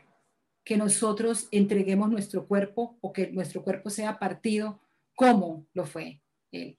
que 0.65 0.77
nosotros 0.77 1.49
entreguemos 1.51 2.11
nuestro 2.11 2.47
cuerpo 2.47 2.97
o 3.01 3.13
que 3.13 3.31
nuestro 3.33 3.63
cuerpo 3.63 3.91
sea 3.91 4.19
partido 4.19 4.81
como 5.15 5.67
lo 5.75 5.85
fue 5.85 6.23
Él. 6.53 6.79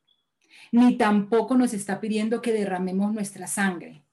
Ni 0.71 0.97
tampoco 0.97 1.55
nos 1.55 1.73
está 1.73 1.99
pidiendo 1.99 2.41
que 2.41 2.53
derramemos 2.53 3.13
nuestra 3.13 3.47
sangre 3.47 4.03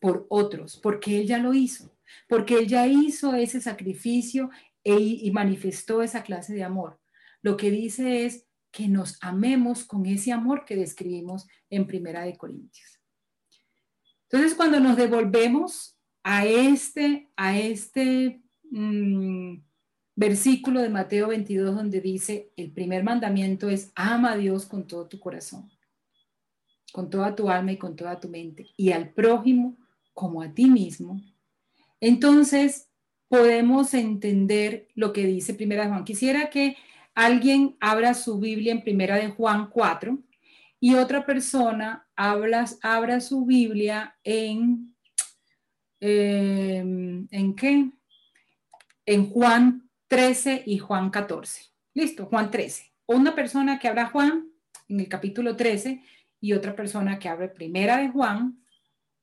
por 0.00 0.26
otros, 0.28 0.78
porque 0.82 1.20
Él 1.20 1.26
ya 1.26 1.38
lo 1.38 1.54
hizo, 1.54 1.96
porque 2.28 2.58
Él 2.58 2.66
ya 2.66 2.86
hizo 2.86 3.34
ese 3.34 3.60
sacrificio 3.60 4.50
e, 4.84 4.98
y 4.98 5.30
manifestó 5.30 6.02
esa 6.02 6.22
clase 6.22 6.54
de 6.54 6.64
amor. 6.64 7.00
Lo 7.42 7.56
que 7.56 7.70
dice 7.70 8.26
es, 8.26 8.46
que 8.76 8.88
nos 8.88 9.16
amemos 9.22 9.84
con 9.84 10.04
ese 10.04 10.32
amor 10.32 10.66
que 10.66 10.76
describimos 10.76 11.46
en 11.70 11.86
Primera 11.86 12.24
de 12.24 12.36
Corintios. 12.36 13.00
Entonces, 14.24 14.54
cuando 14.54 14.80
nos 14.80 14.98
devolvemos 14.98 15.96
a 16.22 16.44
este, 16.44 17.30
a 17.36 17.56
este 17.56 18.42
mm, 18.70 19.56
versículo 20.16 20.80
de 20.80 20.88
Mateo 20.88 21.28
22, 21.28 21.76
donde 21.76 22.00
dice, 22.00 22.50
el 22.56 22.72
primer 22.72 23.04
mandamiento 23.04 23.68
es, 23.68 23.92
ama 23.94 24.32
a 24.32 24.36
Dios 24.36 24.64
con 24.64 24.86
todo 24.86 25.06
tu 25.06 25.20
corazón, 25.20 25.70
con 26.92 27.10
toda 27.10 27.36
tu 27.36 27.50
alma 27.50 27.72
y 27.72 27.76
con 27.76 27.94
toda 27.94 28.18
tu 28.18 28.28
mente, 28.28 28.66
y 28.76 28.92
al 28.92 29.10
prójimo 29.10 29.76
como 30.14 30.40
a 30.40 30.52
ti 30.52 30.66
mismo. 30.66 31.20
Entonces, 32.00 32.88
podemos 33.28 33.92
entender 33.92 34.88
lo 34.94 35.12
que 35.12 35.26
dice 35.26 35.52
Primera 35.54 35.88
Juan. 35.88 36.04
Quisiera 36.04 36.48
que 36.48 36.76
alguien 37.14 37.76
abra 37.80 38.14
su 38.14 38.38
Biblia 38.38 38.72
en 38.72 38.82
Primera 38.82 39.16
de 39.16 39.28
Juan 39.28 39.68
4 39.68 40.18
y 40.80 40.94
otra 40.94 41.26
persona 41.26 42.06
habla, 42.16 42.64
abra 42.82 43.20
su 43.20 43.44
Biblia 43.44 44.16
en, 44.24 44.94
em, 46.00 47.26
¿en 47.30 47.54
qué? 47.54 47.90
En 49.04 49.28
Juan 49.30 49.85
13 50.08 50.62
y 50.66 50.78
Juan 50.78 51.10
14. 51.10 51.62
Listo, 51.94 52.26
Juan 52.26 52.50
13. 52.50 52.92
Una 53.06 53.34
persona 53.34 53.78
que 53.78 53.88
abra 53.88 54.06
Juan 54.06 54.50
en 54.88 55.00
el 55.00 55.08
capítulo 55.08 55.56
13 55.56 56.02
y 56.40 56.52
otra 56.52 56.74
persona 56.74 57.18
que 57.18 57.28
abre 57.28 57.48
Primera 57.48 57.98
de 57.98 58.08
Juan 58.08 58.62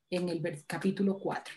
en 0.09 0.29
el 0.29 0.41
capítulo 0.67 1.17
4. 1.17 1.53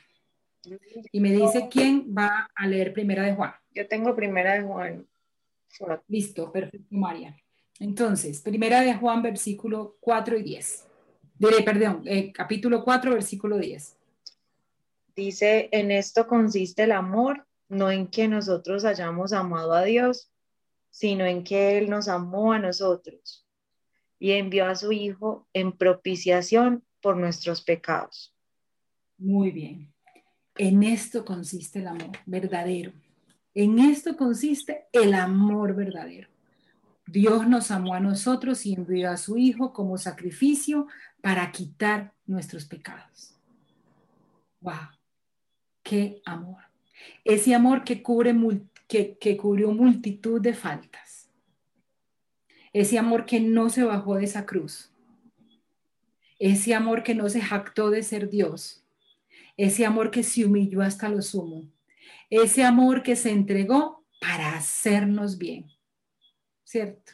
Y 1.12 1.20
me 1.20 1.32
dice 1.32 1.68
quién 1.70 2.12
va 2.16 2.50
a 2.54 2.66
leer 2.66 2.92
Primera 2.92 3.22
de 3.22 3.34
Juan. 3.34 3.52
Yo 3.70 3.86
tengo 3.86 4.14
Primera 4.14 4.54
de 4.54 4.62
Juan 4.62 5.06
Listo, 6.08 6.50
perfecto, 6.50 6.86
María. 6.90 7.36
Entonces, 7.78 8.40
primera 8.40 8.80
de 8.80 8.94
Juan, 8.94 9.22
versículo 9.22 9.96
4 10.00 10.38
y 10.38 10.42
10. 10.42 10.86
Diré, 11.38 11.62
perdón, 11.62 12.02
eh, 12.06 12.32
capítulo 12.32 12.82
4, 12.82 13.12
versículo 13.12 13.58
10. 13.58 13.96
Dice, 15.14 15.68
en 15.70 15.90
esto 15.90 16.26
consiste 16.26 16.84
el 16.84 16.92
amor, 16.92 17.45
no 17.68 17.90
en 17.90 18.08
que 18.08 18.28
nosotros 18.28 18.84
hayamos 18.84 19.32
amado 19.32 19.72
a 19.72 19.84
Dios, 19.84 20.30
sino 20.90 21.24
en 21.24 21.44
que 21.44 21.78
Él 21.78 21.90
nos 21.90 22.08
amó 22.08 22.52
a 22.52 22.58
nosotros 22.58 23.46
y 24.18 24.32
envió 24.32 24.66
a 24.66 24.74
su 24.74 24.92
Hijo 24.92 25.48
en 25.52 25.72
propiciación 25.72 26.84
por 27.00 27.16
nuestros 27.16 27.62
pecados. 27.62 28.34
Muy 29.18 29.50
bien. 29.50 29.92
En 30.56 30.82
esto 30.82 31.24
consiste 31.24 31.80
el 31.80 31.88
amor 31.88 32.18
verdadero. 32.24 32.92
En 33.54 33.78
esto 33.78 34.16
consiste 34.16 34.86
el 34.92 35.14
amor 35.14 35.74
verdadero. 35.74 36.28
Dios 37.06 37.46
nos 37.46 37.70
amó 37.70 37.94
a 37.94 38.00
nosotros 38.00 38.66
y 38.66 38.74
envió 38.74 39.10
a 39.10 39.16
su 39.16 39.36
Hijo 39.36 39.72
como 39.72 39.96
sacrificio 39.98 40.88
para 41.20 41.52
quitar 41.52 42.14
nuestros 42.26 42.64
pecados. 42.64 43.34
¡Wow! 44.60 44.88
¡Qué 45.82 46.20
amor! 46.24 46.62
Ese 47.24 47.54
amor 47.54 47.84
que, 47.84 48.02
cubre, 48.02 48.34
que, 48.88 49.16
que 49.18 49.36
cubrió 49.36 49.72
multitud 49.72 50.40
de 50.40 50.54
faltas. 50.54 51.30
Ese 52.72 52.98
amor 52.98 53.24
que 53.24 53.40
no 53.40 53.70
se 53.70 53.84
bajó 53.84 54.16
de 54.16 54.24
esa 54.24 54.46
cruz. 54.46 54.92
Ese 56.38 56.74
amor 56.74 57.02
que 57.02 57.14
no 57.14 57.28
se 57.28 57.40
jactó 57.40 57.90
de 57.90 58.02
ser 58.02 58.28
Dios. 58.28 58.84
Ese 59.56 59.86
amor 59.86 60.10
que 60.10 60.22
se 60.22 60.44
humilló 60.44 60.82
hasta 60.82 61.08
lo 61.08 61.22
sumo. 61.22 61.64
Ese 62.28 62.64
amor 62.64 63.02
que 63.02 63.16
se 63.16 63.30
entregó 63.30 64.04
para 64.20 64.54
hacernos 64.56 65.38
bien 65.38 65.66
¿cierto? 66.66 67.12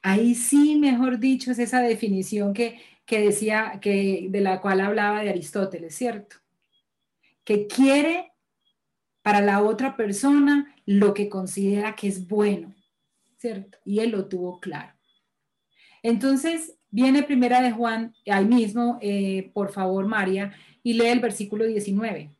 Ahí 0.00 0.34
sí, 0.34 0.76
mejor 0.76 1.18
dicho, 1.18 1.50
es 1.50 1.58
esa 1.58 1.80
definición 1.80 2.54
que, 2.54 2.80
decía, 3.06 3.78
que, 3.80 4.28
de 4.30 4.40
la 4.40 4.60
cual 4.60 4.80
hablaba 4.80 5.22
de 5.22 5.28
Aristóteles, 5.28 5.94
¿cierto? 5.94 6.36
Que 7.44 7.66
quiere 7.66 8.31
para 9.22 9.40
la 9.40 9.62
otra 9.62 9.96
persona 9.96 10.74
lo 10.84 11.14
que 11.14 11.28
considera 11.28 11.96
que 11.96 12.08
es 12.08 12.26
bueno, 12.26 12.74
¿cierto? 13.38 13.78
Y 13.84 14.00
él 14.00 14.10
lo 14.10 14.28
tuvo 14.28 14.60
claro. 14.60 14.92
Entonces, 16.02 16.76
viene 16.90 17.22
primera 17.22 17.62
de 17.62 17.70
Juan, 17.70 18.14
ahí 18.26 18.44
mismo, 18.44 18.98
eh, 19.00 19.50
por 19.54 19.72
favor, 19.72 20.06
María, 20.06 20.52
y 20.82 20.94
lee 20.94 21.06
el 21.06 21.20
versículo 21.20 21.64
19. 21.64 22.34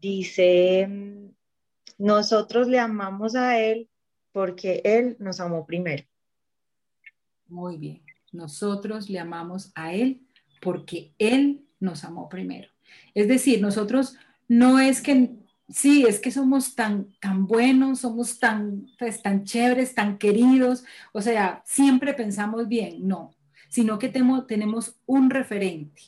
Dice, 0.00 0.88
nosotros 1.98 2.68
le 2.68 2.78
amamos 2.78 3.34
a 3.36 3.60
él 3.60 3.88
porque 4.32 4.80
Él 4.84 5.16
nos 5.18 5.40
amó 5.40 5.66
primero. 5.66 6.04
Muy 7.46 7.76
bien. 7.76 8.02
Nosotros 8.32 9.10
le 9.10 9.20
amamos 9.20 9.70
a 9.74 9.94
Él 9.94 10.26
porque 10.60 11.14
Él 11.18 11.68
nos 11.78 12.02
amó 12.04 12.28
primero. 12.28 12.71
Es 13.14 13.28
decir, 13.28 13.60
nosotros 13.60 14.16
no 14.48 14.78
es 14.78 15.00
que, 15.00 15.30
sí, 15.68 16.04
es 16.06 16.20
que 16.20 16.30
somos 16.30 16.74
tan, 16.74 17.12
tan 17.20 17.46
buenos, 17.46 18.00
somos 18.00 18.38
tan, 18.38 18.86
pues, 18.98 19.22
tan 19.22 19.44
chéveres, 19.44 19.94
tan 19.94 20.18
queridos, 20.18 20.84
o 21.12 21.22
sea, 21.22 21.62
siempre 21.64 22.14
pensamos 22.14 22.68
bien, 22.68 23.06
no, 23.06 23.34
sino 23.68 23.98
que 23.98 24.08
tenemos, 24.08 24.46
tenemos 24.46 24.96
un 25.06 25.30
referente, 25.30 26.02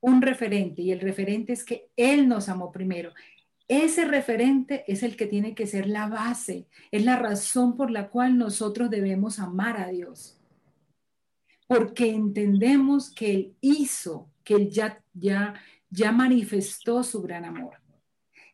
un 0.00 0.20
referente, 0.20 0.82
y 0.82 0.92
el 0.92 1.00
referente 1.00 1.52
es 1.52 1.64
que 1.64 1.88
Él 1.96 2.28
nos 2.28 2.48
amó 2.48 2.72
primero. 2.72 3.12
Ese 3.68 4.04
referente 4.04 4.84
es 4.86 5.02
el 5.02 5.16
que 5.16 5.26
tiene 5.26 5.54
que 5.54 5.66
ser 5.66 5.86
la 5.86 6.08
base, 6.08 6.66
es 6.90 7.04
la 7.04 7.16
razón 7.16 7.76
por 7.76 7.90
la 7.90 8.08
cual 8.08 8.36
nosotros 8.36 8.90
debemos 8.90 9.38
amar 9.38 9.80
a 9.80 9.88
Dios. 9.88 10.38
Porque 11.66 12.10
entendemos 12.10 13.10
que 13.10 13.30
Él 13.30 13.54
hizo, 13.62 14.28
que 14.44 14.54
Él 14.54 14.68
ya, 14.68 15.02
ya, 15.14 15.54
ya 15.94 16.12
manifestó 16.12 17.02
su 17.02 17.22
gran 17.22 17.44
amor. 17.44 17.80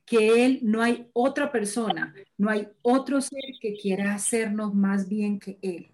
Que 0.05 0.45
Él 0.45 0.61
no 0.63 0.83
hay 0.83 1.09
otra 1.13 1.53
persona, 1.53 2.15
no 2.37 2.51
hay 2.51 2.69
otro 2.83 3.21
ser 3.21 3.45
que 3.61 3.77
quiera 3.77 4.15
hacernos 4.15 4.75
más 4.75 5.09
bien 5.09 5.39
que 5.39 5.59
Él 5.63 5.91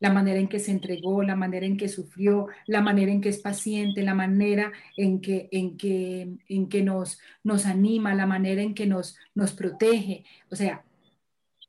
la 0.00 0.12
manera 0.12 0.38
en 0.38 0.48
que 0.48 0.60
se 0.60 0.70
entregó, 0.70 1.22
la 1.22 1.36
manera 1.36 1.66
en 1.66 1.76
que 1.76 1.88
sufrió, 1.88 2.46
la 2.66 2.80
manera 2.80 3.10
en 3.10 3.20
que 3.20 3.30
es 3.30 3.38
paciente, 3.38 4.02
la 4.02 4.14
manera 4.14 4.72
en 4.96 5.20
que, 5.20 5.48
en 5.50 5.76
que, 5.76 6.38
en 6.48 6.68
que 6.68 6.82
nos, 6.82 7.20
nos 7.42 7.66
anima, 7.66 8.14
la 8.14 8.26
manera 8.26 8.62
en 8.62 8.74
que 8.74 8.86
nos, 8.86 9.16
nos 9.34 9.52
protege. 9.52 10.24
O 10.50 10.56
sea, 10.56 10.84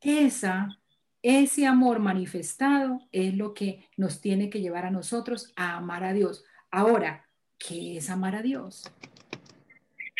esa, 0.00 0.78
ese 1.22 1.66
amor 1.66 1.98
manifestado 1.98 3.00
es 3.12 3.34
lo 3.34 3.52
que 3.52 3.88
nos 3.96 4.20
tiene 4.20 4.48
que 4.48 4.60
llevar 4.60 4.86
a 4.86 4.90
nosotros 4.90 5.52
a 5.56 5.76
amar 5.76 6.04
a 6.04 6.12
Dios. 6.12 6.44
Ahora, 6.70 7.28
¿qué 7.60 7.98
es 7.98 8.10
amar 8.10 8.34
a 8.34 8.42
Dios? 8.42 8.90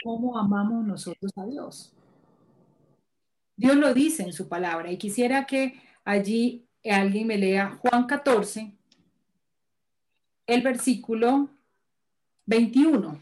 ¿Cómo 0.04 0.38
amamos 0.38 0.86
nosotros 0.86 1.32
a 1.36 1.44
Dios? 1.46 1.92
Dios 3.56 3.76
lo 3.76 3.92
dice 3.92 4.22
en 4.22 4.32
su 4.32 4.48
palabra 4.48 4.92
y 4.92 4.96
quisiera 4.96 5.46
que 5.46 5.80
allí 6.04 6.68
alguien 6.84 7.26
me 7.26 7.36
lea 7.36 7.78
Juan 7.80 8.06
14, 8.06 8.72
el 10.46 10.62
versículo 10.62 11.50
21. 12.46 13.20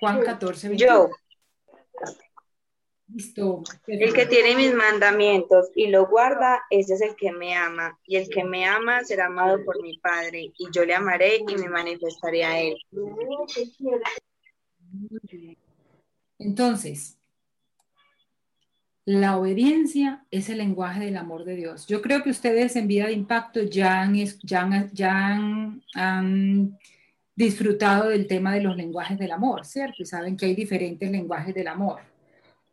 Juan 0.00 0.22
14, 0.22 0.68
21. 0.68 0.92
Yo. 0.92 1.10
Listo. 3.12 3.62
El 3.86 4.12
que 4.12 4.26
tiene 4.26 4.54
mis 4.56 4.74
mandamientos 4.74 5.70
y 5.74 5.88
lo 5.88 6.06
guarda, 6.06 6.62
ese 6.70 6.94
es 6.94 7.00
el 7.00 7.16
que 7.16 7.32
me 7.32 7.54
ama. 7.54 7.98
Y 8.06 8.16
el 8.16 8.28
que 8.28 8.44
me 8.44 8.66
ama 8.66 9.04
será 9.04 9.26
amado 9.26 9.64
por 9.64 9.82
mi 9.82 9.98
Padre. 9.98 10.52
Y 10.56 10.70
yo 10.72 10.84
le 10.84 10.94
amaré 10.94 11.38
y 11.38 11.56
me 11.56 11.68
manifestaré 11.68 12.44
a 12.44 12.60
él. 12.60 12.76
Entonces, 16.38 17.18
la 19.04 19.38
obediencia 19.38 20.24
es 20.30 20.48
el 20.50 20.58
lenguaje 20.58 21.00
del 21.00 21.16
amor 21.16 21.44
de 21.44 21.56
Dios. 21.56 21.86
Yo 21.86 22.00
creo 22.02 22.22
que 22.22 22.30
ustedes 22.30 22.76
en 22.76 22.86
vida 22.86 23.06
de 23.06 23.12
impacto 23.12 23.62
ya 23.62 24.02
han, 24.02 24.14
ya 24.92 25.34
han, 25.94 26.78
disfrutado 27.34 28.10
del 28.10 28.26
tema 28.26 28.52
de 28.54 28.60
los 28.60 28.76
lenguajes 28.76 29.18
del 29.18 29.32
amor, 29.32 29.64
¿cierto? 29.64 30.02
Y 30.02 30.06
saben 30.06 30.36
que 30.36 30.46
hay 30.46 30.54
diferentes 30.54 31.10
lenguajes 31.10 31.54
del 31.54 31.68
amor. 31.68 32.09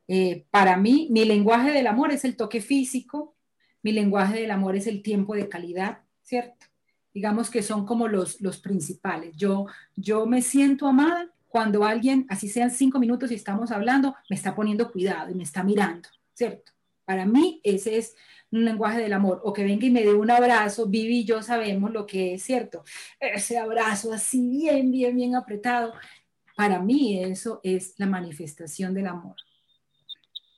Eh, 0.08 0.46
para 0.52 0.78
mí, 0.78 1.08
mi 1.12 1.26
lenguaje 1.26 1.72
del 1.72 1.88
amor 1.88 2.12
es 2.12 2.24
el 2.26 2.36
toque 2.36 2.62
físico, 2.62 3.36
mi 3.84 3.92
lenguaje 3.92 4.42
del 4.42 4.52
amor 4.52 4.76
es 4.76 4.88
el 4.88 5.02
tiempo 5.02 5.36
de 5.36 5.50
calidad, 5.50 6.00
¿cierto? 6.24 6.66
Digamos 7.14 7.50
que 7.50 7.64
son 7.64 7.86
como 7.86 8.08
los, 8.08 8.42
los 8.42 8.60
principales. 8.60 9.36
Yo, 9.36 9.66
yo 9.96 10.26
me 10.26 10.42
siento 10.42 10.88
amada 10.88 11.32
cuando 11.48 11.84
alguien, 11.84 12.26
así 12.30 12.48
sean 12.50 12.72
cinco 12.72 13.00
minutos 13.00 13.32
y 13.32 13.36
estamos 13.36 13.72
hablando, 13.72 14.16
me 14.30 14.36
está 14.36 14.56
poniendo 14.56 14.92
cuidado 14.92 15.32
y 15.32 15.36
me 15.36 15.44
está 15.44 15.64
mirando. 15.64 16.10
¿cierto? 16.38 16.72
Para 17.04 17.26
mí 17.26 17.60
ese 17.64 17.98
es 17.98 18.16
un 18.52 18.64
lenguaje 18.64 19.00
del 19.00 19.14
amor, 19.14 19.42
o 19.44 19.52
que 19.52 19.64
venga 19.64 19.86
y 19.86 19.90
me 19.90 20.04
dé 20.04 20.14
un 20.14 20.32
abrazo, 20.32 20.88
Vivi 20.88 21.20
y 21.20 21.26
yo 21.26 21.42
sabemos 21.42 21.92
lo 21.92 22.06
que 22.06 22.36
es 22.36 22.44
cierto, 22.44 22.84
ese 23.20 23.58
abrazo 23.58 24.14
así 24.14 24.48
bien, 24.48 24.92
bien, 24.92 25.16
bien 25.16 25.36
apretado, 25.36 25.94
para 26.56 26.80
mí 26.80 27.22
eso 27.22 27.60
es 27.64 27.96
la 27.98 28.06
manifestación 28.06 28.94
del 28.94 29.08
amor. 29.08 29.36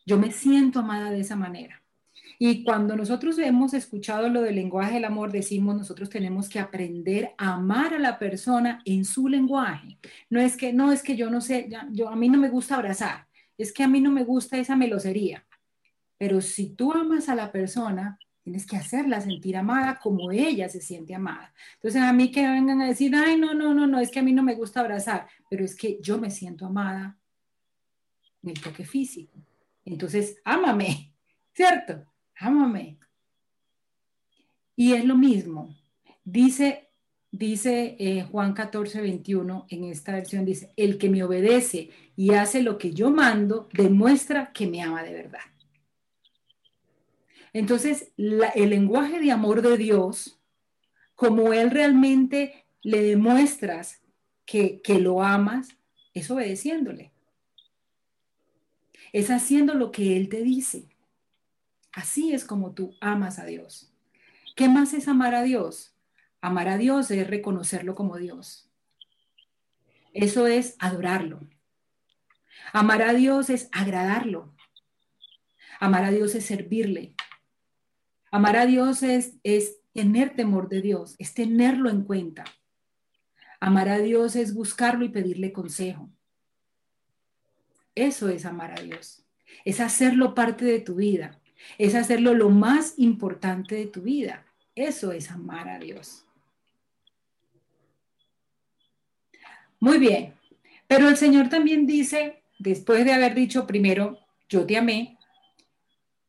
Yo 0.10 0.17
me 0.17 0.32
siento 0.32 0.80
amada 0.80 1.12
de 1.12 1.19
esa 1.19 1.36
manera. 1.36 1.84
Y 2.39 2.63
cuando 2.63 2.95
nosotros 2.95 3.38
hemos 3.38 3.76
escuchado 3.76 4.28
lo 4.28 4.41
del 4.41 4.56
lenguaje 4.56 4.95
del 4.95 5.06
amor, 5.06 5.32
decimos 5.32 5.76
nosotros 5.76 6.10
tenemos 6.10 6.50
que 6.50 6.58
aprender 6.58 7.36
a 7.38 7.54
amar 7.54 7.93
a 7.93 8.00
la 8.00 8.17
persona 8.17 8.82
en 8.86 9.06
su 9.06 9.28
lenguaje. 9.28 10.00
No 10.32 10.39
es 10.39 10.58
que, 10.58 10.74
no 10.74 10.91
es 10.91 11.04
que 11.04 11.15
yo 11.15 11.30
no 11.30 11.41
sé, 11.41 11.69
yo, 11.91 12.10
a 12.10 12.15
mí 12.15 12.28
no 12.28 12.39
me 12.39 12.50
gusta 12.50 12.74
abrazar, 12.74 13.28
es 13.56 13.72
que 13.72 13.84
a 13.84 13.88
mí 13.88 14.02
no 14.02 14.10
me 14.10 14.24
gusta 14.24 14.58
esa 14.58 14.76
melosería. 14.76 15.45
Pero 16.17 16.41
si 16.41 16.72
tú 16.72 16.91
amas 16.91 17.30
a 17.30 17.36
la 17.36 17.52
persona, 17.52 18.17
tienes 18.41 18.65
que 18.65 18.78
hacerla 18.78 19.22
sentir 19.22 19.58
amada 19.58 20.00
como 20.02 20.32
ella 20.32 20.69
se 20.69 20.82
siente 20.82 21.13
amada. 21.13 21.54
Entonces 21.76 22.02
a 22.02 22.13
mí 22.13 22.32
que 22.32 22.48
vengan 22.48 22.82
a 22.82 22.88
decir, 22.88 23.13
ay, 23.15 23.38
no, 23.38 23.54
no, 23.54 23.76
no, 23.76 23.86
no, 23.86 24.00
es 24.00 24.10
que 24.10 24.17
a 24.17 24.24
mí 24.24 24.34
no 24.34 24.41
me 24.41 24.56
gusta 24.56 24.80
abrazar, 24.80 25.28
pero 25.52 25.63
es 25.63 25.76
que 25.76 26.00
yo 26.02 26.17
me 26.17 26.32
siento 26.32 26.65
amada 26.65 27.15
en 28.41 28.50
el 28.50 28.60
toque 28.60 28.86
físico. 28.86 29.38
Entonces, 29.89 30.38
ámame, 30.43 31.13
¿cierto? 31.54 32.06
Ámame. 32.38 32.99
Y 34.75 34.93
es 34.93 35.04
lo 35.04 35.15
mismo. 35.15 35.75
Dice, 36.23 36.89
dice 37.32 37.97
eh, 37.99 38.23
Juan 38.32 38.54
14, 38.54 39.02
21 39.02 39.65
en 39.69 39.84
esta 39.86 40.13
versión, 40.13 40.45
dice, 40.45 40.71
el 40.78 40.97
que 40.97 41.10
me 41.10 41.23
obedece 41.23 41.89
y 42.15 42.34
hace 42.34 42.62
lo 42.62 42.78
que 42.78 42.93
yo 42.93 43.10
mando, 43.10 43.67
demuestra 43.73 44.54
que 44.54 44.67
me 44.67 44.82
ama 44.82 45.04
de 45.04 45.13
verdad. 45.13 45.39
Entonces, 47.52 48.12
el 48.15 48.69
lenguaje 48.69 49.19
de 49.19 49.32
amor 49.32 49.63
de 49.63 49.75
Dios, 49.75 50.39
como 51.15 51.52
Él 51.52 51.71
realmente 51.71 52.65
le 52.84 53.02
demuestras 53.02 54.02
que, 54.45 54.82
que 54.82 54.99
lo 54.99 55.23
amas, 55.23 55.69
es 56.13 56.30
obedeciéndole. 56.30 57.12
Es 59.13 59.30
haciendo 59.32 59.74
lo 59.74 59.91
que 59.91 60.17
Él 60.17 60.30
te 60.30 60.43
dice. 60.43 60.88
Así 61.91 62.34
es 62.34 62.45
como 62.45 62.74
tú 62.74 62.95
amas 63.02 63.39
a 63.39 63.45
Dios. 63.45 63.93
¿Qué 64.56 64.69
más 64.69 64.93
es 64.93 65.08
amar 65.08 65.36
a 65.36 65.43
Dios? 65.43 65.95
Amar 66.41 66.69
a 66.69 66.78
Dios 66.78 67.12
es 67.12 67.28
reconocerlo 67.28 67.95
como 67.95 68.17
Dios. 68.17 68.69
Eso 70.13 70.48
es 70.48 70.76
adorarlo. 70.80 71.41
Amar 72.74 73.02
a 73.02 73.13
Dios 73.13 73.50
es 73.50 73.69
agradarlo. 73.72 74.54
Amar 75.80 76.04
a 76.04 76.12
Dios 76.12 76.36
es 76.36 76.45
servirle. 76.45 77.15
Amar 78.32 78.58
a 78.58 78.65
Dios 78.65 79.02
es, 79.02 79.39
tener 79.91 80.36
temor 80.36 80.69
de 80.69 80.82
Dios, 80.82 81.15
es 81.17 81.34
tenerlo 81.34 81.89
en 81.89 82.04
cuenta. 82.04 82.45
Amar 83.60 83.89
a 83.89 83.98
Dios 84.00 84.36
es 84.36 84.54
buscarlo 84.54 85.04
y 85.04 85.10
pedirle 85.10 85.52
consejo. 85.52 86.10
Eso 87.99 88.29
es 88.29 88.45
amar 88.45 88.79
a 88.79 88.81
Dios. 88.81 89.25
Es 89.65 89.81
hacerlo 89.81 90.33
parte 90.33 90.63
de 90.63 90.79
tu 90.79 90.95
vida. 90.95 91.38
Es 91.77 91.95
hacerlo 91.95 92.33
lo 92.33 92.49
más 92.49 92.93
importante 92.97 93.75
de 93.75 93.88
tu 93.88 94.03
vida. 94.03 94.45
Eso 94.73 95.12
es 95.12 95.29
amar 95.29 95.67
a 95.67 95.79
Dios. 95.79 96.23
Muy 99.81 99.97
bien. 99.97 100.33
Pero 100.88 101.09
el 101.09 101.17
Señor 101.17 101.49
también 101.49 101.85
dice, 101.85 102.41
después 102.57 103.03
de 103.03 103.12
haber 103.12 103.35
dicho 103.35 103.67
primero, 103.67 104.17
yo 104.47 104.65
te 104.65 104.77
amé, 104.77 105.18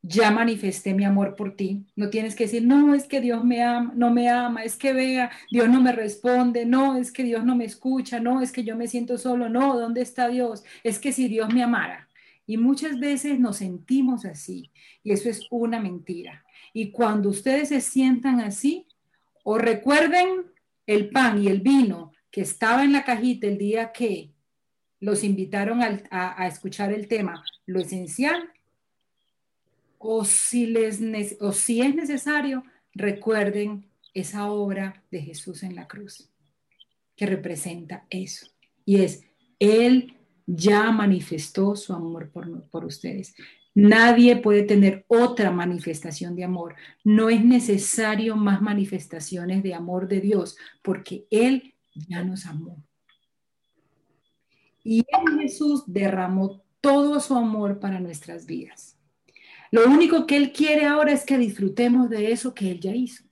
ya 0.02 0.30
manifesté 0.30 0.94
mi 0.94 1.04
amor 1.04 1.36
por 1.36 1.56
ti. 1.56 1.84
No 1.94 2.08
tienes 2.08 2.34
que 2.34 2.44
decir, 2.44 2.64
no, 2.64 2.94
es 2.94 3.06
que 3.06 3.20
Dios 3.20 3.44
me 3.44 3.62
ama, 3.62 3.92
no 3.94 4.10
me 4.10 4.28
ama, 4.28 4.64
es 4.64 4.76
que 4.76 4.92
vea, 4.92 5.30
Dios 5.50 5.68
no 5.68 5.80
me 5.80 5.92
responde, 5.92 6.64
no, 6.64 6.96
es 6.96 7.12
que 7.12 7.22
Dios 7.22 7.44
no 7.44 7.54
me 7.54 7.66
escucha, 7.66 8.18
no, 8.18 8.40
es 8.40 8.52
que 8.52 8.64
yo 8.64 8.76
me 8.76 8.88
siento 8.88 9.18
solo, 9.18 9.48
no, 9.48 9.78
¿dónde 9.78 10.00
está 10.00 10.28
Dios? 10.28 10.64
Es 10.84 10.98
que 10.98 11.12
si 11.12 11.28
Dios 11.28 11.52
me 11.52 11.62
amara. 11.62 12.08
Y 12.46 12.56
muchas 12.56 12.98
veces 12.98 13.38
nos 13.38 13.58
sentimos 13.58 14.24
así, 14.24 14.70
y 15.04 15.12
eso 15.12 15.28
es 15.28 15.46
una 15.50 15.80
mentira. 15.80 16.44
Y 16.72 16.90
cuando 16.90 17.28
ustedes 17.28 17.68
se 17.68 17.80
sientan 17.80 18.40
así, 18.40 18.86
o 19.44 19.58
recuerden 19.58 20.46
el 20.86 21.10
pan 21.10 21.42
y 21.42 21.48
el 21.48 21.60
vino 21.60 22.12
que 22.30 22.40
estaba 22.40 22.84
en 22.84 22.92
la 22.92 23.04
cajita 23.04 23.46
el 23.46 23.58
día 23.58 23.92
que 23.92 24.30
los 24.98 25.24
invitaron 25.24 25.82
a, 25.82 26.00
a 26.10 26.46
escuchar 26.46 26.92
el 26.92 27.06
tema, 27.06 27.42
lo 27.66 27.80
esencial 27.80 28.50
o 30.02 30.24
si, 30.24 30.74
es 30.74 30.98
necesario, 31.00 32.64
recuerden 32.94 33.84
esa 34.14 34.50
obra 34.50 35.04
de 35.10 35.20
Jesús 35.20 35.62
en 35.62 35.76
la 35.76 35.86
cruz, 35.86 36.30
que 37.14 37.26
representa 37.26 38.06
eso. 38.08 38.46
Y 38.86 39.02
es, 39.02 39.22
Él 39.58 40.16
ya 40.46 40.90
manifestó 40.90 41.76
su 41.76 41.92
amor 41.92 42.30
por, 42.30 42.66
por 42.70 42.86
ustedes. 42.86 43.34
Nadie 43.74 44.36
puede 44.36 44.62
tener 44.62 45.04
otra 45.06 45.50
manifestación 45.50 46.34
de 46.34 46.44
amor. 46.44 46.76
No 47.04 47.28
es 47.28 47.44
necesario 47.44 48.36
más 48.36 48.62
manifestaciones 48.62 49.62
de 49.62 49.74
amor 49.74 50.08
de 50.08 50.22
Dios, 50.22 50.56
porque 50.82 51.26
Él 51.30 51.74
ya 52.08 52.24
nos 52.24 52.46
amó. 52.46 52.82
Y 54.82 55.04
Jesús 55.38 55.84
derramó 55.86 56.62
todo 56.80 57.20
su 57.20 57.36
amor 57.36 57.78
para 57.80 58.00
nuestras 58.00 58.46
vidas. 58.46 58.89
Lo 59.70 59.86
único 59.86 60.26
que 60.26 60.36
Él 60.36 60.52
quiere 60.52 60.86
ahora 60.86 61.12
es 61.12 61.24
que 61.24 61.38
disfrutemos 61.38 62.10
de 62.10 62.32
eso 62.32 62.54
que 62.54 62.70
Él 62.70 62.80
ya 62.80 62.94
hizo. 62.94 63.24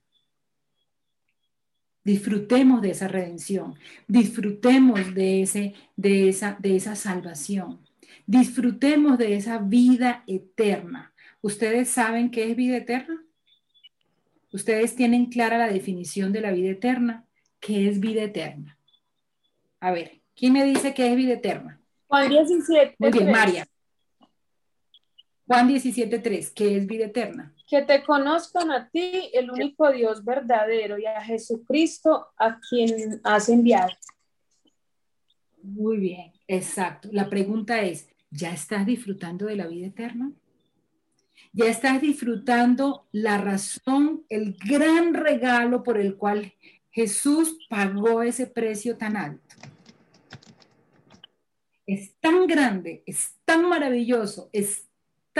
Disfrutemos 2.03 2.81
de 2.81 2.91
esa 2.91 3.07
redención, 3.07 3.75
disfrutemos 4.07 5.13
de, 5.13 5.41
ese, 5.41 5.75
de, 5.95 6.29
esa, 6.29 6.57
de 6.59 6.75
esa 6.75 6.95
salvación, 6.95 7.81
disfrutemos 8.25 9.17
de 9.17 9.35
esa 9.35 9.57
vida 9.59 10.23
eterna. 10.25 11.13
¿Ustedes 11.41 11.89
saben 11.89 12.31
qué 12.31 12.49
es 12.49 12.55
vida 12.55 12.77
eterna? 12.77 13.21
¿Ustedes 14.51 14.95
tienen 14.95 15.27
clara 15.27 15.57
la 15.57 15.67
definición 15.67 16.31
de 16.31 16.41
la 16.41 16.51
vida 16.51 16.71
eterna? 16.71 17.25
¿Qué 17.59 17.87
es 17.89 17.99
vida 17.99 18.23
eterna? 18.23 18.77
A 19.79 19.91
ver, 19.91 20.21
¿quién 20.35 20.53
me 20.53 20.63
dice 20.63 20.93
qué 20.93 21.11
es 21.11 21.15
vida 21.15 21.33
eterna? 21.33 21.79
Juan 22.07 22.29
17. 22.29 22.95
Muy 22.97 23.11
bien, 23.11 23.31
María. 23.31 23.67
Juan 25.49 25.67
17.3, 25.67 26.53
¿qué 26.53 26.77
es 26.77 26.85
vida 26.85 27.05
eterna? 27.05 27.55
Que 27.67 27.81
te 27.81 28.03
conozcan 28.03 28.69
a 28.69 28.87
ti, 28.87 29.31
el 29.33 29.49
único 29.49 29.91
Dios 29.91 30.23
verdadero, 30.23 30.99
y 30.99 31.07
a 31.07 31.23
Jesucristo, 31.23 32.27
a 32.37 32.59
quien 32.59 33.19
has 33.23 33.49
enviado. 33.49 33.89
Muy 35.63 35.97
bien, 35.97 36.33
exacto. 36.47 37.09
La 37.11 37.31
pregunta 37.31 37.81
es, 37.81 38.07
¿ya 38.29 38.53
estás 38.53 38.85
disfrutando 38.85 39.47
de 39.47 39.55
la 39.55 39.65
vida 39.65 39.87
eterna? 39.87 40.31
¿Ya 41.51 41.65
estás 41.65 41.99
disfrutando 41.99 43.07
la 43.11 43.39
razón, 43.39 44.25
el 44.29 44.55
gran 44.63 45.15
regalo 45.15 45.81
por 45.81 45.97
el 45.97 46.15
cual 46.15 46.53
Jesús 46.91 47.57
pagó 47.67 48.21
ese 48.21 48.45
precio 48.45 48.97
tan 48.97 49.17
alto? 49.17 49.55
Es 51.87 52.13
tan 52.19 52.45
grande, 52.45 53.01
es 53.07 53.33
tan 53.45 53.67
maravilloso, 53.67 54.51
es 54.53 54.88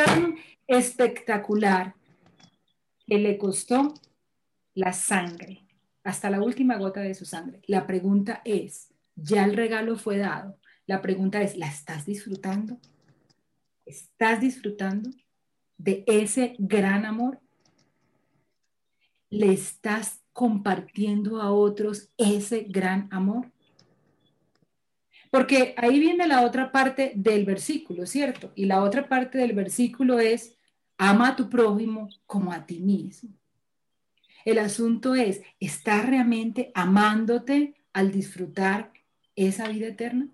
tan 0.06 0.38
espectacular 0.68 1.96
que 3.06 3.18
le 3.18 3.38
costó 3.38 3.94
la 4.74 4.94
sangre, 4.94 5.68
hasta 6.04 6.30
la 6.30 6.42
última 6.42 6.78
gota 6.78 7.02
de 7.02 7.14
su 7.14 7.26
sangre. 7.26 7.62
La 7.68 7.86
pregunta 7.86 8.42
es, 8.46 8.94
ya 9.16 9.44
el 9.44 9.56
regalo 9.56 9.98
fue 9.98 10.18
dado. 10.18 10.58
La 10.86 11.02
pregunta 11.02 11.42
es, 11.42 11.58
¿la 11.58 11.68
estás 11.68 12.06
disfrutando? 12.06 12.80
¿Estás 13.86 14.40
disfrutando 14.40 15.10
de 15.78 16.04
ese 16.08 16.56
gran 16.60 17.06
amor? 17.06 17.42
¿Le 19.30 19.52
estás 19.52 20.22
compartiendo 20.32 21.42
a 21.42 21.52
otros 21.52 22.10
ese 22.18 22.66
gran 22.70 23.10
amor? 23.12 23.52
Porque 25.30 25.76
ahí 25.78 26.00
viene 26.00 26.28
la 26.28 26.42
otra 26.42 26.72
parte 26.72 27.14
del 27.16 27.46
versículo, 27.46 28.06
¿cierto? 28.06 28.52
Y 28.56 28.66
la 28.66 28.82
otra 28.82 29.08
parte 29.08 29.38
del 29.38 29.54
versículo 29.54 30.20
es, 30.20 30.58
ama 30.98 31.30
a 31.30 31.36
tu 31.36 31.50
prójimo 31.50 32.10
como 32.26 32.52
a 32.52 32.66
ti 32.66 32.80
mismo. 32.80 33.30
El 34.44 34.58
asunto 34.58 35.16
es, 35.16 35.42
¿estás 35.60 36.08
realmente 36.08 36.72
amándote 36.74 37.76
al 37.94 38.12
disfrutar 38.12 38.92
esa 39.36 39.68
vida 39.68 39.88
eterna? 39.88 40.30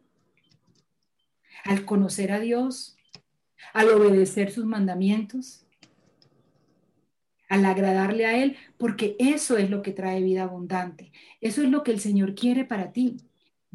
Al 1.65 1.83
conocer 1.83 2.31
a 2.31 2.39
Dios, 2.39 2.95
al 3.73 3.89
obedecer 3.89 4.51
sus 4.51 4.65
mandamientos, 4.65 5.65
al 7.49 7.65
agradarle 7.65 8.25
a 8.25 8.41
Él, 8.41 8.55
porque 8.77 9.15
eso 9.19 9.57
es 9.57 9.69
lo 9.69 9.81
que 9.81 9.91
trae 9.91 10.21
vida 10.23 10.43
abundante. 10.43 11.11
Eso 11.41 11.61
es 11.61 11.69
lo 11.69 11.83
que 11.83 11.91
el 11.91 11.99
Señor 11.99 12.33
quiere 12.33 12.63
para 12.63 12.91
ti 12.91 13.17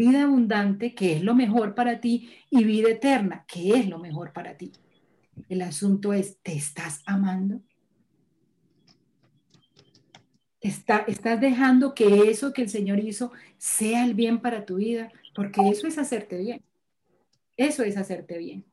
vida 0.01 0.23
abundante, 0.23 0.95
que 0.95 1.13
es 1.13 1.23
lo 1.23 1.35
mejor 1.35 1.75
para 1.75 2.01
ti, 2.01 2.31
y 2.49 2.65
vida 2.65 2.89
eterna, 2.89 3.45
que 3.47 3.79
es 3.79 3.87
lo 3.87 3.99
mejor 3.99 4.33
para 4.33 4.57
ti. 4.57 4.73
El 5.51 5.61
asunto 5.61 6.15
es, 6.15 6.39
¿te 6.39 6.55
estás 6.55 7.03
amando? 7.05 7.61
Está, 10.63 11.05
¿Estás 11.07 11.39
dejando 11.39 11.95
que 11.95 12.31
eso 12.31 12.55
que 12.55 12.63
el 12.63 12.71
Señor 12.71 12.99
hizo 12.99 13.31
sea 13.59 14.07
el 14.07 14.15
bien 14.15 14.41
para 14.41 14.65
tu 14.65 14.77
vida? 14.77 15.13
Porque 15.35 15.69
eso 15.69 15.87
es 15.87 15.99
hacerte 15.99 16.39
bien. 16.39 16.63
Eso 17.59 17.83
es 17.83 17.99
hacerte 17.99 18.39
bien. 18.39 18.65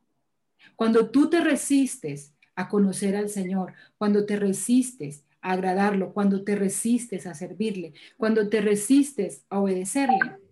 Cuando 0.78 1.10
tú 1.10 1.30
te 1.30 1.42
resistes 1.42 2.34
a 2.56 2.70
conocer 2.70 3.18
al 3.18 3.28
Señor, 3.28 3.74
cuando 3.98 4.26
te 4.26 4.38
resistes 4.38 5.26
a 5.42 5.52
agradarlo, 5.52 6.14
cuando 6.14 6.46
te 6.46 6.56
resistes 6.56 7.28
a 7.28 7.34
servirle, 7.34 7.94
cuando 8.16 8.48
te 8.48 8.62
resistes 8.62 9.44
a 9.50 9.60
obedecerle, 9.60 10.47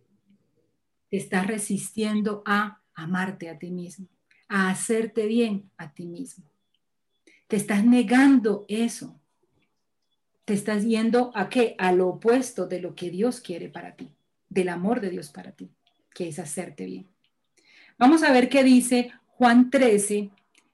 estás 1.18 1.48
resistiendo 1.48 2.44
a 2.46 2.82
amarte 2.94 3.50
a 3.50 3.60
ti 3.60 3.72
mismo, 3.72 4.08
a 4.48 4.70
hacerte 4.70 5.28
bien 5.28 5.70
a 5.78 5.94
ti 5.94 6.06
mismo. 6.06 6.46
Te 7.48 7.58
estás 7.58 7.86
negando 7.86 8.66
eso. 8.68 9.20
Te 10.46 10.54
estás 10.54 10.84
yendo 10.84 11.32
a 11.36 11.50
qué? 11.50 11.76
A 11.78 11.92
lo 11.92 12.08
opuesto 12.08 12.68
de 12.68 12.80
lo 12.80 12.96
que 12.96 13.10
Dios 13.10 13.40
quiere 13.40 13.70
para 13.70 13.96
ti, 13.96 14.10
del 14.50 14.70
amor 14.70 15.02
de 15.02 15.10
Dios 15.10 15.30
para 15.30 15.52
ti, 15.52 15.70
que 16.14 16.28
es 16.28 16.40
hacerte 16.40 16.86
bien. 16.86 17.08
Vamos 17.98 18.24
a 18.24 18.32
ver 18.32 18.50
qué 18.50 18.64
dice 18.64 19.12
Juan 19.28 19.70
13, 19.70 20.30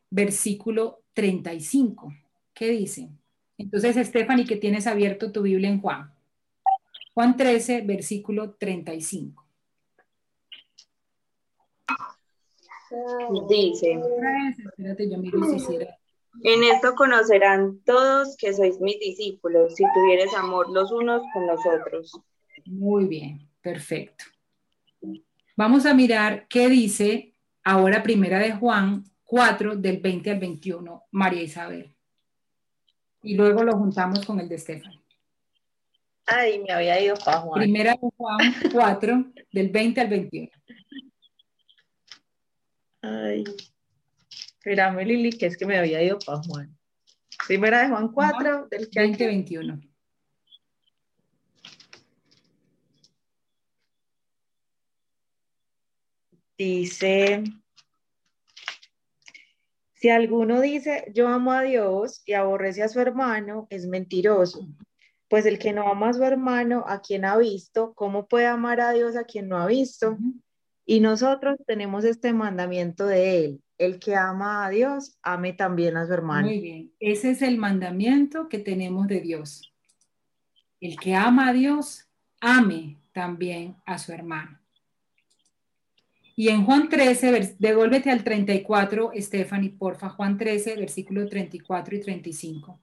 versículo 0.09 1.03
35. 1.13 2.13
¿Qué 2.53 2.69
dice? 2.69 3.09
Entonces, 3.57 3.95
Stephanie, 4.07 4.45
que 4.45 4.55
tienes 4.55 4.87
abierto 4.87 5.31
tu 5.31 5.43
Biblia 5.43 5.69
en 5.69 5.79
Juan. 5.79 6.11
Juan 7.13 7.37
13, 7.37 7.81
versículo 7.81 8.51
35. 8.53 9.45
Dice, 13.47 13.99
en 16.43 16.63
esto 16.63 16.95
conocerán 16.95 17.79
todos 17.85 18.35
que 18.37 18.53
sois 18.53 18.79
mis 18.79 18.99
discípulos, 18.99 19.75
si 19.75 19.83
tuvieres 19.93 20.33
amor 20.33 20.69
los 20.71 20.91
unos 20.91 21.21
con 21.33 21.47
los 21.47 21.59
otros. 21.65 22.19
Muy 22.65 23.05
bien, 23.05 23.47
perfecto. 23.61 24.25
Vamos 25.55 25.85
a 25.85 25.93
mirar 25.93 26.47
qué 26.47 26.69
dice 26.69 27.33
ahora 27.63 28.01
primera 28.03 28.39
de 28.39 28.53
Juan 28.53 29.03
4 29.23 29.75
del 29.75 29.97
20 29.99 30.31
al 30.31 30.39
21, 30.39 31.03
María 31.11 31.41
Isabel. 31.41 31.95
Y 33.23 33.35
luego 33.35 33.63
lo 33.63 33.77
juntamos 33.77 34.25
con 34.25 34.39
el 34.39 34.49
de 34.49 34.55
Estefan. 34.55 34.93
Ay, 36.25 36.59
me 36.59 36.73
había 36.73 36.99
ido 37.01 37.15
para 37.23 37.39
Juan. 37.39 37.61
Primera 37.61 37.91
de 37.93 38.09
Juan 38.17 38.39
4 38.71 39.25
del 39.51 39.69
20 39.69 40.01
al 40.01 40.07
21. 40.07 40.49
Ay, 43.01 43.43
espérame 44.29 45.05
Lili, 45.05 45.31
que 45.31 45.47
es 45.47 45.57
que 45.57 45.65
me 45.65 45.77
había 45.77 46.03
ido 46.03 46.19
para 46.19 46.41
Juan. 46.43 46.77
Primera 47.47 47.81
de 47.81 47.89
Juan 47.89 48.11
4, 48.11 48.67
del 48.69 48.89
que 48.89 48.99
20, 48.99 49.25
21. 49.25 49.81
dice, 56.63 57.43
si 59.93 60.09
alguno 60.09 60.61
dice, 60.61 61.11
yo 61.13 61.27
amo 61.27 61.51
a 61.51 61.63
Dios 61.63 62.21
y 62.25 62.33
aborrece 62.33 62.83
a 62.83 62.89
su 62.89 62.99
hermano, 62.99 63.67
es 63.69 63.87
mentiroso. 63.87 64.67
Pues 65.27 65.45
el 65.45 65.59
que 65.59 65.73
no 65.73 65.89
ama 65.89 66.09
a 66.09 66.13
su 66.13 66.23
hermano, 66.23 66.83
a 66.87 67.01
quien 67.01 67.25
ha 67.25 67.37
visto, 67.37 67.93
¿cómo 67.93 68.27
puede 68.27 68.47
amar 68.47 68.81
a 68.81 68.91
Dios 68.91 69.15
a 69.15 69.23
quien 69.23 69.47
no 69.47 69.57
ha 69.57 69.65
visto? 69.65 70.17
Y 70.91 70.99
nosotros 70.99 71.57
tenemos 71.65 72.03
este 72.03 72.33
mandamiento 72.33 73.05
de 73.05 73.45
él. 73.45 73.61
El 73.77 73.97
que 73.97 74.17
ama 74.17 74.65
a 74.65 74.69
Dios, 74.69 75.17
ame 75.23 75.53
también 75.53 75.95
a 75.95 76.05
su 76.05 76.11
hermano. 76.11 76.47
Muy 76.47 76.59
bien. 76.59 76.91
Ese 76.99 77.31
es 77.31 77.41
el 77.41 77.57
mandamiento 77.57 78.49
que 78.49 78.59
tenemos 78.59 79.07
de 79.07 79.21
Dios. 79.21 79.73
El 80.81 80.99
que 80.99 81.15
ama 81.15 81.47
a 81.47 81.53
Dios, 81.53 82.09
ame 82.41 82.97
también 83.13 83.77
a 83.85 83.97
su 83.99 84.11
hermano. 84.11 84.59
Y 86.35 86.49
en 86.49 86.65
Juan 86.65 86.89
13, 86.89 87.55
devuélvete 87.57 88.11
al 88.11 88.25
34, 88.25 89.13
Stephanie, 89.15 89.69
porfa, 89.69 90.09
Juan 90.09 90.37
13, 90.37 90.75
versículo 90.75 91.25
34 91.25 91.95
y 91.95 92.01
35. 92.01 92.80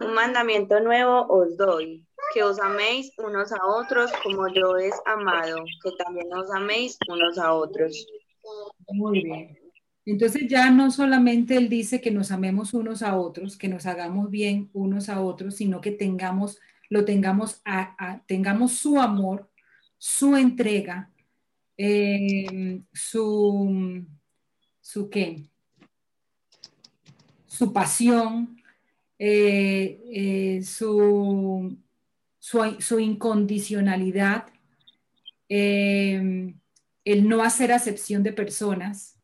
Un 0.00 0.14
mandamiento 0.14 0.80
nuevo 0.80 1.26
os 1.28 1.56
doy, 1.56 2.04
que 2.32 2.42
os 2.42 2.58
améis 2.58 3.12
unos 3.18 3.52
a 3.52 3.66
otros 3.66 4.10
como 4.22 4.48
yo 4.48 4.76
he 4.78 4.90
amado, 5.06 5.64
que 5.82 5.90
también 6.02 6.32
os 6.32 6.50
améis 6.50 6.98
unos 7.08 7.38
a 7.38 7.52
otros. 7.52 8.06
Muy 8.88 9.22
bien. 9.22 9.64
Entonces 10.06 10.42
ya 10.48 10.70
no 10.70 10.90
solamente 10.90 11.56
él 11.56 11.68
dice 11.68 12.00
que 12.00 12.10
nos 12.10 12.30
amemos 12.30 12.74
unos 12.74 13.02
a 13.02 13.16
otros, 13.16 13.56
que 13.56 13.68
nos 13.68 13.86
hagamos 13.86 14.30
bien 14.30 14.68
unos 14.74 15.08
a 15.08 15.20
otros, 15.22 15.54
sino 15.54 15.80
que 15.80 15.92
tengamos, 15.92 16.58
lo 16.90 17.04
tengamos, 17.04 17.62
a, 17.64 18.20
tengamos 18.26 18.72
su 18.72 19.00
amor, 19.00 19.48
su 19.96 20.36
entrega, 20.36 21.10
eh, 21.78 22.82
su, 22.92 24.04
su 24.80 25.08
qué, 25.08 25.44
su 27.46 27.72
pasión, 27.72 28.60
eh, 29.18 30.00
eh, 30.12 30.62
su, 30.62 31.76
su, 32.38 32.98
incondicionalidad, 32.98 34.46
el 35.48 36.58
no 37.04 37.42
hacer 37.42 37.72
acepción 37.72 38.22
de 38.22 38.32
personas, 38.32 39.14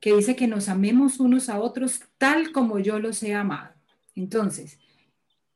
que 0.00 0.14
dice 0.16 0.34
que 0.34 0.46
nos 0.46 0.68
amemos 0.68 1.20
unos 1.20 1.48
a 1.48 1.60
otros 1.60 2.00
tal 2.18 2.52
como 2.52 2.78
yo 2.78 2.98
los 2.98 3.22
he 3.22 3.34
amado. 3.34 3.74
Entonces, 4.14 4.78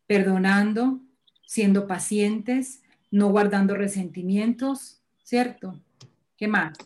perdonando, 0.07 1.01
siendo 1.47 1.87
pacientes, 1.87 2.83
no 3.11 3.31
guardando 3.31 3.75
resentimientos, 3.75 5.01
¿cierto? 5.23 5.81
¿Qué 6.37 6.47
más? 6.47 6.77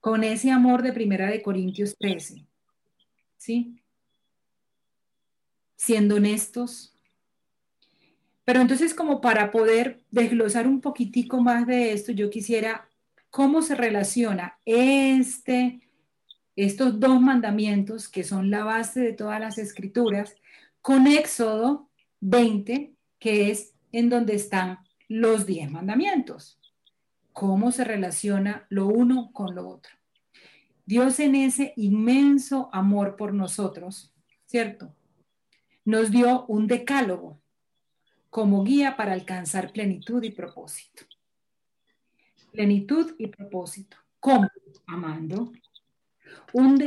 Con 0.00 0.24
ese 0.24 0.50
amor 0.50 0.82
de 0.82 0.92
Primera 0.92 1.28
de 1.28 1.42
Corintios 1.42 1.96
13, 1.98 2.46
¿sí? 3.36 3.79
Siendo 5.80 6.16
honestos. 6.16 6.94
Pero 8.44 8.60
entonces, 8.60 8.92
como 8.92 9.22
para 9.22 9.50
poder 9.50 10.02
desglosar 10.10 10.66
un 10.66 10.82
poquitico 10.82 11.40
más 11.40 11.66
de 11.66 11.92
esto, 11.92 12.12
yo 12.12 12.28
quisiera 12.28 12.88
cómo 13.30 13.62
se 13.62 13.74
relaciona 13.74 14.58
este, 14.66 15.80
estos 16.54 17.00
dos 17.00 17.20
mandamientos, 17.20 18.08
que 18.08 18.24
son 18.24 18.50
la 18.50 18.64
base 18.64 19.00
de 19.00 19.12
todas 19.14 19.40
las 19.40 19.56
escrituras, 19.56 20.36
con 20.82 21.06
Éxodo 21.06 21.88
20, 22.20 22.92
que 23.18 23.50
es 23.50 23.72
en 23.92 24.10
donde 24.10 24.34
están 24.34 24.80
los 25.08 25.46
diez 25.46 25.70
mandamientos 25.70 26.60
cómo 27.32 27.72
se 27.72 27.84
relaciona 27.84 28.66
lo 28.68 28.86
uno 28.86 29.30
con 29.32 29.54
lo 29.54 29.68
otro. 29.68 29.92
Dios 30.84 31.20
en 31.20 31.34
ese 31.34 31.72
inmenso 31.76 32.68
amor 32.72 33.16
por 33.16 33.32
nosotros, 33.32 34.12
¿cierto? 34.44 34.94
Nos 35.84 36.10
dio 36.10 36.46
un 36.46 36.66
decálogo 36.66 37.40
como 38.28 38.62
guía 38.64 38.96
para 38.96 39.12
alcanzar 39.12 39.72
plenitud 39.72 40.22
y 40.22 40.30
propósito. 40.30 41.04
Plenitud 42.52 43.14
y 43.18 43.26
propósito. 43.28 43.96
¿Cómo? 44.18 44.48
Amando. 44.86 45.52
Un, 46.52 46.78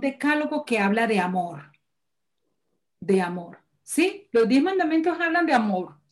decálogo 0.00 0.64
que 0.64 0.78
habla 0.78 1.06
de 1.06 1.20
amor. 1.20 1.72
De 3.00 3.20
amor. 3.20 3.58
¿Sí? 3.82 4.28
Los 4.32 4.48
diez 4.48 4.62
mandamientos 4.62 5.18
hablan 5.20 5.46
de 5.46 5.54
amor 5.54 6.02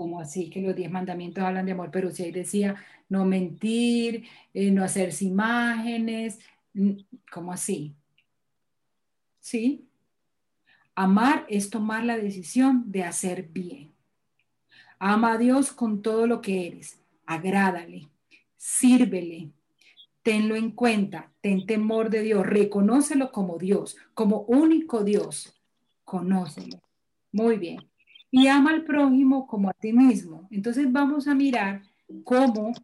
como 0.00 0.18
así 0.18 0.48
que 0.48 0.62
los 0.62 0.74
diez 0.74 0.90
mandamientos 0.90 1.44
hablan 1.44 1.66
de 1.66 1.72
amor, 1.72 1.90
pero 1.92 2.10
si 2.10 2.22
ahí 2.22 2.32
decía 2.32 2.74
no 3.10 3.26
mentir, 3.26 4.24
eh, 4.54 4.70
no 4.70 4.82
hacerse 4.82 5.26
imágenes, 5.26 6.38
como 7.30 7.52
así? 7.52 7.94
¿Sí? 9.40 9.89
Amar 11.00 11.46
es 11.48 11.70
tomar 11.70 12.04
la 12.04 12.18
decisión 12.18 12.92
de 12.92 13.04
hacer 13.04 13.48
bien. 13.48 13.94
Ama 14.98 15.32
a 15.32 15.38
Dios 15.38 15.72
con 15.72 16.02
todo 16.02 16.26
lo 16.26 16.42
que 16.42 16.66
eres, 16.66 17.00
agrádale, 17.24 18.10
sírvele, 18.58 19.50
tenlo 20.22 20.56
en 20.56 20.72
cuenta, 20.72 21.32
ten 21.40 21.64
temor 21.64 22.10
de 22.10 22.20
Dios, 22.20 22.46
reconócelo 22.46 23.32
como 23.32 23.56
Dios, 23.56 23.96
como 24.12 24.40
único 24.42 25.02
Dios, 25.02 25.58
conócelo. 26.04 26.82
Muy 27.32 27.56
bien. 27.56 27.78
Y 28.30 28.48
ama 28.48 28.72
al 28.72 28.84
prójimo 28.84 29.46
como 29.46 29.70
a 29.70 29.72
ti 29.72 29.94
mismo. 29.94 30.48
Entonces 30.50 30.92
vamos 30.92 31.26
a 31.28 31.34
mirar 31.34 31.80
cómo 32.24 32.74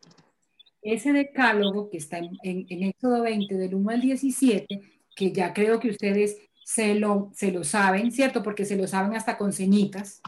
ese 0.81 1.13
decálogo 1.13 1.91
que 1.91 1.99
está 1.99 2.17
en, 2.17 2.39
en, 2.43 2.83
Éxodo 2.83 3.21
20 3.21 3.55
del 3.57 3.75
1 3.75 3.91
al 3.91 4.01
17, 4.01 4.81
que 5.15 5.33
ya 5.33 5.53
creo 5.53 5.81
que 5.81 5.91
ustedes 5.91 6.39
se 6.67 6.97
lo, 6.97 7.31
se 7.33 7.53
lo 7.53 7.63
saben, 7.63 8.11
¿cierto? 8.11 8.43
Porque 8.43 8.65
se 8.65 8.75
lo 8.75 8.89
saben 8.89 9.15
hasta 9.15 9.39
con 9.39 9.53
ceñitas. 9.53 10.21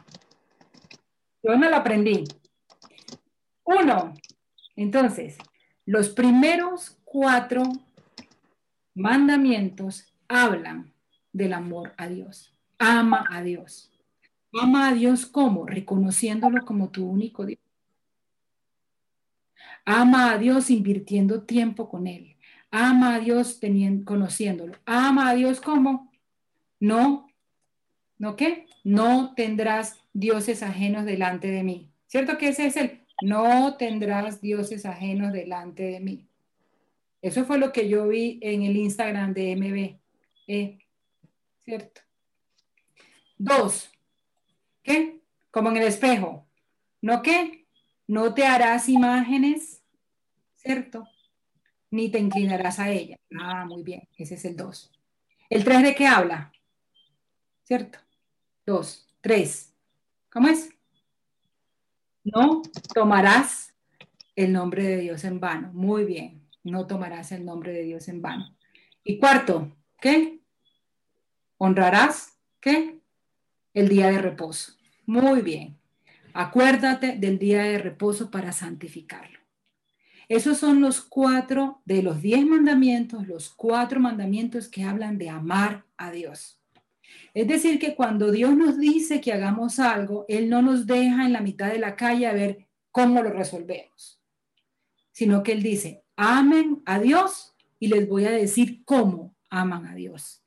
Yo 1.43 1.59
me 1.59 1.69
lo 1.69 1.75
aprendí. 1.75 2.23
Uno, 3.65 4.15
entonces, 4.77 5.37
los 5.85 6.11
primeros 6.11 6.97
cuatro 7.05 7.65
mandamientos 8.95 10.15
hablan 10.29 10.93
del 11.33 11.55
amor 11.55 11.93
a 11.97 12.07
Dios. 12.07 12.55
Ama 12.79 13.27
a 13.29 13.43
Dios. 13.43 13.91
Ama 14.53 14.91
a 14.91 14.95
Dios 14.95 15.27
como? 15.27 15.67
Reconociéndolo 15.67 16.65
como 16.65 16.91
tu 16.91 17.05
único 17.05 17.47
Dios. 17.47 17.59
Ama 19.85 20.31
a 20.31 20.39
Dios 20.39 20.71
invirtiendo 20.71 21.43
tiempo 21.43 21.89
con 21.89 22.07
Él. 22.07 22.37
Ama 22.71 23.17
a 23.17 23.19
Dios 23.19 23.59
teniendo, 23.59 24.05
conociéndolo. 24.05 24.75
Ama 24.87 25.31
a 25.31 25.35
Dios 25.35 25.61
como? 25.61 26.08
No, 26.81 27.29
¿no 28.19 28.37
qué? 28.37 28.67
No 28.85 29.35
tendrás 29.35 29.97
dioses 30.13 30.63
ajenos 30.63 31.05
delante 31.05 31.49
de 31.49 31.63
mí. 31.63 31.91
¿Cierto 32.07 32.39
que 32.39 32.49
ese 32.49 32.67
es 32.67 32.77
el? 32.77 33.01
No 33.23 33.77
tendrás 33.77 34.41
dioses 34.41 34.87
ajenos 34.87 35.33
delante 35.33 35.83
de 35.83 36.01
mí. 36.01 36.29
Eso 37.21 37.45
fue 37.45 37.59
lo 37.59 37.73
que 37.73 37.89
yo 37.89 38.07
vi 38.09 38.39
en 38.43 38.63
el 38.63 38.77
Instagram 38.77 39.35
de 39.35 39.57
MB. 39.57 39.99
¿eh? 40.47 40.79
¿Cierto? 41.65 42.01
Dos, 43.37 43.91
¿Qué? 44.83 45.21
Como 45.51 45.69
en 45.69 45.77
el 45.77 45.83
espejo. 45.85 46.47
¿No 47.03 47.21
qué? 47.21 47.67
No 48.07 48.33
te 48.33 48.47
harás 48.47 48.89
imágenes, 48.89 49.83
¿cierto? 50.57 51.07
Ni 51.91 52.11
te 52.11 52.19
inclinarás 52.19 52.79
a 52.79 52.91
ella. 52.91 53.19
Ah, 53.39 53.67
muy 53.67 53.83
bien. 53.83 54.09
Ese 54.17 54.37
es 54.37 54.45
el 54.47 54.57
2. 54.57 54.91
¿El 55.51 55.63
3 55.65 55.83
de 55.83 55.95
qué 55.95 56.07
habla? 56.07 56.53
¿Cierto? 57.69 57.99
2, 58.65 59.07
3. 59.21 59.75
¿Cómo 60.33 60.49
es? 60.49 60.71
No 62.25 62.63
tomarás 62.95 63.75
el 64.35 64.55
nombre 64.55 64.85
de 64.85 64.97
Dios 64.97 65.23
en 65.25 65.39
vano. 65.39 65.71
Muy 65.75 66.07
bien. 66.07 66.49
No 66.65 66.87
tomarás 66.87 67.31
el 67.31 67.45
nombre 67.45 67.73
de 67.73 67.83
Dios 67.83 68.09
en 68.09 68.23
vano. 68.23 68.57
Y 69.05 69.19
cuarto, 69.19 69.77
¿qué? 70.01 70.41
Honrarás, 71.59 72.39
¿qué? 72.59 73.03
El 73.75 73.91
día 73.91 74.07
de 74.07 74.23
reposo. 74.23 74.73
Muy 75.05 75.43
bien. 75.43 75.77
Acuérdate 76.33 77.19
del 77.19 77.39
día 77.39 77.65
de 77.65 77.77
reposo 77.77 78.31
para 78.31 78.53
santificarlo. 78.53 79.41
Esos 80.27 80.57
son 80.57 80.81
los 80.81 81.03
cuatro 81.03 81.83
de 81.85 82.03
los 82.03 82.23
diez 82.23 82.47
mandamientos, 82.47 83.29
los 83.29 83.51
cuatro 83.51 84.01
mandamientos 84.01 84.69
que 84.69 84.85
hablan 84.85 85.19
de 85.19 85.29
amar 85.29 85.85
a 85.99 86.11
Dios. 86.11 86.58
Es 87.35 87.47
decir, 87.47 87.79
que 87.79 87.95
cuando 87.95 88.31
Dios 88.31 88.57
nos 88.57 88.79
dice 88.79 89.21
que 89.21 89.33
hagamos 89.33 89.79
algo, 89.79 90.25
Él 90.29 90.49
no 90.49 90.63
nos 90.63 90.87
deja 90.87 91.27
en 91.27 91.33
la 91.33 91.41
mitad 91.41 91.71
de 91.71 91.79
la 91.79 91.97
calle 91.97 92.27
a 92.27 92.33
ver 92.33 92.67
cómo 92.91 93.23
lo 93.23 93.31
resolvemos, 93.31 94.21
sino 95.13 95.43
que 95.43 95.53
Él 95.53 95.63
dice, 95.63 96.05
amen 96.17 96.83
a 96.87 96.99
Dios 96.99 97.55
y 97.79 97.89
les 97.89 98.09
voy 98.09 98.25
a 98.25 98.31
decir 98.31 98.85
cómo 98.85 99.35
aman 99.51 99.87
a 99.87 99.95
Dios. 99.95 100.43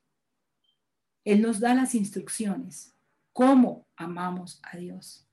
Él 1.23 1.41
nos 1.41 1.59
da 1.59 1.73
las 1.73 1.95
instrucciones 1.95 2.91
cómo 3.33 3.87
amamos 3.95 4.59
a 4.63 4.77
Dios. 4.77 5.27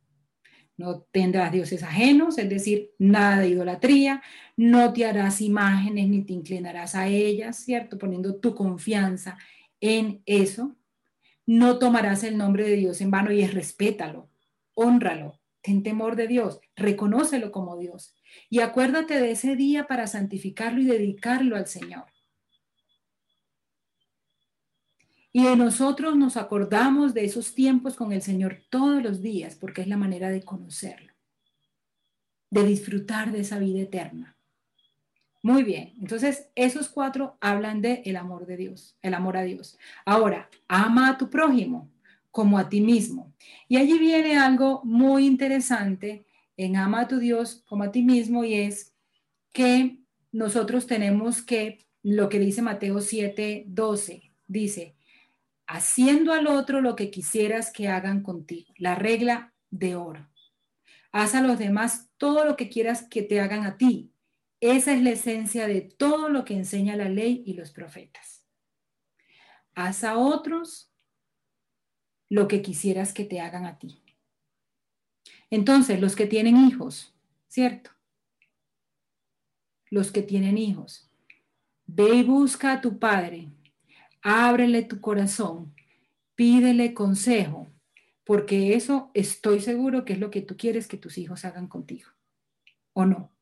No 0.76 1.00
tendrás 1.10 1.50
dioses 1.50 1.82
ajenos, 1.82 2.38
es 2.38 2.48
decir, 2.48 2.92
nada 2.98 3.40
de 3.40 3.48
idolatría, 3.48 4.22
no 4.56 4.92
te 4.92 5.06
harás 5.06 5.40
imágenes 5.40 6.08
ni 6.08 6.22
te 6.22 6.32
inclinarás 6.32 6.94
a 6.94 7.08
ellas, 7.08 7.56
¿cierto? 7.56 7.98
Poniendo 7.98 8.36
tu 8.36 8.54
confianza 8.54 9.36
en 9.80 10.22
eso. 10.24 10.76
No 11.48 11.78
tomarás 11.78 12.24
el 12.24 12.36
nombre 12.36 12.64
de 12.64 12.76
Dios 12.76 13.00
en 13.00 13.10
vano 13.10 13.32
y 13.32 13.40
es 13.40 13.54
respétalo, 13.54 14.28
honralo, 14.74 15.40
ten 15.62 15.82
temor 15.82 16.14
de 16.14 16.26
Dios, 16.26 16.60
reconócelo 16.76 17.52
como 17.52 17.78
Dios. 17.78 18.14
Y 18.50 18.60
acuérdate 18.60 19.18
de 19.18 19.30
ese 19.30 19.56
día 19.56 19.86
para 19.86 20.06
santificarlo 20.06 20.82
y 20.82 20.84
dedicarlo 20.84 21.56
al 21.56 21.66
Señor. 21.66 22.04
Y 25.32 25.44
de 25.44 25.56
nosotros 25.56 26.16
nos 26.16 26.36
acordamos 26.36 27.14
de 27.14 27.24
esos 27.24 27.54
tiempos 27.54 27.96
con 27.96 28.12
el 28.12 28.20
Señor 28.20 28.64
todos 28.68 29.02
los 29.02 29.22
días, 29.22 29.54
porque 29.54 29.80
es 29.80 29.88
la 29.88 29.96
manera 29.96 30.28
de 30.28 30.42
conocerlo, 30.42 31.14
de 32.50 32.62
disfrutar 32.64 33.32
de 33.32 33.40
esa 33.40 33.58
vida 33.58 33.80
eterna. 33.80 34.37
Muy 35.48 35.62
bien, 35.62 35.94
entonces 35.98 36.50
esos 36.54 36.90
cuatro 36.90 37.38
hablan 37.40 37.80
de 37.80 38.02
el 38.04 38.16
amor 38.16 38.44
de 38.44 38.58
Dios, 38.58 38.98
el 39.00 39.14
amor 39.14 39.38
a 39.38 39.44
Dios. 39.44 39.78
Ahora, 40.04 40.50
ama 40.68 41.08
a 41.08 41.16
tu 41.16 41.30
prójimo 41.30 41.90
como 42.30 42.58
a 42.58 42.68
ti 42.68 42.82
mismo. 42.82 43.32
Y 43.66 43.78
allí 43.78 43.98
viene 43.98 44.36
algo 44.36 44.82
muy 44.84 45.24
interesante 45.24 46.26
en 46.58 46.76
ama 46.76 47.00
a 47.00 47.08
tu 47.08 47.18
Dios 47.18 47.64
como 47.66 47.84
a 47.84 47.90
ti 47.90 48.02
mismo 48.02 48.44
y 48.44 48.56
es 48.56 48.92
que 49.50 50.00
nosotros 50.32 50.86
tenemos 50.86 51.40
que, 51.40 51.86
lo 52.02 52.28
que 52.28 52.40
dice 52.40 52.60
Mateo 52.60 53.00
7, 53.00 53.64
12, 53.68 54.30
dice, 54.48 54.96
haciendo 55.66 56.34
al 56.34 56.46
otro 56.46 56.82
lo 56.82 56.94
que 56.94 57.10
quisieras 57.10 57.72
que 57.72 57.88
hagan 57.88 58.22
contigo. 58.22 58.74
La 58.76 58.96
regla 58.96 59.54
de 59.70 59.96
oro. 59.96 60.28
Haz 61.10 61.34
a 61.34 61.40
los 61.40 61.58
demás 61.58 62.10
todo 62.18 62.44
lo 62.44 62.54
que 62.54 62.68
quieras 62.68 63.08
que 63.08 63.22
te 63.22 63.40
hagan 63.40 63.64
a 63.64 63.78
ti. 63.78 64.12
Esa 64.60 64.92
es 64.94 65.02
la 65.02 65.10
esencia 65.10 65.66
de 65.66 65.80
todo 65.80 66.28
lo 66.28 66.44
que 66.44 66.54
enseña 66.54 66.96
la 66.96 67.08
ley 67.08 67.42
y 67.46 67.54
los 67.54 67.70
profetas. 67.70 68.44
Haz 69.74 70.04
a 70.04 70.18
otros 70.18 70.92
lo 72.28 72.48
que 72.48 72.62
quisieras 72.62 73.12
que 73.12 73.24
te 73.24 73.40
hagan 73.40 73.64
a 73.64 73.78
ti. 73.78 74.02
Entonces, 75.50 76.00
los 76.00 76.16
que 76.16 76.26
tienen 76.26 76.56
hijos, 76.56 77.14
¿cierto? 77.46 77.90
Los 79.90 80.10
que 80.10 80.22
tienen 80.22 80.58
hijos, 80.58 81.10
ve 81.86 82.16
y 82.16 82.22
busca 82.22 82.72
a 82.72 82.80
tu 82.80 82.98
padre 82.98 83.50
ábrele 84.22 84.82
tu 84.82 85.00
corazón, 85.00 85.74
pídele 86.34 86.94
consejo, 86.94 87.68
porque 88.24 88.74
eso 88.74 89.10
estoy 89.14 89.60
seguro 89.60 90.04
que 90.04 90.14
es 90.14 90.18
lo 90.18 90.30
que 90.30 90.42
tú 90.42 90.56
quieres 90.56 90.86
que 90.86 90.98
tus 90.98 91.18
hijos 91.18 91.44
hagan 91.44 91.66
contigo, 91.66 92.10
¿o 92.92 93.06
no? 93.06 93.32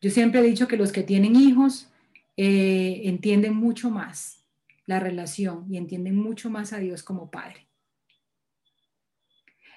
Yo 0.00 0.10
siempre 0.10 0.40
he 0.40 0.44
dicho 0.44 0.68
que 0.68 0.76
los 0.76 0.92
que 0.92 1.02
tienen 1.02 1.36
hijos 1.36 1.90
eh, 2.36 3.02
entienden 3.04 3.54
mucho 3.54 3.90
más 3.90 4.44
la 4.86 5.00
relación 5.00 5.66
y 5.70 5.76
entienden 5.76 6.16
mucho 6.16 6.50
más 6.50 6.72
a 6.72 6.78
Dios 6.78 7.02
como 7.02 7.30
Padre. 7.30 7.66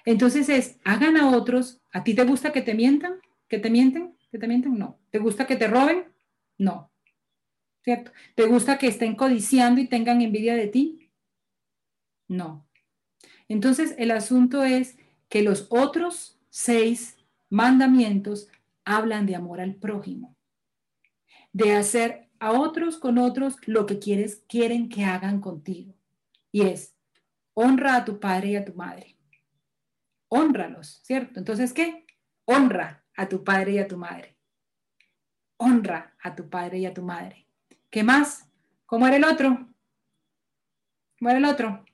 Entonces 0.04 0.48
es, 0.48 0.78
hagan 0.84 1.16
a 1.16 1.36
otros, 1.36 1.80
¿a 1.92 2.02
ti 2.02 2.14
te 2.14 2.24
gusta 2.24 2.52
que 2.52 2.62
te 2.62 2.74
mientan? 2.74 3.20
¿Que 3.48 3.58
te 3.58 3.70
mienten? 3.70 4.16
¿Que 4.30 4.38
te 4.38 4.48
mienten? 4.48 4.78
No. 4.78 4.98
¿Te 5.10 5.18
gusta 5.18 5.46
que 5.46 5.56
te 5.56 5.68
roben? 5.68 6.04
No. 6.58 6.92
¿cierto? 7.82 8.12
¿Te 8.34 8.46
gusta 8.46 8.78
que 8.78 8.86
estén 8.86 9.14
codiciando 9.14 9.80
y 9.80 9.86
tengan 9.86 10.22
envidia 10.22 10.54
de 10.54 10.68
ti? 10.68 11.10
No. 12.28 12.66
Entonces, 13.48 13.94
el 13.98 14.10
asunto 14.10 14.64
es 14.64 14.96
que 15.28 15.42
los 15.42 15.66
otros 15.70 16.38
seis 16.48 17.16
mandamientos 17.50 18.48
hablan 18.84 19.26
de 19.26 19.36
amor 19.36 19.60
al 19.60 19.76
prójimo, 19.76 20.36
de 21.52 21.74
hacer 21.74 22.30
a 22.40 22.52
otros 22.52 22.98
con 22.98 23.18
otros 23.18 23.56
lo 23.66 23.86
que 23.86 23.98
quieres, 23.98 24.44
quieren 24.48 24.88
que 24.88 25.04
hagan 25.04 25.40
contigo. 25.40 25.94
Y 26.50 26.62
es, 26.62 26.94
honra 27.54 27.96
a 27.96 28.04
tu 28.04 28.18
padre 28.18 28.48
y 28.48 28.56
a 28.56 28.64
tu 28.64 28.74
madre. 28.74 29.16
Honralos, 30.28 31.00
¿cierto? 31.04 31.38
Entonces, 31.38 31.72
¿qué? 31.72 32.06
Honra 32.44 33.04
a 33.16 33.28
tu 33.28 33.44
padre 33.44 33.72
y 33.72 33.78
a 33.78 33.86
tu 33.86 33.96
madre. 33.96 34.36
Honra 35.56 36.16
a 36.20 36.34
tu 36.34 36.48
padre 36.48 36.78
y 36.78 36.86
a 36.86 36.94
tu 36.94 37.02
madre. 37.02 37.46
¿Qué 37.90 38.02
más? 38.02 38.48
¿Cómo 38.86 39.06
era 39.06 39.16
el 39.16 39.24
otro? 39.24 39.68
¿Cómo 41.18 41.30
era 41.30 41.38
el 41.38 41.44
otro? 41.44 41.84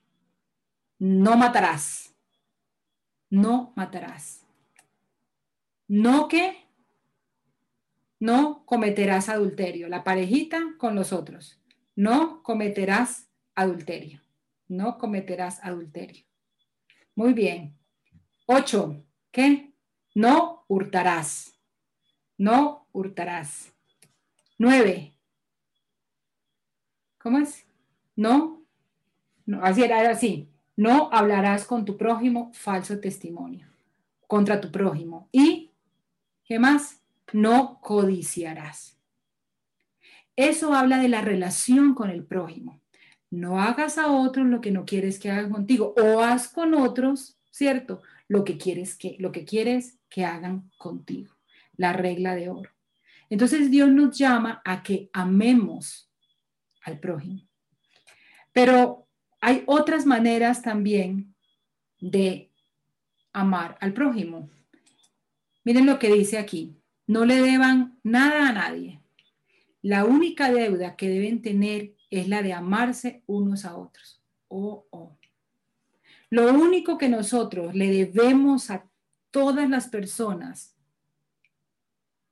No 0.99 1.36
matarás. 1.36 2.14
No 3.28 3.72
matarás. 3.76 4.47
No 5.86 6.28
que 6.28 6.67
no 8.20 8.64
cometerás 8.66 9.28
adulterio. 9.28 9.88
La 9.88 10.04
parejita 10.04 10.74
con 10.78 10.94
los 10.94 11.12
otros. 11.12 11.60
No 11.94 12.42
cometerás 12.42 13.28
adulterio. 13.54 14.22
No 14.68 14.98
cometerás 14.98 15.62
adulterio. 15.62 16.24
Muy 17.14 17.32
bien. 17.32 17.76
Ocho. 18.46 19.04
¿Qué? 19.30 19.72
No 20.14 20.64
hurtarás. 20.68 21.58
No 22.36 22.88
hurtarás. 22.92 23.72
Nueve. 24.58 25.14
¿Cómo 27.18 27.38
es? 27.38 27.66
No, 28.16 28.64
no 29.46 29.62
así 29.62 29.82
era, 29.82 30.10
así. 30.10 30.48
No 30.76 31.08
hablarás 31.12 31.64
con 31.64 31.84
tu 31.84 31.96
prójimo 31.96 32.50
falso 32.54 33.00
testimonio 33.00 33.68
contra 34.28 34.60
tu 34.60 34.70
prójimo. 34.70 35.28
Y, 35.32 35.72
¿qué 36.44 36.58
más? 36.58 37.02
No 37.33 37.81
codiciarás. 37.81 38.99
Eso 40.37 40.72
habla 40.72 40.99
de 40.99 41.09
la 41.09 41.20
relación 41.20 41.95
con 41.95 42.11
el 42.11 42.24
prójimo. 42.24 42.81
No 43.31 43.61
hagas 43.61 43.99
a 43.99 44.11
otros 44.11 44.47
lo 44.47 44.61
que 44.61 44.70
no 44.70 44.85
quieres 44.85 45.18
que 45.18 45.31
hagan 45.31 45.51
contigo 45.51 45.95
o 46.01 46.20
haz 46.20 46.49
con 46.49 46.74
otros, 46.74 47.39
¿cierto? 47.51 48.03
Lo 48.29 48.45
que 48.45 48.57
quieres 48.57 48.97
que 48.97 49.16
lo 49.18 49.33
que 49.33 49.45
quieres 49.45 49.99
que 50.09 50.24
hagan 50.24 50.70
contigo. 50.79 51.35
La 51.76 51.93
regla 51.93 52.35
de 52.35 52.49
oro. 52.49 52.70
Entonces 53.31 53.70
Dios 53.70 53.91
nos 53.91 54.16
llama 54.16 54.62
a 54.64 54.83
que 54.83 55.11
amemos 55.12 56.11
al 56.83 56.99
prójimo. 56.99 57.43
Pero 58.53 59.07
hay 59.41 59.62
otras 59.66 60.07
maneras 60.07 60.62
también 60.62 61.35
de 62.01 62.51
amar 63.33 63.76
al 63.81 63.93
prójimo. 63.93 64.49
Miren 65.64 65.87
lo 65.87 65.99
que 65.99 66.12
dice 66.12 66.39
aquí. 66.39 66.76
No 67.09 67.24
le 67.24 67.42
deban 67.42 67.98
nada 68.04 68.50
a 68.50 68.52
nadie. 68.52 69.00
La 69.82 70.04
única 70.04 70.52
deuda 70.52 70.94
que 70.94 71.09
deben 71.09 71.42
tener 71.42 71.94
es 72.11 72.28
la 72.28 72.42
de 72.42 72.52
amarse 72.52 73.22
unos 73.26 73.64
a 73.64 73.76
otros. 73.76 74.22
Oh, 74.48 74.86
oh. 74.90 75.16
Lo 76.28 76.52
único 76.52 76.98
que 76.98 77.09
nosotros 77.09 77.74
le 77.74 77.90
debemos 77.90 78.70
a 78.70 78.84
todas 79.30 79.70
las 79.70 79.88
personas 79.88 80.76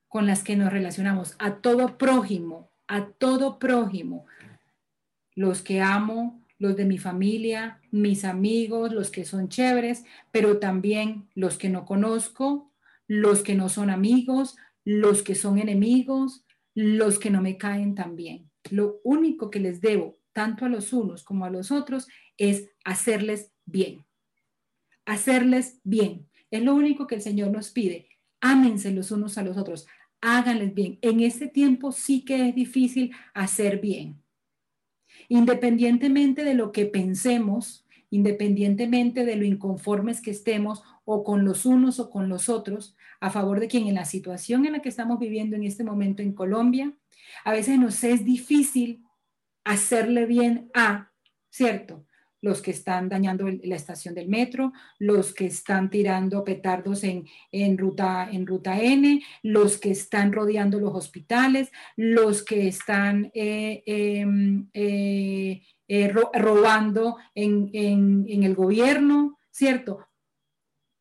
con 0.08 0.26
las 0.26 0.42
que 0.42 0.56
nos 0.56 0.70
relacionamos, 0.70 1.36
a 1.38 1.56
todo 1.56 1.96
prójimo, 1.96 2.70
a 2.86 3.06
todo 3.06 3.58
prójimo, 3.58 4.26
los 5.34 5.62
que 5.62 5.80
amo, 5.80 6.42
los 6.58 6.76
de 6.76 6.84
mi 6.84 6.98
familia, 6.98 7.80
mis 7.90 8.24
amigos, 8.24 8.92
los 8.92 9.10
que 9.10 9.24
son 9.24 9.48
chéveres, 9.48 10.04
pero 10.32 10.58
también 10.58 11.28
los 11.34 11.56
que 11.56 11.70
no 11.70 11.86
conozco, 11.86 12.70
los 13.08 13.42
que 13.42 13.54
no 13.54 13.68
son 13.68 13.90
amigos, 13.90 14.56
los 14.86 15.22
que 15.22 15.34
son 15.34 15.58
enemigos, 15.58 16.46
los 16.74 17.18
que 17.18 17.28
no 17.28 17.42
me 17.42 17.58
caen 17.58 17.94
tan 17.94 18.16
bien. 18.16 18.50
Lo 18.70 19.00
único 19.04 19.50
que 19.50 19.60
les 19.60 19.82
debo, 19.82 20.18
tanto 20.32 20.64
a 20.64 20.70
los 20.70 20.94
unos 20.94 21.22
como 21.22 21.44
a 21.44 21.50
los 21.50 21.70
otros, 21.70 22.08
es 22.38 22.70
hacerles 22.84 23.52
bien. 23.66 24.06
Hacerles 25.04 25.80
bien. 25.84 26.30
Es 26.50 26.62
lo 26.62 26.74
único 26.74 27.06
que 27.06 27.16
el 27.16 27.22
Señor 27.22 27.50
nos 27.50 27.70
pide. 27.70 28.08
Ámense 28.40 28.90
los 28.92 29.10
unos 29.10 29.36
a 29.36 29.42
los 29.42 29.58
otros. 29.58 29.86
Háganles 30.22 30.72
bien. 30.72 30.98
En 31.02 31.20
este 31.20 31.48
tiempo 31.48 31.92
sí 31.92 32.24
que 32.24 32.48
es 32.48 32.54
difícil 32.54 33.12
hacer 33.34 33.80
bien 33.80 34.22
Independientemente 35.28 36.44
de 36.44 36.54
lo 36.54 36.72
que 36.72 36.86
pensemos, 36.86 37.86
independientemente 38.10 39.24
de 39.24 39.36
lo 39.36 39.44
inconformes 39.44 40.20
que 40.20 40.30
estemos 40.30 40.82
o 41.06 41.24
con 41.24 41.44
los 41.44 41.64
unos 41.64 41.98
o 42.00 42.10
con 42.10 42.28
los 42.28 42.50
otros, 42.50 42.94
a 43.20 43.30
favor 43.30 43.60
de 43.60 43.68
quien 43.68 43.86
en 43.86 43.94
la 43.94 44.04
situación 44.04 44.66
en 44.66 44.72
la 44.72 44.82
que 44.82 44.90
estamos 44.90 45.18
viviendo 45.18 45.56
en 45.56 45.62
este 45.62 45.84
momento 45.84 46.20
en 46.20 46.34
Colombia, 46.34 46.92
a 47.44 47.52
veces 47.52 47.78
nos 47.78 48.04
es 48.04 48.24
difícil 48.24 49.04
hacerle 49.64 50.26
bien 50.26 50.70
a, 50.74 51.12
¿cierto? 51.48 52.04
los 52.42 52.60
que 52.60 52.70
están 52.72 53.08
dañando 53.08 53.46
la 53.64 53.76
estación 53.76 54.14
del 54.14 54.28
metro, 54.28 54.72
los 54.98 55.32
que 55.32 55.46
están 55.46 55.90
tirando 55.90 56.44
petardos 56.44 57.02
en, 57.02 57.26
ruta, 57.78 58.28
en 58.30 58.46
ruta 58.46 58.80
N, 58.80 59.22
los 59.42 59.78
que 59.78 59.90
están 59.90 60.32
rodeando 60.32 60.78
los 60.78 60.94
hospitales, 60.94 61.70
los 61.96 62.44
que 62.44 62.68
están 62.68 63.30
eh, 63.34 63.82
em, 63.86 64.68
eh, 64.74 65.62
eh, 65.88 66.08
robando 66.08 67.16
en, 67.34 67.70
en 67.72 68.42
el 68.42 68.54
gobierno, 68.54 69.38
¿cierto? 69.50 70.06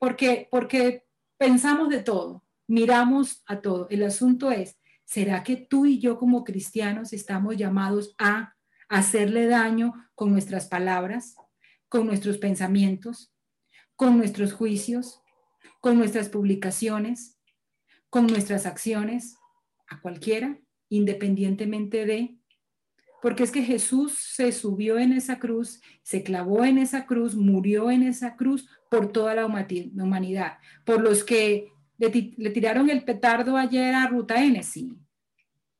Porque, 0.05 0.47
porque 0.51 1.03
pensamos 1.35 1.89
de 1.89 2.03
todo, 2.03 2.45
miramos 2.67 3.41
a 3.47 3.59
todo. 3.59 3.87
El 3.89 4.03
asunto 4.03 4.51
es, 4.51 4.77
¿será 5.03 5.41
que 5.41 5.55
tú 5.55 5.87
y 5.87 5.97
yo 5.97 6.19
como 6.19 6.43
cristianos 6.43 7.11
estamos 7.11 7.57
llamados 7.57 8.13
a 8.19 8.53
hacerle 8.87 9.47
daño 9.47 9.95
con 10.13 10.31
nuestras 10.31 10.67
palabras, 10.67 11.37
con 11.89 12.05
nuestros 12.05 12.37
pensamientos, 12.37 13.33
con 13.95 14.15
nuestros 14.15 14.53
juicios, 14.53 15.23
con 15.81 15.97
nuestras 15.97 16.29
publicaciones, 16.29 17.39
con 18.11 18.27
nuestras 18.27 18.67
acciones, 18.67 19.37
a 19.87 20.01
cualquiera, 20.01 20.59
independientemente 20.87 22.05
de 22.05 22.37
porque 23.25 23.41
es 23.41 23.49
que 23.49 23.63
Jesús 23.63 24.13
se 24.19 24.51
subió 24.51 24.99
en 24.99 25.11
esa 25.11 25.39
cruz, 25.39 25.81
se 26.03 26.21
clavó 26.21 26.63
en 26.63 26.77
esa 26.77 27.07
cruz, 27.07 27.33
murió 27.33 27.89
en 27.89 28.03
esa 28.03 28.35
cruz 28.35 28.69
por 28.87 29.11
toda 29.11 29.33
la 29.33 29.47
humanidad, 29.47 30.59
por 30.83 31.01
los 31.01 31.23
que 31.23 31.71
le, 31.97 32.11
tiraron 32.51 32.87
el 32.91 33.03
petardo 33.03 33.57
ayer 33.57 33.95
a 33.95 34.05
Ruta 34.05 34.43
N, 34.43 34.61
sí, 34.61 34.93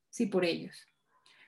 sí, 0.10 0.26
por 0.26 0.44
ellos. 0.44 0.88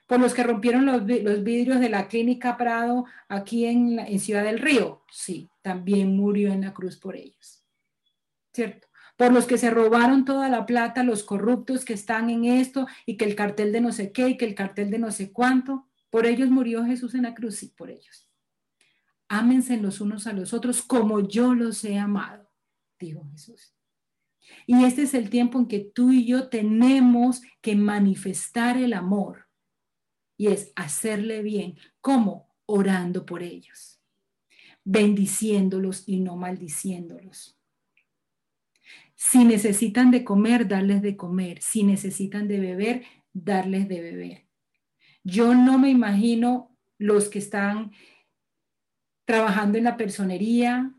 Por 0.06 0.20
los 0.20 0.34
que 0.34 0.44
rompieron 0.44 0.86
los, 0.86 1.04
vidrios 1.04 1.80
de 1.80 1.88
la 1.88 2.06
clínica 2.06 2.56
Prado 2.56 3.04
aquí 3.28 3.66
en, 3.66 3.98
en 3.98 4.20
Ciudad 4.20 4.44
del 4.44 4.60
Río, 4.60 5.02
sí, 5.10 5.50
también 5.62 6.16
murió 6.16 6.52
en 6.52 6.60
la 6.60 6.72
cruz 6.72 6.96
por 6.96 7.16
ellos. 7.16 7.64
¿Cierto? 8.52 8.86
por 9.16 9.32
los 9.32 9.46
que 9.46 9.58
se 9.58 9.70
robaron 9.70 10.24
toda 10.24 10.48
la 10.48 10.64
plata, 10.64 11.02
los 11.02 11.24
corruptos 11.24 11.84
que 11.84 11.92
están 11.92 12.30
en 12.30 12.44
esto 12.44 12.86
y 13.04 13.16
que 13.16 13.24
el 13.24 13.34
cartel 13.34 13.72
de 13.72 13.80
no 13.80 13.90
sé 13.90 14.12
qué 14.12 14.28
y 14.28 14.36
que 14.36 14.44
el 14.44 14.54
cartel 14.54 14.92
de 14.92 15.00
no 15.00 15.10
sé 15.10 15.32
cuánto. 15.32 15.87
Por 16.10 16.26
ellos 16.26 16.50
murió 16.50 16.84
Jesús 16.84 17.14
en 17.14 17.22
la 17.22 17.34
cruz, 17.34 17.62
y 17.62 17.68
por 17.68 17.90
ellos. 17.90 18.28
Ámense 19.28 19.76
los 19.76 20.00
unos 20.00 20.26
a 20.26 20.32
los 20.32 20.54
otros 20.54 20.82
como 20.82 21.20
yo 21.20 21.54
los 21.54 21.84
he 21.84 21.98
amado, 21.98 22.50
dijo 22.98 23.26
Jesús. 23.30 23.74
Y 24.66 24.84
este 24.84 25.02
es 25.02 25.12
el 25.12 25.28
tiempo 25.28 25.58
en 25.58 25.66
que 25.66 25.80
tú 25.80 26.12
y 26.12 26.26
yo 26.26 26.48
tenemos 26.48 27.42
que 27.60 27.76
manifestar 27.76 28.78
el 28.78 28.94
amor. 28.94 29.48
Y 30.38 30.46
es 30.46 30.72
hacerle 30.76 31.42
bien. 31.42 31.76
¿Cómo? 32.00 32.48
Orando 32.64 33.26
por 33.26 33.42
ellos, 33.42 34.00
bendiciéndolos 34.84 36.04
y 36.06 36.20
no 36.20 36.36
maldiciéndolos. 36.36 37.58
Si 39.14 39.44
necesitan 39.44 40.10
de 40.10 40.22
comer, 40.22 40.68
darles 40.68 41.02
de 41.02 41.16
comer. 41.16 41.60
Si 41.60 41.82
necesitan 41.82 42.46
de 42.46 42.60
beber, 42.60 43.04
darles 43.32 43.88
de 43.88 44.00
beber. 44.00 44.47
Yo 45.24 45.54
no 45.54 45.78
me 45.78 45.90
imagino 45.90 46.76
los 46.98 47.28
que 47.28 47.38
están 47.38 47.92
trabajando 49.24 49.78
en 49.78 49.84
la 49.84 49.96
personería, 49.96 50.92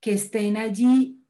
que 0.00 0.12
estén 0.12 0.56
allí 0.56 1.20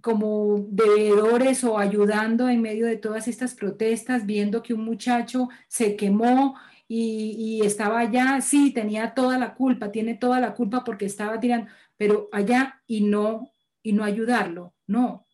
como 0.00 0.66
bebedores 0.70 1.64
o 1.64 1.78
ayudando 1.78 2.48
en 2.48 2.62
medio 2.62 2.86
de 2.86 2.96
todas 2.96 3.28
estas 3.28 3.54
protestas, 3.54 4.26
viendo 4.26 4.62
que 4.62 4.74
un 4.74 4.84
muchacho 4.84 5.48
se 5.66 5.96
quemó 5.96 6.54
y, 6.86 7.60
estaba 7.64 8.00
allá, 8.00 8.40
sí, 8.40 8.72
tenía 8.72 9.12
toda 9.12 9.38
la 9.38 9.54
culpa, 9.54 9.92
tiene 9.92 10.14
toda 10.14 10.40
la 10.40 10.54
culpa 10.54 10.84
porque 10.84 11.04
estaba 11.04 11.38
tirando, 11.38 11.70
pero 11.96 12.30
allá 12.32 12.82
y 12.86 13.02
no, 13.02 13.52
y 13.82 13.92
no 13.92 14.04
ayudarlo, 14.04 14.74
no, 14.86 15.26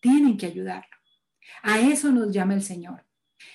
tienen 0.00 0.36
que 0.36 0.46
ayudarlo. 0.46 0.96
A 1.62 1.80
eso 1.80 2.12
nos 2.12 2.32
llama 2.32 2.54
el 2.54 2.62
Señor. 2.62 3.04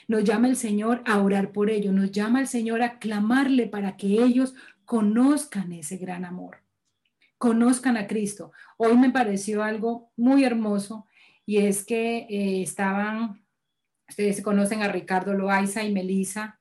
Nos 0.07 0.23
llama 0.23 0.47
el 0.47 0.55
Señor 0.55 1.01
a 1.05 1.21
orar 1.21 1.51
por 1.51 1.69
ellos, 1.69 1.93
nos 1.93 2.11
llama 2.11 2.39
el 2.39 2.47
Señor 2.47 2.81
a 2.81 2.99
clamarle 2.99 3.67
para 3.67 3.97
que 3.97 4.07
ellos 4.23 4.53
conozcan 4.85 5.71
ese 5.73 5.97
gran 5.97 6.25
amor, 6.25 6.57
conozcan 7.37 7.97
a 7.97 8.07
Cristo. 8.07 8.51
Hoy 8.77 8.97
me 8.97 9.09
pareció 9.09 9.63
algo 9.63 10.11
muy 10.15 10.43
hermoso 10.43 11.07
y 11.45 11.57
es 11.57 11.85
que 11.85 12.27
eh, 12.29 12.61
estaban, 12.61 13.43
ustedes 14.07 14.41
conocen 14.41 14.81
a 14.83 14.87
Ricardo 14.87 15.33
Loaiza 15.33 15.83
y 15.83 15.91
Melisa, 15.91 16.59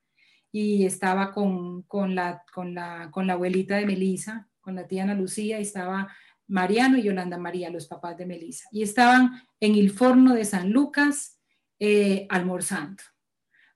y 0.53 0.87
estaba 0.87 1.33
con, 1.33 1.83
con, 1.83 2.15
la, 2.15 2.45
con, 2.53 2.75
la, 2.75 3.11
con 3.11 3.27
la 3.27 3.33
abuelita 3.33 3.75
de 3.75 3.87
Melisa, 3.87 4.49
con 4.61 4.77
la 4.77 4.87
tía 4.87 5.03
Ana 5.03 5.15
Lucía, 5.15 5.59
y 5.59 5.63
estaba 5.63 6.15
Mariano 6.47 6.97
y 6.97 7.03
Yolanda 7.03 7.39
María, 7.39 7.71
los 7.71 7.89
papás 7.89 8.17
de 8.17 8.25
Melisa, 8.25 8.69
y 8.71 8.85
estaban 8.85 9.43
en 9.59 9.75
el 9.75 9.91
forno 9.91 10.33
de 10.33 10.45
San 10.45 10.71
Lucas 10.71 11.41
eh, 11.81 12.29
almorzando 12.31 13.03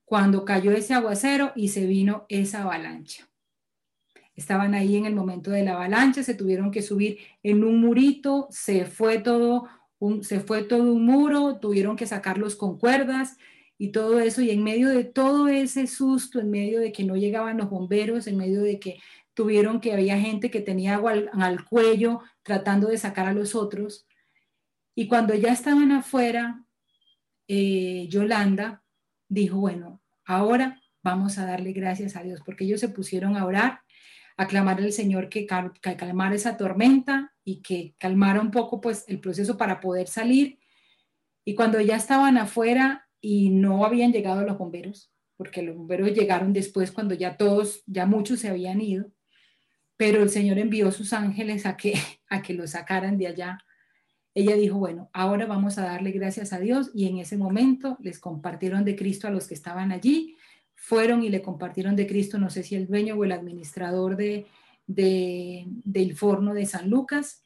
cuando 0.09 0.47
cayó 0.47 0.73
ese 0.73 0.95
aguacero 0.95 1.53
y 1.55 1.69
se 1.69 1.85
vino 1.85 2.25
esa 2.31 2.63
avalancha. 2.63 3.29
Estaban 4.35 4.73
ahí 4.73 4.97
en 4.97 5.05
el 5.05 5.15
momento 5.15 5.51
de 5.51 5.63
la 5.63 5.75
avalancha, 5.75 6.23
se 6.23 6.33
tuvieron 6.33 6.71
que 6.71 6.81
subir 6.81 7.19
en 7.43 7.63
un 7.63 7.79
murito, 7.79 8.49
se 8.51 8.87
fue 8.87 9.19
todo 9.19 9.69
un, 9.99 10.25
se 10.25 10.41
fue 10.41 10.63
todo 10.63 10.95
un 10.95 11.05
muro, 11.05 11.59
tuvieron 11.59 11.95
que 11.95 12.07
sacarlos 12.07 12.57
con 12.57 12.79
cuerdas 12.79 13.37
y 13.77 13.89
todo 13.89 14.19
eso. 14.19 14.41
Y 14.41 14.51
en 14.51 14.65
medio 14.65 14.89
de 14.89 15.05
todo 15.05 15.47
ese 15.49 15.87
susto, 15.87 16.41
en 16.41 16.51
medio 16.51 16.81
de 16.81 16.91
que 16.91 17.05
no 17.05 17.15
llegaban 17.15 17.59
los 17.59 17.69
bomberos, 17.69 18.27
en 18.29 18.39
medio 18.39 18.63
de 18.63 18.81
que 18.81 18.99
tuvieron 19.35 19.79
que 19.79 19.93
había 19.93 20.19
gente 20.19 20.51
que 20.51 20.63
tenía 20.63 20.95
agua 20.95 21.13
al, 21.35 21.65
cuello 21.67 22.21
tratando 22.43 22.89
de 22.89 22.97
sacar 22.97 23.27
a 23.27 23.35
los 23.35 23.55
otros. 23.55 24.07
Y 24.95 25.07
cuando 25.07 25.35
ya 25.35 25.53
estaban 25.53 25.93
afuera, 25.93 26.65
eh, 27.47 28.07
Yolanda 28.09 28.83
dijo, 29.29 29.59
bueno, 29.59 30.01
ahora 30.25 30.81
vamos 31.03 31.39
a 31.39 31.47
darle 31.47 31.73
gracias 31.73 32.17
a 32.17 32.23
Dios, 32.23 32.41
porque 32.45 32.65
ellos 32.65 32.81
se 32.81 32.89
pusieron 32.89 33.37
a 33.37 33.45
orar, 33.45 33.81
a 34.37 34.47
clamar 34.47 34.79
al 34.79 34.93
Señor 34.93 35.29
que, 35.29 35.47
calmara 35.47 36.35
esa 36.35 36.57
tormenta 36.57 37.35
y 37.45 37.61
que 37.63 37.95
calmara 37.99 38.41
un 38.41 38.51
poco 38.51 38.81
pues 38.81 39.05
el 39.09 39.21
proceso 39.21 39.57
para 39.57 39.81
poder 39.81 40.07
salir. 40.07 40.59
Y 41.45 41.55
cuando 41.55 41.81
ya 41.81 41.97
estaban 41.97 42.37
afuera 42.37 43.09
y 43.21 43.51
no 43.51 43.85
habían 43.85 44.13
llegado 44.13 44.45
los 44.45 44.59
bomberos, 44.59 45.13
porque 45.37 45.63
los 45.63 45.77
bomberos 45.77 46.13
llegaron 46.13 46.53
después 46.53 46.93
cuando 46.93 47.15
ya 47.15 47.37
todos, 47.37 47.83
ya 47.87 48.07
muchos 48.07 48.41
se 48.41 48.49
habían 48.49 48.81
ido, 48.81 49.11
pero 49.97 50.23
el 50.23 50.31
Señor 50.31 50.59
envió 50.59 50.93
sus 50.93 51.13
ángeles 51.13 51.67
a 51.67 51.77
que, 51.77 51.95
a 52.29 52.43
que 52.43 52.55
los 52.55 52.71
sacaran 52.71 53.19
de 53.19 53.27
allá 53.27 53.59
ella 54.39 54.55
dijo, 54.55 54.79
bueno, 54.79 55.11
ahora 55.13 55.47
vamos 55.47 55.79
a 55.79 55.83
darle 55.83 56.13
gracias 56.13 56.53
a 56.53 56.61
Dios 56.61 56.93
y 56.95 57.07
en 57.07 57.19
ese 57.19 57.37
momento 57.37 57.97
les 58.01 58.21
compartieron 58.21 58.85
de 58.85 58.95
Cristo 58.95 59.27
a 59.27 59.31
los 59.31 59.49
que 59.49 59.55
estaban 59.55 59.91
allí, 59.91 60.37
fueron 60.77 61.25
y 61.25 61.29
le 61.29 61.43
compartieron 61.43 61.97
de 61.97 62.07
Cristo, 62.07 62.39
no 62.39 62.49
sé 62.49 62.63
si 62.63 62.77
el 62.77 62.87
dueño 62.87 63.17
o 63.17 63.25
el 63.25 63.33
administrador 63.33 64.17
de, 64.17 64.47
del 64.87 66.17
forno 66.17 66.55
de 66.55 66.67
San 66.67 66.89
Lucas, 66.89 67.43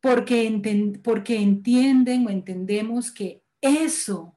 porque, 0.00 0.98
porque 1.04 1.40
entienden 1.40 2.26
o 2.26 2.30
entendemos 2.30 3.12
que 3.12 3.44
eso 3.60 4.36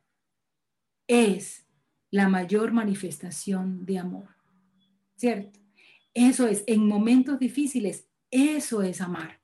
es 1.07 1.65
la 2.11 2.29
mayor 2.29 2.73
manifestación 2.73 3.85
de 3.85 3.97
amor, 3.97 4.29
¿cierto? 5.15 5.59
Eso 6.13 6.45
es, 6.45 6.63
en 6.67 6.87
momentos 6.87 7.39
difíciles, 7.39 8.07
eso 8.29 8.83
es 8.83 9.01
amar. 9.01 9.42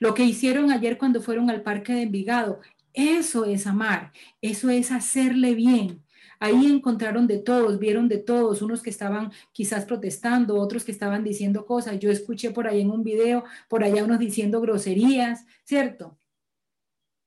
Lo 0.00 0.14
que 0.14 0.24
hicieron 0.24 0.70
ayer 0.70 0.98
cuando 0.98 1.20
fueron 1.22 1.50
al 1.50 1.62
parque 1.62 1.92
de 1.92 2.02
Envigado, 2.02 2.60
eso 2.94 3.44
es 3.44 3.66
amar, 3.66 4.12
eso 4.40 4.70
es 4.70 4.92
hacerle 4.92 5.54
bien. 5.54 6.04
Ahí 6.38 6.66
encontraron 6.66 7.26
de 7.26 7.38
todos, 7.38 7.78
vieron 7.78 8.08
de 8.08 8.18
todos, 8.18 8.62
unos 8.62 8.82
que 8.82 8.90
estaban 8.90 9.32
quizás 9.52 9.84
protestando, 9.84 10.56
otros 10.56 10.84
que 10.84 10.92
estaban 10.92 11.24
diciendo 11.24 11.64
cosas. 11.66 11.98
Yo 11.98 12.10
escuché 12.10 12.50
por 12.50 12.66
ahí 12.68 12.80
en 12.80 12.90
un 12.90 13.02
video, 13.02 13.44
por 13.68 13.82
allá 13.82 14.04
unos 14.04 14.18
diciendo 14.18 14.60
groserías, 14.60 15.44
¿cierto? 15.64 16.18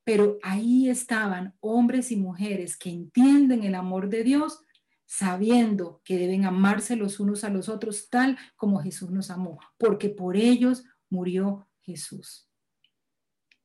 Pero 0.04 0.38
ahí 0.42 0.88
estaban 0.88 1.54
hombres 1.60 2.10
y 2.12 2.16
mujeres 2.16 2.76
que 2.76 2.90
entienden 2.90 3.64
el 3.64 3.74
amor 3.74 4.08
de 4.08 4.24
Dios, 4.24 4.64
sabiendo 5.04 6.00
que 6.04 6.18
deben 6.18 6.44
amarse 6.44 6.96
los 6.96 7.18
unos 7.20 7.44
a 7.44 7.50
los 7.50 7.68
otros 7.68 8.08
tal 8.08 8.38
como 8.56 8.80
Jesús 8.80 9.10
nos 9.10 9.30
amó, 9.30 9.58
porque 9.78 10.08
por 10.10 10.36
ellos 10.36 10.84
murió 11.10 11.66
Jesús 11.80 12.47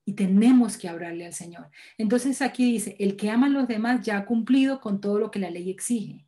y 0.06 0.14
tenemos 0.14 0.78
que 0.78 0.90
hablarle 0.90 1.26
al 1.26 1.34
Señor. 1.34 1.70
Entonces 1.98 2.42
aquí 2.42 2.72
dice, 2.72 2.96
el 3.00 3.16
que 3.16 3.30
ama 3.30 3.48
a 3.48 3.50
los 3.50 3.68
demás 3.68 4.06
ya 4.06 4.18
ha 4.18 4.26
cumplido 4.26 4.82
con 4.82 5.00
todo 5.00 5.20
lo 5.20 5.32
que 5.32 5.40
la 5.40 5.50
ley 5.50 5.70
exige. 5.70 6.26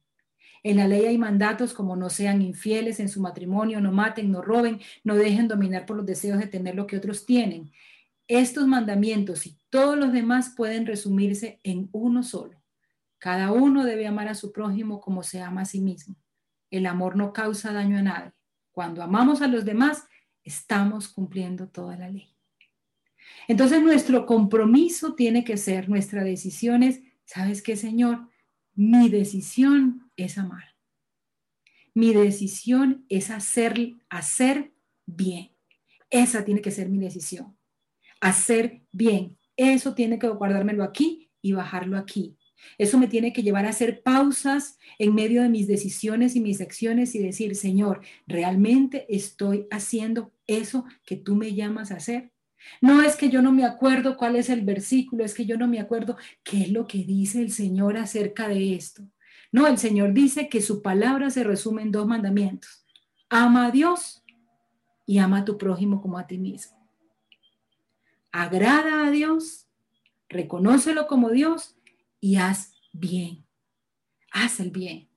En 0.63 0.77
la 0.77 0.87
ley 0.87 1.05
hay 1.05 1.17
mandatos 1.17 1.73
como 1.73 1.95
no 1.95 2.09
sean 2.09 2.41
infieles 2.41 2.99
en 2.99 3.09
su 3.09 3.21
matrimonio, 3.21 3.79
no 3.81 3.91
maten, 3.91 4.31
no 4.31 4.41
roben, 4.41 4.79
no 5.03 5.15
dejen 5.15 5.47
dominar 5.47 5.85
por 5.85 5.97
los 5.97 6.05
deseos 6.05 6.39
de 6.39 6.47
tener 6.47 6.73
lo 6.75 6.87
que 6.87 6.97
otros 6.97 7.25
tienen. 7.25 7.71
Estos 8.27 8.65
mandamientos 8.65 9.45
y 9.45 9.59
todos 9.69 9.95
los 9.97 10.11
demás 10.11 10.53
pueden 10.57 10.87
resumirse 10.87 11.59
en 11.63 11.89
uno 11.91 12.23
solo. 12.23 12.63
Cada 13.19 13.51
uno 13.51 13.83
debe 13.83 14.07
amar 14.07 14.27
a 14.27 14.35
su 14.35 14.51
prójimo 14.51 15.01
como 15.01 15.21
se 15.21 15.41
ama 15.41 15.61
a 15.61 15.65
sí 15.65 15.81
mismo. 15.81 16.15
El 16.71 16.87
amor 16.87 17.15
no 17.15 17.31
causa 17.31 17.71
daño 17.71 17.99
a 17.99 18.01
nadie. 18.01 18.31
Cuando 18.71 19.03
amamos 19.03 19.41
a 19.41 19.47
los 19.47 19.65
demás, 19.65 20.07
estamos 20.43 21.07
cumpliendo 21.07 21.67
toda 21.67 21.95
la 21.95 22.09
ley. 22.09 22.34
Entonces 23.47 23.81
nuestro 23.81 24.25
compromiso 24.25 25.13
tiene 25.15 25.43
que 25.43 25.57
ser, 25.57 25.89
nuestra 25.89 26.23
decisión 26.23 26.83
es, 26.83 27.01
¿sabes 27.25 27.61
qué, 27.61 27.75
Señor? 27.75 28.29
Mi 28.73 29.09
decisión 29.09 30.11
es 30.15 30.37
amar. 30.37 30.75
Mi 31.93 32.13
decisión 32.13 33.05
es 33.09 33.29
hacer, 33.29 33.93
hacer 34.09 34.73
bien. 35.05 35.51
Esa 36.09 36.43
tiene 36.43 36.61
que 36.61 36.71
ser 36.71 36.89
mi 36.89 36.99
decisión. 36.99 37.55
hacer 38.21 38.81
bien. 38.91 39.37
Eso 39.55 39.93
tiene 39.93 40.17
que 40.17 40.27
guardármelo 40.27 40.83
aquí 40.83 41.29
y 41.41 41.53
bajarlo 41.53 41.97
aquí. 41.97 42.37
Eso 42.77 42.97
me 42.97 43.07
tiene 43.07 43.33
que 43.33 43.43
llevar 43.43 43.65
a 43.65 43.69
hacer 43.69 44.01
pausas 44.01 44.77
en 44.97 45.13
medio 45.13 45.41
de 45.41 45.49
mis 45.49 45.67
decisiones 45.67 46.35
y 46.35 46.41
mis 46.41 46.61
acciones 46.61 47.15
y 47.15 47.19
decir, 47.19 47.55
Señor, 47.55 48.01
¿realmente 48.27 49.05
estoy 49.09 49.67
haciendo 49.71 50.33
eso 50.47 50.85
que 51.05 51.15
tú 51.15 51.35
me 51.35 51.53
llamas 51.53 51.91
a 51.91 51.97
hacer? 51.97 52.31
No 52.81 53.01
es 53.01 53.15
que 53.15 53.29
yo 53.29 53.41
no 53.41 53.51
me 53.51 53.65
acuerdo 53.65 54.17
cuál 54.17 54.35
es 54.35 54.49
el 54.49 54.61
versículo, 54.61 55.23
es 55.23 55.33
que 55.33 55.45
yo 55.45 55.57
no 55.57 55.67
me 55.67 55.79
acuerdo 55.79 56.17
qué 56.43 56.63
es 56.63 56.71
lo 56.71 56.87
que 56.87 56.99
dice 56.99 57.41
el 57.41 57.51
Señor 57.51 57.97
acerca 57.97 58.47
de 58.47 58.75
esto. 58.75 59.03
No, 59.51 59.67
el 59.67 59.77
Señor 59.77 60.13
dice 60.13 60.49
que 60.49 60.61
su 60.61 60.81
palabra 60.81 61.29
se 61.29 61.43
resume 61.43 61.81
en 61.81 61.91
dos 61.91 62.07
mandamientos. 62.07 62.85
Ama 63.29 63.67
a 63.67 63.71
Dios 63.71 64.23
y 65.05 65.19
ama 65.19 65.39
a 65.39 65.45
tu 65.45 65.57
prójimo 65.57 66.01
como 66.01 66.17
a 66.17 66.27
ti 66.27 66.37
mismo. 66.37 66.75
Agrada 68.31 69.07
a 69.07 69.11
Dios, 69.11 69.67
reconócelo 70.27 71.07
como 71.07 71.29
Dios 71.29 71.77
y 72.19 72.35
haz 72.35 72.73
bien. 72.91 73.45
Haz 74.31 74.59
el 74.59 74.71
bien. 74.71 75.07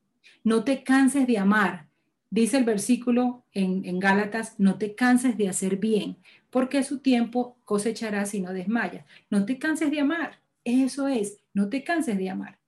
No 0.45 0.63
te 0.63 0.85
canses 0.85 1.27
de 1.27 1.39
amar. 1.39 1.88
Dice 2.31 2.59
el 2.59 2.65
versículo 2.65 3.45
en, 3.53 3.99
Gálatas, 3.99 4.55
no 4.59 4.77
te 4.77 4.95
canses 4.95 5.39
de 5.39 5.49
hacer 5.49 5.77
bien, 5.77 6.19
porque 6.51 6.83
su 6.83 6.99
tiempo 6.99 7.57
cosechará 7.65 8.27
si 8.27 8.41
no 8.41 8.53
desmayas. 8.53 9.07
No 9.31 9.47
te 9.47 9.59
canses 9.59 9.91
de 9.91 10.01
amar. 10.01 10.41
Eso 10.65 11.09
es, 11.09 11.39
no 11.55 11.71
te 11.71 11.83
canses 11.85 12.19
de 12.19 12.29
amar. 12.29 12.59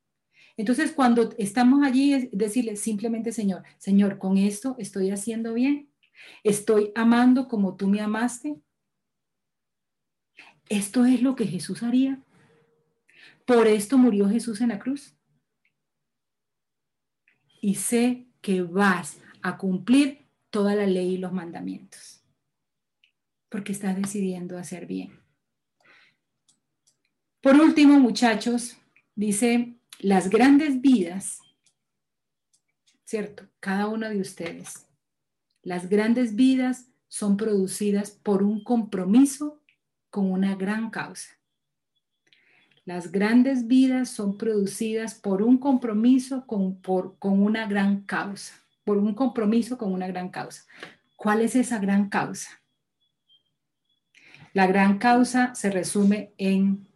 Entonces, 0.56 0.92
cuando 0.92 1.34
estamos 1.36 1.86
allí, 1.86 2.30
decirle 2.32 2.76
simplemente, 2.76 3.32
Señor, 3.32 3.62
Señor, 3.78 4.18
con 4.18 4.38
esto 4.38 4.76
estoy 4.78 5.10
haciendo 5.10 5.54
bien. 5.54 5.90
Estoy 6.42 6.92
amando 6.94 7.48
como 7.48 7.76
tú 7.76 7.86
me 7.86 8.00
amaste. 8.00 8.60
Esto 10.68 11.04
es 11.04 11.20
lo 11.20 11.36
que 11.36 11.46
Jesús 11.46 11.82
haría. 11.82 12.22
Por 13.44 13.66
esto 13.66 13.98
murió 13.98 14.28
Jesús 14.28 14.60
en 14.60 14.68
la 14.68 14.78
cruz. 14.78 15.14
Y 17.60 17.74
sé 17.74 18.26
que 18.40 18.62
vas 18.62 19.20
a 19.42 19.56
cumplir 19.56 20.26
toda 20.50 20.74
la 20.74 20.86
ley 20.86 21.14
y 21.14 21.18
los 21.18 21.32
mandamientos. 21.32 22.22
Porque 23.48 23.72
estás 23.72 23.96
decidiendo 23.96 24.58
hacer 24.58 24.86
bien. 24.86 25.18
Por 27.40 27.56
último, 27.56 27.98
muchachos, 27.98 28.76
dice, 29.14 29.74
las 29.98 30.28
grandes 30.28 30.80
vidas, 30.80 31.40
¿cierto? 33.04 33.48
Cada 33.60 33.88
uno 33.88 34.08
de 34.08 34.20
ustedes, 34.20 34.86
las 35.62 35.88
grandes 35.88 36.34
vidas 36.34 36.90
son 37.08 37.36
producidas 37.36 38.10
por 38.10 38.42
un 38.42 38.62
compromiso 38.62 39.62
con 40.10 40.30
una 40.30 40.54
gran 40.54 40.90
causa. 40.90 41.30
Las 42.84 43.10
grandes 43.10 43.66
vidas 43.66 44.10
son 44.10 44.36
producidas 44.36 45.14
por 45.14 45.42
un 45.42 45.58
compromiso 45.58 46.46
con, 46.46 46.80
con 46.80 47.42
una 47.42 47.66
gran 47.66 48.02
causa, 48.02 48.59
por 48.90 48.98
un 48.98 49.14
compromiso 49.14 49.78
con 49.78 49.92
una 49.92 50.08
gran 50.08 50.30
causa. 50.30 50.64
¿Cuál 51.14 51.42
es 51.42 51.54
esa 51.54 51.78
gran 51.78 52.08
causa? 52.08 52.60
La 54.52 54.66
gran 54.66 54.98
causa 54.98 55.54
se 55.54 55.70
resume 55.70 56.32
en 56.38 56.88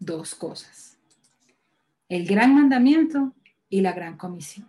dos 0.00 0.34
cosas. 0.34 0.98
El 2.08 2.26
gran 2.26 2.52
mandamiento 2.52 3.32
y 3.68 3.80
la 3.80 3.92
gran 3.92 4.16
comisión. 4.16 4.68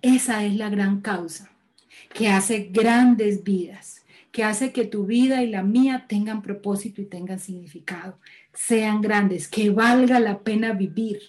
Esa 0.00 0.42
es 0.42 0.56
la 0.56 0.70
gran 0.70 1.02
causa 1.02 1.50
que 2.14 2.30
hace 2.30 2.70
grandes 2.72 3.44
vidas 3.44 4.06
que 4.32 4.44
hace 4.44 4.72
que 4.72 4.86
tu 4.86 5.04
vida 5.04 5.42
y 5.42 5.48
la 5.48 5.62
mía 5.62 6.06
tengan 6.08 6.40
propósito 6.40 7.02
y 7.02 7.06
tengan 7.06 7.40
significado, 7.40 8.18
sean 8.54 9.00
grandes, 9.00 9.48
que 9.48 9.70
valga 9.70 10.20
la 10.20 10.38
pena 10.38 10.72
vivir. 10.72 11.20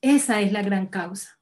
Esa 0.00 0.40
es 0.40 0.52
la 0.52 0.62
gran 0.62 0.86
causa. 0.86 1.38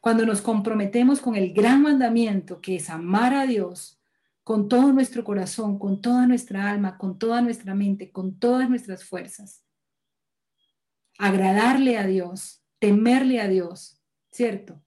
Cuando 0.00 0.26
nos 0.26 0.42
comprometemos 0.42 1.20
con 1.20 1.36
el 1.36 1.52
gran 1.52 1.82
mandamiento 1.82 2.60
que 2.60 2.76
es 2.76 2.90
amar 2.90 3.34
a 3.34 3.46
Dios 3.46 4.00
con 4.42 4.68
todo 4.68 4.92
nuestro 4.92 5.24
corazón, 5.24 5.78
con 5.78 6.02
toda 6.02 6.26
nuestra 6.26 6.70
alma, 6.70 6.98
con 6.98 7.18
toda 7.18 7.40
nuestra 7.40 7.74
mente, 7.74 8.12
con 8.12 8.38
todas 8.38 8.68
nuestras 8.68 9.04
fuerzas. 9.04 9.64
Agradarle 11.18 11.96
a 11.96 12.06
Dios, 12.06 12.62
temerle 12.78 13.40
a 13.40 13.48
Dios, 13.48 14.02
¿cierto? 14.30 14.84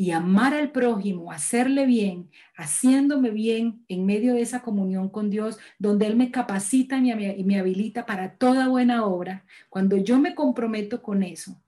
y 0.00 0.12
amar 0.12 0.54
al 0.54 0.72
prójimo, 0.72 1.30
hacerle 1.30 1.84
bien, 1.84 2.30
haciéndome 2.56 3.28
bien 3.28 3.84
en 3.86 4.06
medio 4.06 4.32
de 4.32 4.40
esa 4.40 4.62
comunión 4.62 5.10
con 5.10 5.28
Dios, 5.28 5.58
donde 5.78 6.06
Él 6.06 6.16
me 6.16 6.30
capacita 6.30 6.96
y 6.96 7.44
me 7.44 7.58
habilita 7.58 8.06
para 8.06 8.38
toda 8.38 8.68
buena 8.68 9.04
obra, 9.04 9.44
cuando 9.68 9.98
yo 9.98 10.18
me 10.18 10.34
comprometo 10.34 11.02
con 11.02 11.22
eso, 11.22 11.60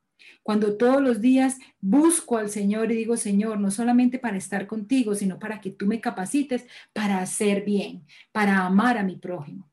cuando 0.43 0.77
todos 0.77 1.01
los 1.01 1.21
días 1.21 1.59
busco 1.81 2.37
al 2.37 2.51
Señor 2.51 2.91
y 2.91 2.97
digo, 2.97 3.17
Señor, 3.17 3.61
no 3.61 3.71
solamente 3.71 4.19
para 4.19 4.37
estar 4.37 4.67
contigo, 4.67 5.15
sino 5.15 5.39
para 5.39 5.61
que 5.61 5.71
tú 5.71 5.87
me 5.87 6.01
capacites 6.01 6.67
para 6.93 7.21
hacer 7.21 7.65
bien, 7.65 8.05
para 8.33 8.67
amar 8.67 8.99
a 8.99 9.05
mi 9.05 9.17
prójimo. 9.17 9.71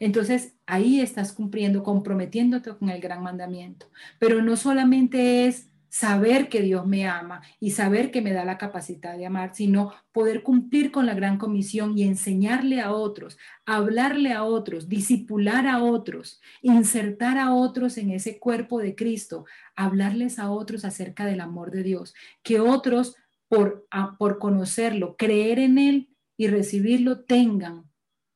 Entonces, 0.00 0.56
ahí 0.66 1.00
estás 1.00 1.32
cumpliendo, 1.32 1.82
comprometiéndote 1.82 2.76
con 2.76 2.90
el 2.90 3.00
gran 3.00 3.22
mandamiento. 3.22 3.90
Pero 4.18 4.42
no 4.42 4.56
solamente 4.56 5.46
es 5.46 5.70
saber 5.94 6.48
que 6.48 6.60
Dios 6.60 6.88
me 6.88 7.06
ama 7.06 7.42
y 7.60 7.70
saber 7.70 8.10
que 8.10 8.20
me 8.20 8.32
da 8.32 8.44
la 8.44 8.58
capacidad 8.58 9.16
de 9.16 9.26
amar, 9.26 9.54
sino 9.54 9.92
poder 10.10 10.42
cumplir 10.42 10.90
con 10.90 11.06
la 11.06 11.14
gran 11.14 11.38
comisión 11.38 11.96
y 11.96 12.02
enseñarle 12.02 12.80
a 12.80 12.90
otros, 12.90 13.38
hablarle 13.64 14.32
a 14.32 14.42
otros, 14.42 14.88
disipular 14.88 15.68
a 15.68 15.84
otros, 15.84 16.40
insertar 16.62 17.38
a 17.38 17.54
otros 17.54 17.96
en 17.96 18.10
ese 18.10 18.40
cuerpo 18.40 18.80
de 18.80 18.96
Cristo, 18.96 19.44
hablarles 19.76 20.40
a 20.40 20.50
otros 20.50 20.84
acerca 20.84 21.26
del 21.26 21.40
amor 21.40 21.70
de 21.70 21.84
Dios, 21.84 22.12
que 22.42 22.58
otros 22.58 23.14
por, 23.46 23.86
por 24.18 24.40
conocerlo, 24.40 25.14
creer 25.16 25.60
en 25.60 25.78
Él 25.78 26.08
y 26.36 26.48
recibirlo 26.48 27.20
tengan 27.20 27.88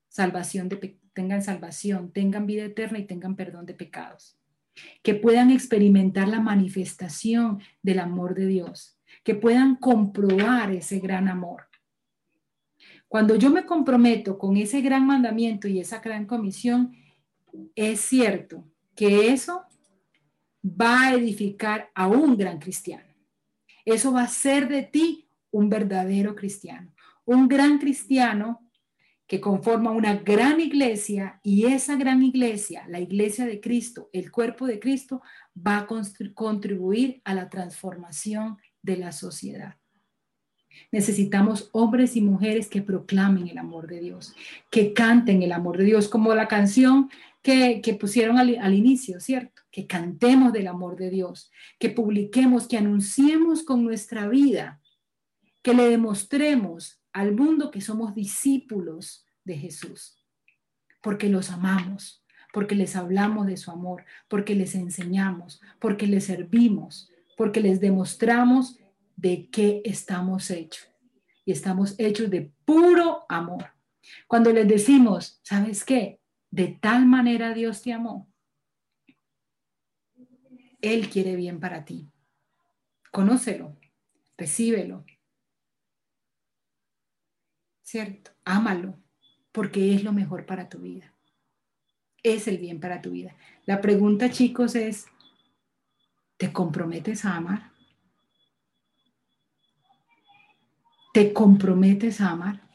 salvación, 0.07 0.69
de, 0.69 1.01
tengan 1.13 1.43
salvación, 1.43 2.13
tengan 2.13 2.47
vida 2.47 2.67
eterna 2.67 3.01
y 3.01 3.05
tengan 3.05 3.35
perdón 3.35 3.67
de 3.67 3.75
pecados 3.75 4.38
que 5.03 5.15
puedan 5.15 5.51
experimentar 5.51 6.29
la 6.29 6.41
manifestación 6.41 7.61
del 7.83 7.99
amor 7.99 8.35
de 8.35 8.47
Dios, 8.47 8.99
que 9.25 9.35
puedan 9.35 9.77
comprobar 9.77 10.73
ese 10.73 10.99
gran 10.99 11.29
amor. 11.29 11.69
Cuando 13.09 13.37
yo 13.37 13.51
me 13.51 13.65
comprometo 13.65 14.39
con 14.39 14.57
ese 14.57 14.83
gran 14.83 15.07
mandamiento 15.07 15.67
y 15.67 15.81
esa 15.81 16.01
gran 16.01 16.27
comisión, 16.27 16.95
es 17.75 18.01
cierto 18.01 18.65
que 18.95 19.33
eso 19.33 19.65
va 20.63 21.03
a 21.03 21.15
edificar 21.15 21.91
a 21.95 22.07
un 22.07 22.37
gran 22.37 22.59
cristiano. 22.59 23.05
Eso 23.85 24.13
va 24.13 24.23
a 24.23 24.29
ser 24.29 24.69
de 24.69 24.83
ti 24.83 25.29
un 25.51 25.71
verdadero 25.71 26.35
cristiano. 26.35 26.93
Un 27.25 27.49
gran 27.49 27.79
cristiano 27.79 28.68
que 29.29 29.43
conforma 29.43 29.91
una 29.91 30.17
gran 30.17 30.59
iglesia 30.59 31.39
y 31.45 31.67
esa 31.67 31.97
gran 31.97 32.23
iglesia, 32.23 32.87
la 32.89 32.99
iglesia 32.99 33.45
de 33.45 33.61
Cristo, 33.61 34.09
el 34.15 34.33
cuerpo 34.33 34.67
de 34.67 34.81
Cristo, 34.81 35.21
va 35.55 35.79
a 35.79 35.87
contribuir 36.35 37.21
a 37.25 37.35
la 37.35 37.51
transformación 37.51 38.57
de 38.83 38.97
la 38.97 39.13
sociedad. 39.13 39.77
Necesitamos 40.91 41.69
hombres 41.73 42.17
y 42.17 42.23
mujeres 42.23 42.69
que 42.69 42.81
proclamen 42.81 43.49
el 43.49 43.59
amor 43.59 43.87
de 43.87 44.01
Dios, 44.01 44.35
que 44.71 44.95
canten 44.95 45.43
el 45.43 45.53
amor 45.53 45.77
de 45.77 45.85
Dios, 45.85 46.09
como 46.09 46.35
la 46.35 46.49
canción 46.49 47.11
que, 47.43 47.97
pusieron 48.01 48.39
al, 48.39 48.57
al 48.59 48.75
inicio, 48.75 49.21
¿cierto? 49.21 49.63
Que 49.71 49.87
cantemos 49.87 50.55
del 50.55 50.69
amor 50.69 50.97
de 50.97 51.11
Dios, 51.11 51.51
que 51.79 51.91
publiquemos, 51.91 52.67
que 52.67 52.79
anunciemos 52.79 53.63
con 53.63 53.85
nuestra 53.85 54.27
vida, 54.27 54.81
que 55.63 55.75
le 55.75 55.91
demostremos 55.91 56.98
al 57.13 57.35
mundo 57.35 57.71
que 57.71 57.81
somos 57.81 58.15
discípulos 58.15 59.27
de 59.45 59.57
Jesús, 59.57 60.25
porque 61.03 61.29
los 61.29 61.51
amamos, 61.51 62.25
porque 62.53 62.75
les 62.75 62.97
hablamos 62.97 63.47
de 63.47 63.57
su 63.57 63.71
amor, 63.71 64.05
porque 64.29 64.55
les 64.55 64.75
enseñamos, 64.75 65.61
porque 65.79 66.07
les 66.07 66.25
servimos, 66.25 67.11
porque 67.37 67.61
les 67.61 67.81
demostramos 67.81 68.79
de 69.17 69.49
qué 69.51 69.83
estamos 69.85 70.51
hechos. 70.51 70.89
Y 71.45 71.53
estamos 71.53 71.95
hechos 71.99 72.31
de 72.31 72.53
puro 72.65 73.25
amor. 73.29 73.73
Cuando 74.27 74.53
les 74.53 74.69
decimos, 74.69 75.41
¿sabes 75.43 75.85
qué? 75.85 76.21
De 76.51 76.79
tal 76.81 77.07
manera 77.07 77.55
Dios 77.55 77.83
te 77.83 77.93
amó. 77.93 78.31
Él 80.81 81.09
quiere 81.09 81.37
bien 81.37 81.59
para 81.59 81.85
ti. 81.85 82.11
Conócelo, 83.11 83.77
recíbelo, 84.37 85.05
¿cierto? 87.89 88.33
Ámalo, 88.45 88.99
porque 89.51 89.95
es 89.95 90.05
lo 90.05 90.13
mejor 90.13 90.45
para 90.47 90.69
tu 90.69 90.79
vida. 90.79 91.15
Es 92.23 92.47
el 92.47 92.59
bien 92.59 92.81
para 92.81 93.01
tu 93.01 93.13
vida. 93.13 93.35
La 93.65 93.81
pregunta, 93.81 94.31
chicos, 94.31 94.75
es, 94.75 95.07
¿te 96.37 96.53
comprometes 96.53 97.25
a 97.25 97.37
amar? 97.37 97.73
¿Te 101.15 101.33
comprometes 101.33 102.21
a 102.21 102.31
amar? 102.31 102.69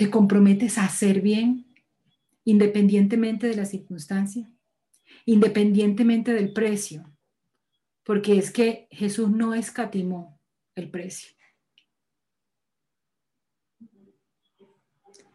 te 0.00 0.08
comprometes 0.08 0.78
a 0.78 0.86
hacer 0.86 1.20
bien 1.20 1.66
independientemente 2.44 3.48
de 3.48 3.54
la 3.54 3.66
circunstancia, 3.66 4.50
independientemente 5.26 6.32
del 6.32 6.54
precio, 6.54 7.04
porque 8.02 8.38
es 8.38 8.50
que 8.50 8.88
Jesús 8.90 9.28
no 9.28 9.52
escatimó 9.52 10.40
el 10.74 10.90
precio. 10.90 11.39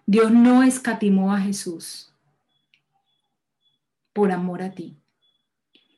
Dios 0.06 0.32
no 0.32 0.62
escatimó 0.62 1.34
a 1.34 1.39
Jesús 1.39 2.14
por 4.14 4.32
amor 4.32 4.62
a 4.62 4.72
ti. 4.72 4.97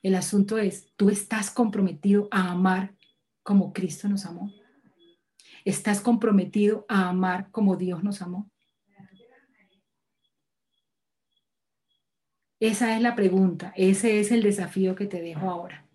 El 0.01 0.15
asunto 0.15 0.57
es, 0.57 0.93
tú 0.95 1.09
estás 1.09 1.51
comprometido 1.51 2.29
a 2.31 2.51
amar 2.51 2.95
como 3.43 3.73
Cristo 3.73 4.07
nos 4.07 4.25
amó. 4.25 4.51
¿Estás 5.65 5.99
comprometido 5.99 6.85
a 6.87 7.09
amar 7.09 7.51
como 7.51 7.75
Dios 7.75 8.03
nos 8.03 8.21
amó? 8.21 8.49
Esa 12.59 12.95
es 12.95 13.01
la 13.01 13.15
pregunta, 13.15 13.73
ese 13.75 14.19
es 14.19 14.31
el 14.31 14.41
desafío 14.41 14.95
que 14.95 15.05
te 15.05 15.21
dejo 15.21 15.49
ahora. 15.49 15.85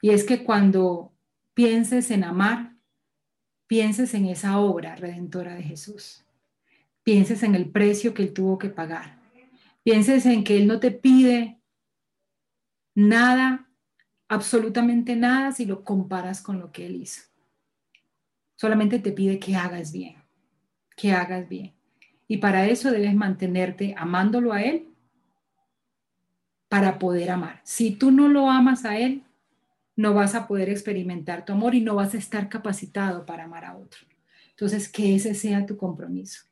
Y 0.00 0.10
es 0.10 0.24
que 0.24 0.44
cuando 0.44 1.12
pienses 1.52 2.10
en 2.10 2.24
amar, 2.24 2.76
pienses 3.66 4.14
en 4.14 4.26
esa 4.26 4.58
obra 4.60 4.96
redentora 4.96 5.54
de 5.54 5.62
Jesús. 5.62 6.24
Pienses 7.08 7.42
en 7.42 7.54
el 7.54 7.70
precio 7.70 8.12
que 8.12 8.22
Él 8.22 8.34
tuvo 8.34 8.58
que 8.58 8.68
pagar. 8.68 9.18
Pienses 9.82 10.26
en 10.26 10.44
que 10.44 10.58
Él 10.58 10.66
no 10.66 10.78
te 10.78 10.90
pide 10.90 11.58
nada, 12.94 13.66
absolutamente 14.28 15.16
nada, 15.16 15.52
si 15.52 15.64
lo 15.64 15.84
comparas 15.84 16.42
con 16.42 16.60
lo 16.60 16.70
que 16.70 16.84
Él 16.84 16.96
hizo. 16.96 17.22
Solamente 18.56 18.98
te 18.98 19.12
pide 19.12 19.38
que 19.38 19.56
hagas 19.56 19.90
bien, 19.90 20.16
que 20.98 21.12
hagas 21.12 21.48
bien. 21.48 21.74
Y 22.26 22.36
para 22.36 22.66
eso 22.66 22.90
debes 22.90 23.14
mantenerte 23.14 23.94
amándolo 23.96 24.52
a 24.52 24.60
Él 24.60 24.94
para 26.68 26.98
poder 26.98 27.30
amar. 27.30 27.62
Si 27.64 27.92
tú 27.92 28.10
no 28.10 28.28
lo 28.28 28.50
amas 28.50 28.84
a 28.84 28.98
Él, 28.98 29.22
no 29.96 30.12
vas 30.12 30.34
a 30.34 30.46
poder 30.46 30.68
experimentar 30.68 31.46
tu 31.46 31.54
amor 31.54 31.74
y 31.74 31.80
no 31.80 31.94
vas 31.94 32.12
a 32.12 32.18
estar 32.18 32.50
capacitado 32.50 33.24
para 33.24 33.44
amar 33.44 33.64
a 33.64 33.78
otro. 33.78 34.00
Entonces, 34.50 34.90
que 34.90 35.14
ese 35.14 35.32
sea 35.32 35.64
tu 35.64 35.78
compromiso. 35.78 36.48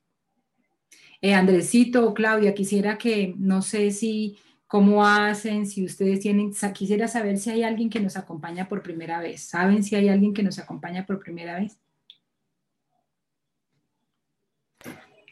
Eh, 1.21 1.35
Andresito 1.35 2.07
o 2.07 2.15
Claudia, 2.15 2.55
quisiera 2.55 2.99
que, 2.99 3.35
no 3.39 3.63
sé 3.63 3.91
si, 3.91 4.39
cómo 4.67 5.05
hacen, 5.05 5.67
si 5.67 5.85
ustedes 5.85 6.21
tienen, 6.21 6.53
quisiera 6.75 7.09
saber 7.09 7.39
si 7.39 7.51
hay 7.51 7.63
alguien 7.63 7.89
que 7.89 8.01
nos 8.01 8.17
acompaña 8.17 8.69
por 8.69 8.83
primera 8.83 9.21
vez. 9.21 9.43
¿Saben 9.43 9.83
si 9.83 9.95
hay 9.97 10.09
alguien 10.09 10.35
que 10.35 10.43
nos 10.43 10.59
acompaña 10.59 11.07
por 11.07 11.19
primera 11.21 11.59
vez? 11.59 11.79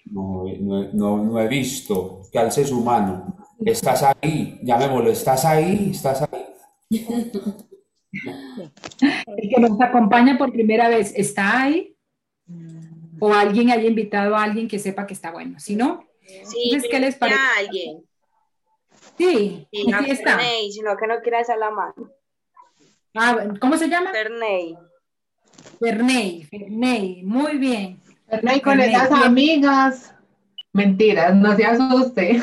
No, 0.06 0.44
no, 0.92 1.40
he 1.40 1.48
visto. 1.48 2.22
Que 2.30 2.38
alce 2.38 2.64
su 2.64 2.80
mano. 2.80 3.36
Estás 3.64 4.02
ahí, 4.02 4.60
llamémoslo, 4.62 5.10
estás 5.10 5.44
ahí, 5.44 5.90
estás 5.92 6.22
ahí. 6.22 6.44
El 9.26 9.48
que 9.48 9.60
nos 9.60 9.80
acompaña 9.80 10.38
por 10.38 10.52
primera 10.52 10.88
vez, 10.88 11.12
¿está 11.16 11.62
ahí? 11.62 11.93
O 13.18 13.32
alguien 13.32 13.70
haya 13.70 13.88
invitado 13.88 14.36
a 14.36 14.42
alguien 14.42 14.68
que 14.68 14.78
sepa 14.78 15.06
que 15.06 15.14
está 15.14 15.30
bueno. 15.30 15.58
Si 15.60 15.76
no, 15.76 16.06
sí, 16.44 16.76
¿qué 16.90 17.00
les 17.00 17.16
parece? 17.16 17.40
alguien. 17.58 18.04
Sí, 19.16 19.68
sí 19.72 19.86
no 19.86 20.00
está. 20.00 20.40
sino 20.72 20.96
que 20.96 21.06
no 21.06 21.20
quiera 21.20 21.40
hacer 21.40 21.58
la 21.58 21.70
mano. 21.70 22.10
Ah, 23.14 23.46
¿Cómo 23.60 23.76
se 23.76 23.88
llama? 23.88 24.10
Ferney. 24.10 24.76
Ferney, 25.78 26.44
Ferney, 26.44 27.22
muy 27.22 27.58
bien. 27.58 28.00
Ferney 28.28 28.60
con 28.60 28.80
esas 28.80 29.10
amigas. 29.12 30.14
Mentiras, 30.72 31.36
no 31.36 31.54
se 31.54 31.64
asuste. 31.64 32.40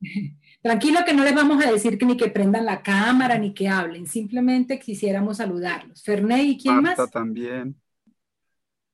Tranquilo 0.62 1.00
que 1.06 1.14
no 1.14 1.24
les 1.24 1.34
vamos 1.34 1.64
a 1.64 1.72
decir 1.72 1.98
que 1.98 2.04
ni 2.04 2.16
que 2.16 2.28
prendan 2.28 2.66
la 2.66 2.82
cámara 2.82 3.38
ni 3.38 3.54
que 3.54 3.68
hablen, 3.68 4.06
simplemente 4.06 4.78
quisiéramos 4.78 5.38
saludarlos. 5.38 6.02
Ferney, 6.02 6.50
¿y 6.50 6.58
quién 6.58 6.76
más? 6.76 6.98
Marta 6.98 7.06
también. 7.10 7.79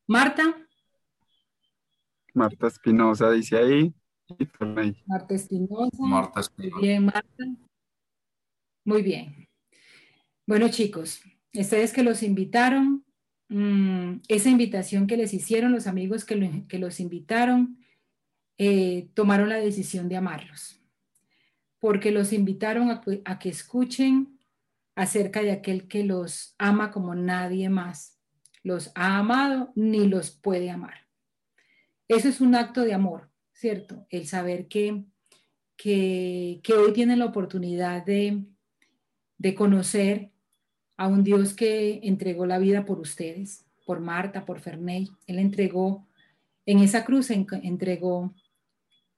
Marta. 0.06 0.56
Marta 2.32 2.68
Espinosa 2.68 3.30
dice 3.32 3.56
ahí. 3.56 3.94
Y 4.38 4.48
Marta 5.06 5.34
Espinosa. 5.34 5.96
Marta 5.98 6.40
Espinosa. 6.40 6.76
Muy 6.76 6.86
bien, 6.86 7.04
Marta. 7.04 7.44
Muy 8.84 9.02
bien. 9.02 9.48
Bueno, 10.46 10.68
chicos, 10.68 11.20
ustedes 11.52 11.92
que 11.92 12.04
los 12.04 12.22
invitaron, 12.22 13.04
mm, 13.48 14.20
esa 14.28 14.48
invitación 14.48 15.08
que 15.08 15.16
les 15.16 15.34
hicieron 15.34 15.72
los 15.72 15.88
amigos 15.88 16.24
que, 16.24 16.64
que 16.68 16.78
los 16.78 17.00
invitaron, 17.00 17.78
eh, 18.58 19.10
tomaron 19.14 19.48
la 19.48 19.56
decisión 19.56 20.08
de 20.08 20.16
amarlos, 20.16 20.80
porque 21.80 22.12
los 22.12 22.32
invitaron 22.32 22.90
a, 22.90 23.02
a 23.24 23.38
que 23.40 23.48
escuchen 23.48 24.38
acerca 24.94 25.42
de 25.42 25.50
aquel 25.50 25.88
que 25.88 26.04
los 26.04 26.54
ama 26.58 26.92
como 26.92 27.14
nadie 27.16 27.68
más 27.68 28.15
los 28.66 28.90
ha 28.96 29.18
amado 29.18 29.70
ni 29.76 30.08
los 30.08 30.32
puede 30.32 30.70
amar. 30.70 31.06
Eso 32.08 32.28
es 32.28 32.40
un 32.40 32.56
acto 32.56 32.80
de 32.80 32.94
amor, 32.94 33.30
¿cierto? 33.52 34.08
El 34.10 34.26
saber 34.26 34.66
que, 34.66 35.04
que, 35.76 36.60
hoy 36.76 36.92
tienen 36.92 37.20
la 37.20 37.26
oportunidad 37.26 38.04
de, 38.04 38.44
de 39.38 39.54
conocer 39.54 40.32
a 40.96 41.06
un 41.06 41.22
Dios 41.22 41.54
que 41.54 42.00
entregó 42.02 42.44
la 42.44 42.58
vida 42.58 42.84
por 42.84 42.98
ustedes, 42.98 43.64
por 43.84 44.00
Marta, 44.00 44.44
por 44.44 44.58
Ferney. 44.58 45.12
Él 45.28 45.38
entregó, 45.38 46.08
en 46.64 46.80
esa 46.80 47.04
cruz 47.04 47.30
entregó 47.30 48.34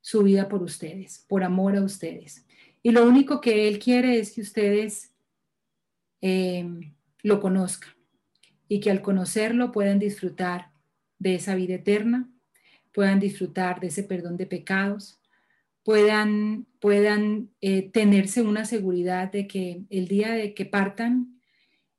su 0.03 0.25
vida 0.25 0.47
por 0.51 0.63
ustedes, 0.63 1.25
por 1.27 1.43
amor 1.43 1.75
a 1.75 1.83
ustedes. 1.83 2.45
Y 2.83 2.91
lo 2.91 3.09
único 3.09 3.41
que 3.41 3.67
Él 3.67 3.79
quiere 3.79 4.19
es 4.19 4.35
que 4.35 4.43
ustedes 4.43 5.15
eh, 6.21 6.69
lo 7.23 7.41
conozcan 7.41 7.98
y 8.69 8.81
que 8.81 8.91
al 8.91 9.03
conocerlo 9.03 9.73
puedan 9.73 9.99
disfrutar 9.99 10.71
de 11.19 11.35
esa 11.37 11.55
vida 11.55 11.75
eterna, 11.75 12.31
puedan 12.93 13.19
disfrutar 13.19 13.81
de 13.81 13.89
ese 13.89 14.03
perdón 14.03 14.37
de 14.37 14.47
pecados, 14.47 15.21
puedan, 15.83 16.67
puedan 16.81 17.51
eh, 17.61 17.91
tenerse 17.91 18.43
una 18.43 18.65
seguridad 18.65 19.33
de 19.33 19.47
que 19.47 19.85
el 19.89 20.07
día 20.07 20.33
de 20.33 20.55
que 20.55 20.67
partan 20.67 21.41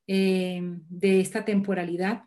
eh, 0.08 0.62
de 0.90 1.20
esta 1.20 1.46
temporalidad 1.46 2.24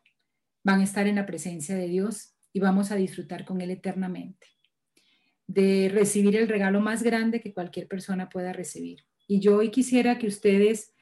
van 0.64 0.80
a 0.80 0.84
estar 0.84 1.06
en 1.06 1.16
la 1.16 1.26
presencia 1.26 1.74
de 1.74 1.88
Dios 1.88 2.34
y 2.52 2.60
vamos 2.60 2.90
a 2.90 2.96
disfrutar 2.96 3.44
con 3.44 3.60
Él 3.60 3.70
eternamente, 3.70 4.48
de 5.46 5.88
recibir 5.92 6.36
el 6.36 6.48
regalo 6.48 6.80
más 6.80 7.02
grande 7.02 7.40
que 7.40 7.54
cualquier 7.54 7.88
persona 7.88 8.28
pueda 8.28 8.52
recibir. 8.52 9.04
Y 9.26 9.40
yo 9.40 9.56
hoy 9.56 9.70
quisiera 9.70 10.18
que 10.18 10.26
ustedes 10.26 10.92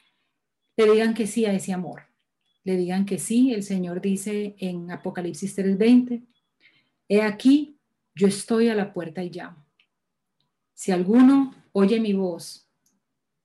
le 0.76 0.90
digan 0.90 1.14
que 1.14 1.26
sí 1.26 1.46
a 1.46 1.52
ese 1.52 1.72
amor, 1.72 2.09
le 2.64 2.76
digan 2.76 3.06
que 3.06 3.18
sí. 3.18 3.52
El 3.52 3.62
Señor 3.62 4.00
dice 4.00 4.54
en 4.58 4.90
Apocalipsis 4.90 5.56
3:20, 5.56 6.22
he 7.08 7.22
aquí, 7.22 7.78
yo 8.14 8.26
estoy 8.26 8.68
a 8.68 8.74
la 8.74 8.92
puerta 8.92 9.22
y 9.22 9.30
llamo. 9.30 9.64
Si 10.74 10.92
alguno 10.92 11.54
oye 11.72 12.00
mi 12.00 12.12
voz 12.12 12.68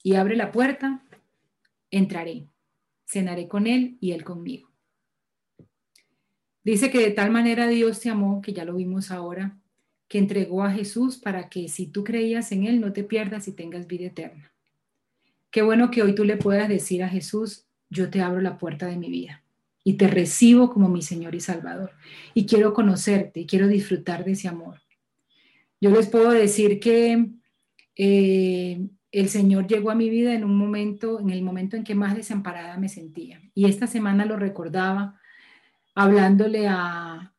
y 0.04 0.16
abre 0.16 0.36
la 0.36 0.52
puerta, 0.52 1.04
entraré, 1.92 2.48
cenaré 3.06 3.48
con 3.48 3.68
él 3.68 3.98
y 4.00 4.12
él 4.12 4.24
conmigo. 4.24 4.72
Dice 6.64 6.90
que 6.90 7.00
de 7.00 7.12
tal 7.12 7.30
manera 7.30 7.68
Dios 7.68 8.00
te 8.00 8.10
amó, 8.10 8.42
que 8.42 8.52
ya 8.52 8.66
lo 8.66 8.74
vimos 8.74 9.12
ahora, 9.12 9.60
que 10.08 10.18
entregó 10.18 10.64
a 10.64 10.72
Jesús 10.72 11.18
para 11.18 11.50
que 11.50 11.68
si 11.68 11.88
tú 11.88 12.04
creías 12.04 12.52
en 12.52 12.66
Él 12.66 12.82
no 12.82 12.92
te 12.94 13.04
pierdas 13.04 13.48
y 13.48 13.52
tengas 13.52 13.86
vida 13.86 14.08
eterna. 14.08 14.52
Qué 15.52 15.62
bueno 15.62 15.92
que 15.92 16.02
hoy 16.02 16.16
tú 16.16 16.24
le 16.24 16.38
puedas 16.38 16.68
decir 16.68 17.04
a 17.04 17.10
Jesús, 17.10 17.68
yo 17.90 18.10
te 18.10 18.22
abro 18.22 18.42
la 18.42 18.58
puerta 18.58 18.88
de 18.88 18.98
mi 18.98 19.10
vida 19.10 19.44
y 19.84 19.94
te 19.94 20.08
recibo 20.08 20.74
como 20.74 20.90
mi 20.90 21.02
Señor 21.02 21.36
y 21.36 21.40
Salvador. 21.40 21.92
Y 22.34 22.46
quiero 22.48 22.74
conocerte 22.74 23.42
y 23.42 23.46
quiero 23.46 23.68
disfrutar 23.68 24.26
de 24.26 24.32
ese 24.32 24.48
amor. 24.48 24.82
Yo 25.80 25.92
les 25.92 26.08
puedo 26.08 26.32
decir 26.32 26.80
que 26.80 27.30
eh, 27.96 28.88
el 29.12 29.30
Señor 29.30 29.68
llegó 29.68 29.92
a 29.92 29.96
mi 29.96 30.10
vida 30.10 30.34
en 30.34 30.44
un 30.44 30.58
momento, 30.58 31.20
en 31.20 31.30
el 31.30 31.44
momento 31.44 31.78
en 31.78 31.84
que 31.84 31.94
más 31.94 32.16
desamparada 32.16 32.78
me 32.78 32.90
sentía. 32.90 33.40
Y 33.54 33.66
esta 33.66 33.86
semana 33.86 34.26
lo 34.26 34.38
recordaba 34.38 35.20
hablándole 35.94 36.68
a, 36.68 37.32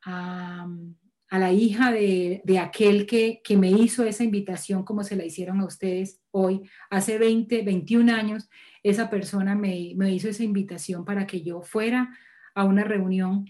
la 1.31 1.53
hija 1.53 1.93
de, 1.93 2.59
aquel 2.59 3.07
que, 3.07 3.43
que, 3.45 3.57
me 3.59 3.71
hizo 3.71 4.05
esa 4.05 4.25
invitación 4.25 4.85
como 4.85 5.05
se 5.05 5.17
la 5.17 5.25
hicieron 5.27 5.61
a 5.61 5.67
ustedes 5.67 6.23
hoy, 6.31 6.63
hace 6.89 7.19
20, 7.19 7.63
21 7.63 8.15
años, 8.15 8.49
esa 8.91 9.11
persona 9.11 9.55
me, 9.55 9.93
me 9.97 10.13
hizo 10.13 10.29
esa 10.29 10.45
invitación 10.45 11.05
para 11.05 11.27
que 11.27 11.43
yo 11.43 11.63
fuera 11.63 12.17
a 12.55 12.65
una 12.65 12.85
reunión 12.85 13.47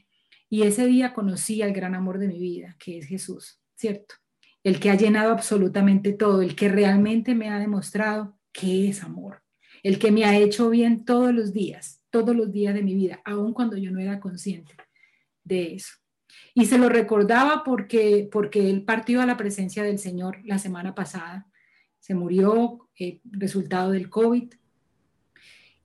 y 0.49 0.63
ese 0.63 0.87
día 0.87 1.13
conocí 1.13 1.63
al 1.63 1.73
gran 1.73 1.95
amor 1.95 2.19
de 2.19 2.29
mi 2.29 2.39
vida, 2.39 2.77
que 2.79 2.99
es 2.99 3.07
Jesús, 3.07 3.61
¿cierto? 3.75 4.15
El 4.63 4.81
que 4.81 4.91
ha 4.91 4.95
llenado 4.95 5.33
absolutamente 5.33 6.13
todo, 6.13 6.43
el 6.43 6.55
que 6.55 6.69
realmente 6.69 7.35
me 7.35 7.51
ha 7.51 7.59
demostrado 7.59 8.39
que 8.53 8.89
es 8.89 9.03
amor, 9.03 9.43
el 9.83 9.99
que 9.99 10.11
me 10.11 10.25
ha 10.25 10.37
hecho 10.39 10.71
bien 10.71 11.05
todos 11.05 11.33
los 11.35 11.53
días, 11.53 12.03
todos 12.11 12.35
los 12.35 12.53
días 12.53 12.75
de 12.75 12.83
mi 12.83 12.95
vida, 12.95 13.21
aun 13.25 13.53
cuando 13.53 13.77
yo 13.77 13.91
no 13.91 14.01
era 14.01 14.21
consciente 14.21 14.75
de 15.45 15.75
eso. 15.75 15.93
Y 16.55 16.67
se 16.67 16.79
lo 16.79 16.89
recordaba 16.89 17.63
porque, 17.65 18.29
porque 18.33 18.71
él 18.71 18.83
partió 18.85 19.21
a 19.21 19.27
la 19.27 19.37
presencia 19.37 19.83
del 19.83 19.99
Señor 19.99 20.41
la 20.45 20.59
semana 20.59 20.95
pasada. 20.95 21.47
Se 22.01 22.15
murió 22.15 22.89
eh, 22.99 23.21
resultado 23.25 23.91
del 23.91 24.09
COVID. 24.09 24.55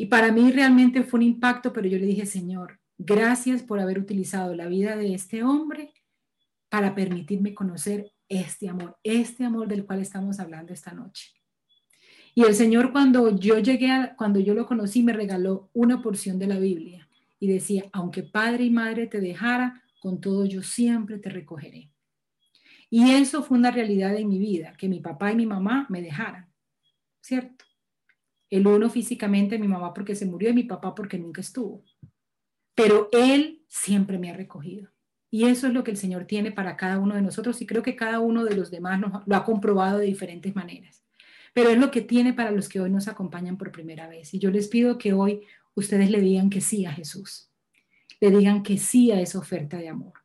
Y 0.02 0.08
para 0.08 0.32
mí 0.32 0.52
realmente 0.52 1.04
fue 1.04 1.20
un 1.20 1.28
impacto, 1.28 1.72
pero 1.72 1.88
yo 1.88 2.00
le 2.00 2.08
dije, 2.08 2.26
Señor, 2.26 2.80
gracias 2.98 3.62
por 3.62 3.80
haber 3.80 4.00
utilizado 4.00 4.56
la 4.56 4.66
vida 4.66 4.96
de 4.96 5.14
este 5.14 5.44
hombre 5.44 5.94
para 6.70 6.96
permitirme 6.96 7.54
conocer 7.54 8.12
este 8.28 8.68
amor, 8.68 8.98
este 9.04 9.46
amor 9.46 9.68
del 9.68 9.86
cual 9.86 10.00
estamos 10.00 10.40
hablando 10.40 10.74
esta 10.74 10.92
noche. 10.92 11.30
Y 12.34 12.46
el 12.46 12.56
Señor 12.56 12.92
cuando 12.92 13.38
yo 13.38 13.60
llegué, 13.60 13.92
a, 13.92 14.16
cuando 14.16 14.40
yo 14.40 14.56
lo 14.56 14.66
conocí, 14.66 15.04
me 15.04 15.14
regaló 15.14 15.70
una 15.72 16.02
porción 16.02 16.40
de 16.40 16.48
la 16.48 16.58
Biblia 16.58 17.08
y 17.40 17.46
decía, 17.46 17.84
aunque 17.94 18.24
padre 18.24 18.64
y 18.64 18.72
madre 18.72 19.06
te 19.06 19.22
dejara, 19.22 19.84
con 20.00 20.20
todo 20.20 20.46
yo 20.46 20.64
siempre 20.64 21.20
te 21.20 21.30
recogeré. 21.30 21.92
Y 22.90 23.12
eso 23.12 23.44
fue 23.44 23.56
una 23.56 23.70
realidad 23.70 24.16
en 24.16 24.30
mi 24.30 24.40
vida, 24.40 24.74
que 24.80 24.90
mi 24.90 25.00
papá 25.00 25.32
y 25.32 25.36
mi 25.36 25.46
mamá 25.46 25.86
me 25.90 26.02
dejaran, 26.02 26.52
¿cierto? 27.22 27.66
El 28.52 28.68
uno 28.68 28.90
físicamente, 28.90 29.58
mi 29.58 29.68
mamá 29.68 29.94
porque 29.94 30.14
se 30.14 30.28
murió 30.28 30.50
y 30.50 30.54
mi 30.54 30.64
papá 30.64 30.94
porque 30.94 31.18
nunca 31.18 31.42
estuvo. 31.42 31.84
Pero 32.76 33.10
él 33.12 33.64
siempre 33.68 34.20
me 34.20 34.30
ha 34.30 34.36
recogido. 34.36 34.92
Y 35.32 35.46
eso 35.46 35.68
es 35.68 35.74
lo 35.74 35.84
que 35.84 35.92
el 35.92 35.98
Señor 35.98 36.26
tiene 36.26 36.52
para 36.52 36.76
cada 36.76 37.00
uno 37.00 37.16
de 37.16 37.22
nosotros 37.22 37.62
y 37.62 37.66
creo 37.66 37.82
que 37.82 37.96
cada 37.96 38.20
uno 38.20 38.44
de 38.44 38.56
los 38.56 38.70
demás 38.70 39.00
nos, 39.00 39.26
lo 39.26 39.36
ha 39.38 39.46
comprobado 39.46 39.98
de 39.98 40.06
diferentes 40.06 40.54
maneras. 40.54 41.06
Pero 41.54 41.70
es 41.70 41.78
lo 41.78 41.90
que 41.90 42.02
tiene 42.02 42.34
para 42.34 42.52
los 42.52 42.68
que 42.68 42.82
hoy 42.82 42.90
nos 42.90 43.08
acompañan 43.08 43.58
por 43.58 43.72
primera 43.72 44.08
vez. 44.08 44.34
Y 44.34 44.40
yo 44.40 44.52
les 44.52 44.68
pido 44.68 44.98
que 44.98 45.14
hoy 45.14 45.42
ustedes 45.74 46.12
le 46.12 46.20
digan 46.20 46.50
que 46.50 46.60
sí 46.60 46.86
a 46.86 46.92
Jesús. 46.92 47.50
Le 48.20 48.30
digan 48.30 48.62
que 48.62 48.78
sí 48.78 49.12
a 49.12 49.22
esa 49.22 49.40
oferta 49.40 49.78
de 49.78 49.88
amor. 49.88 50.21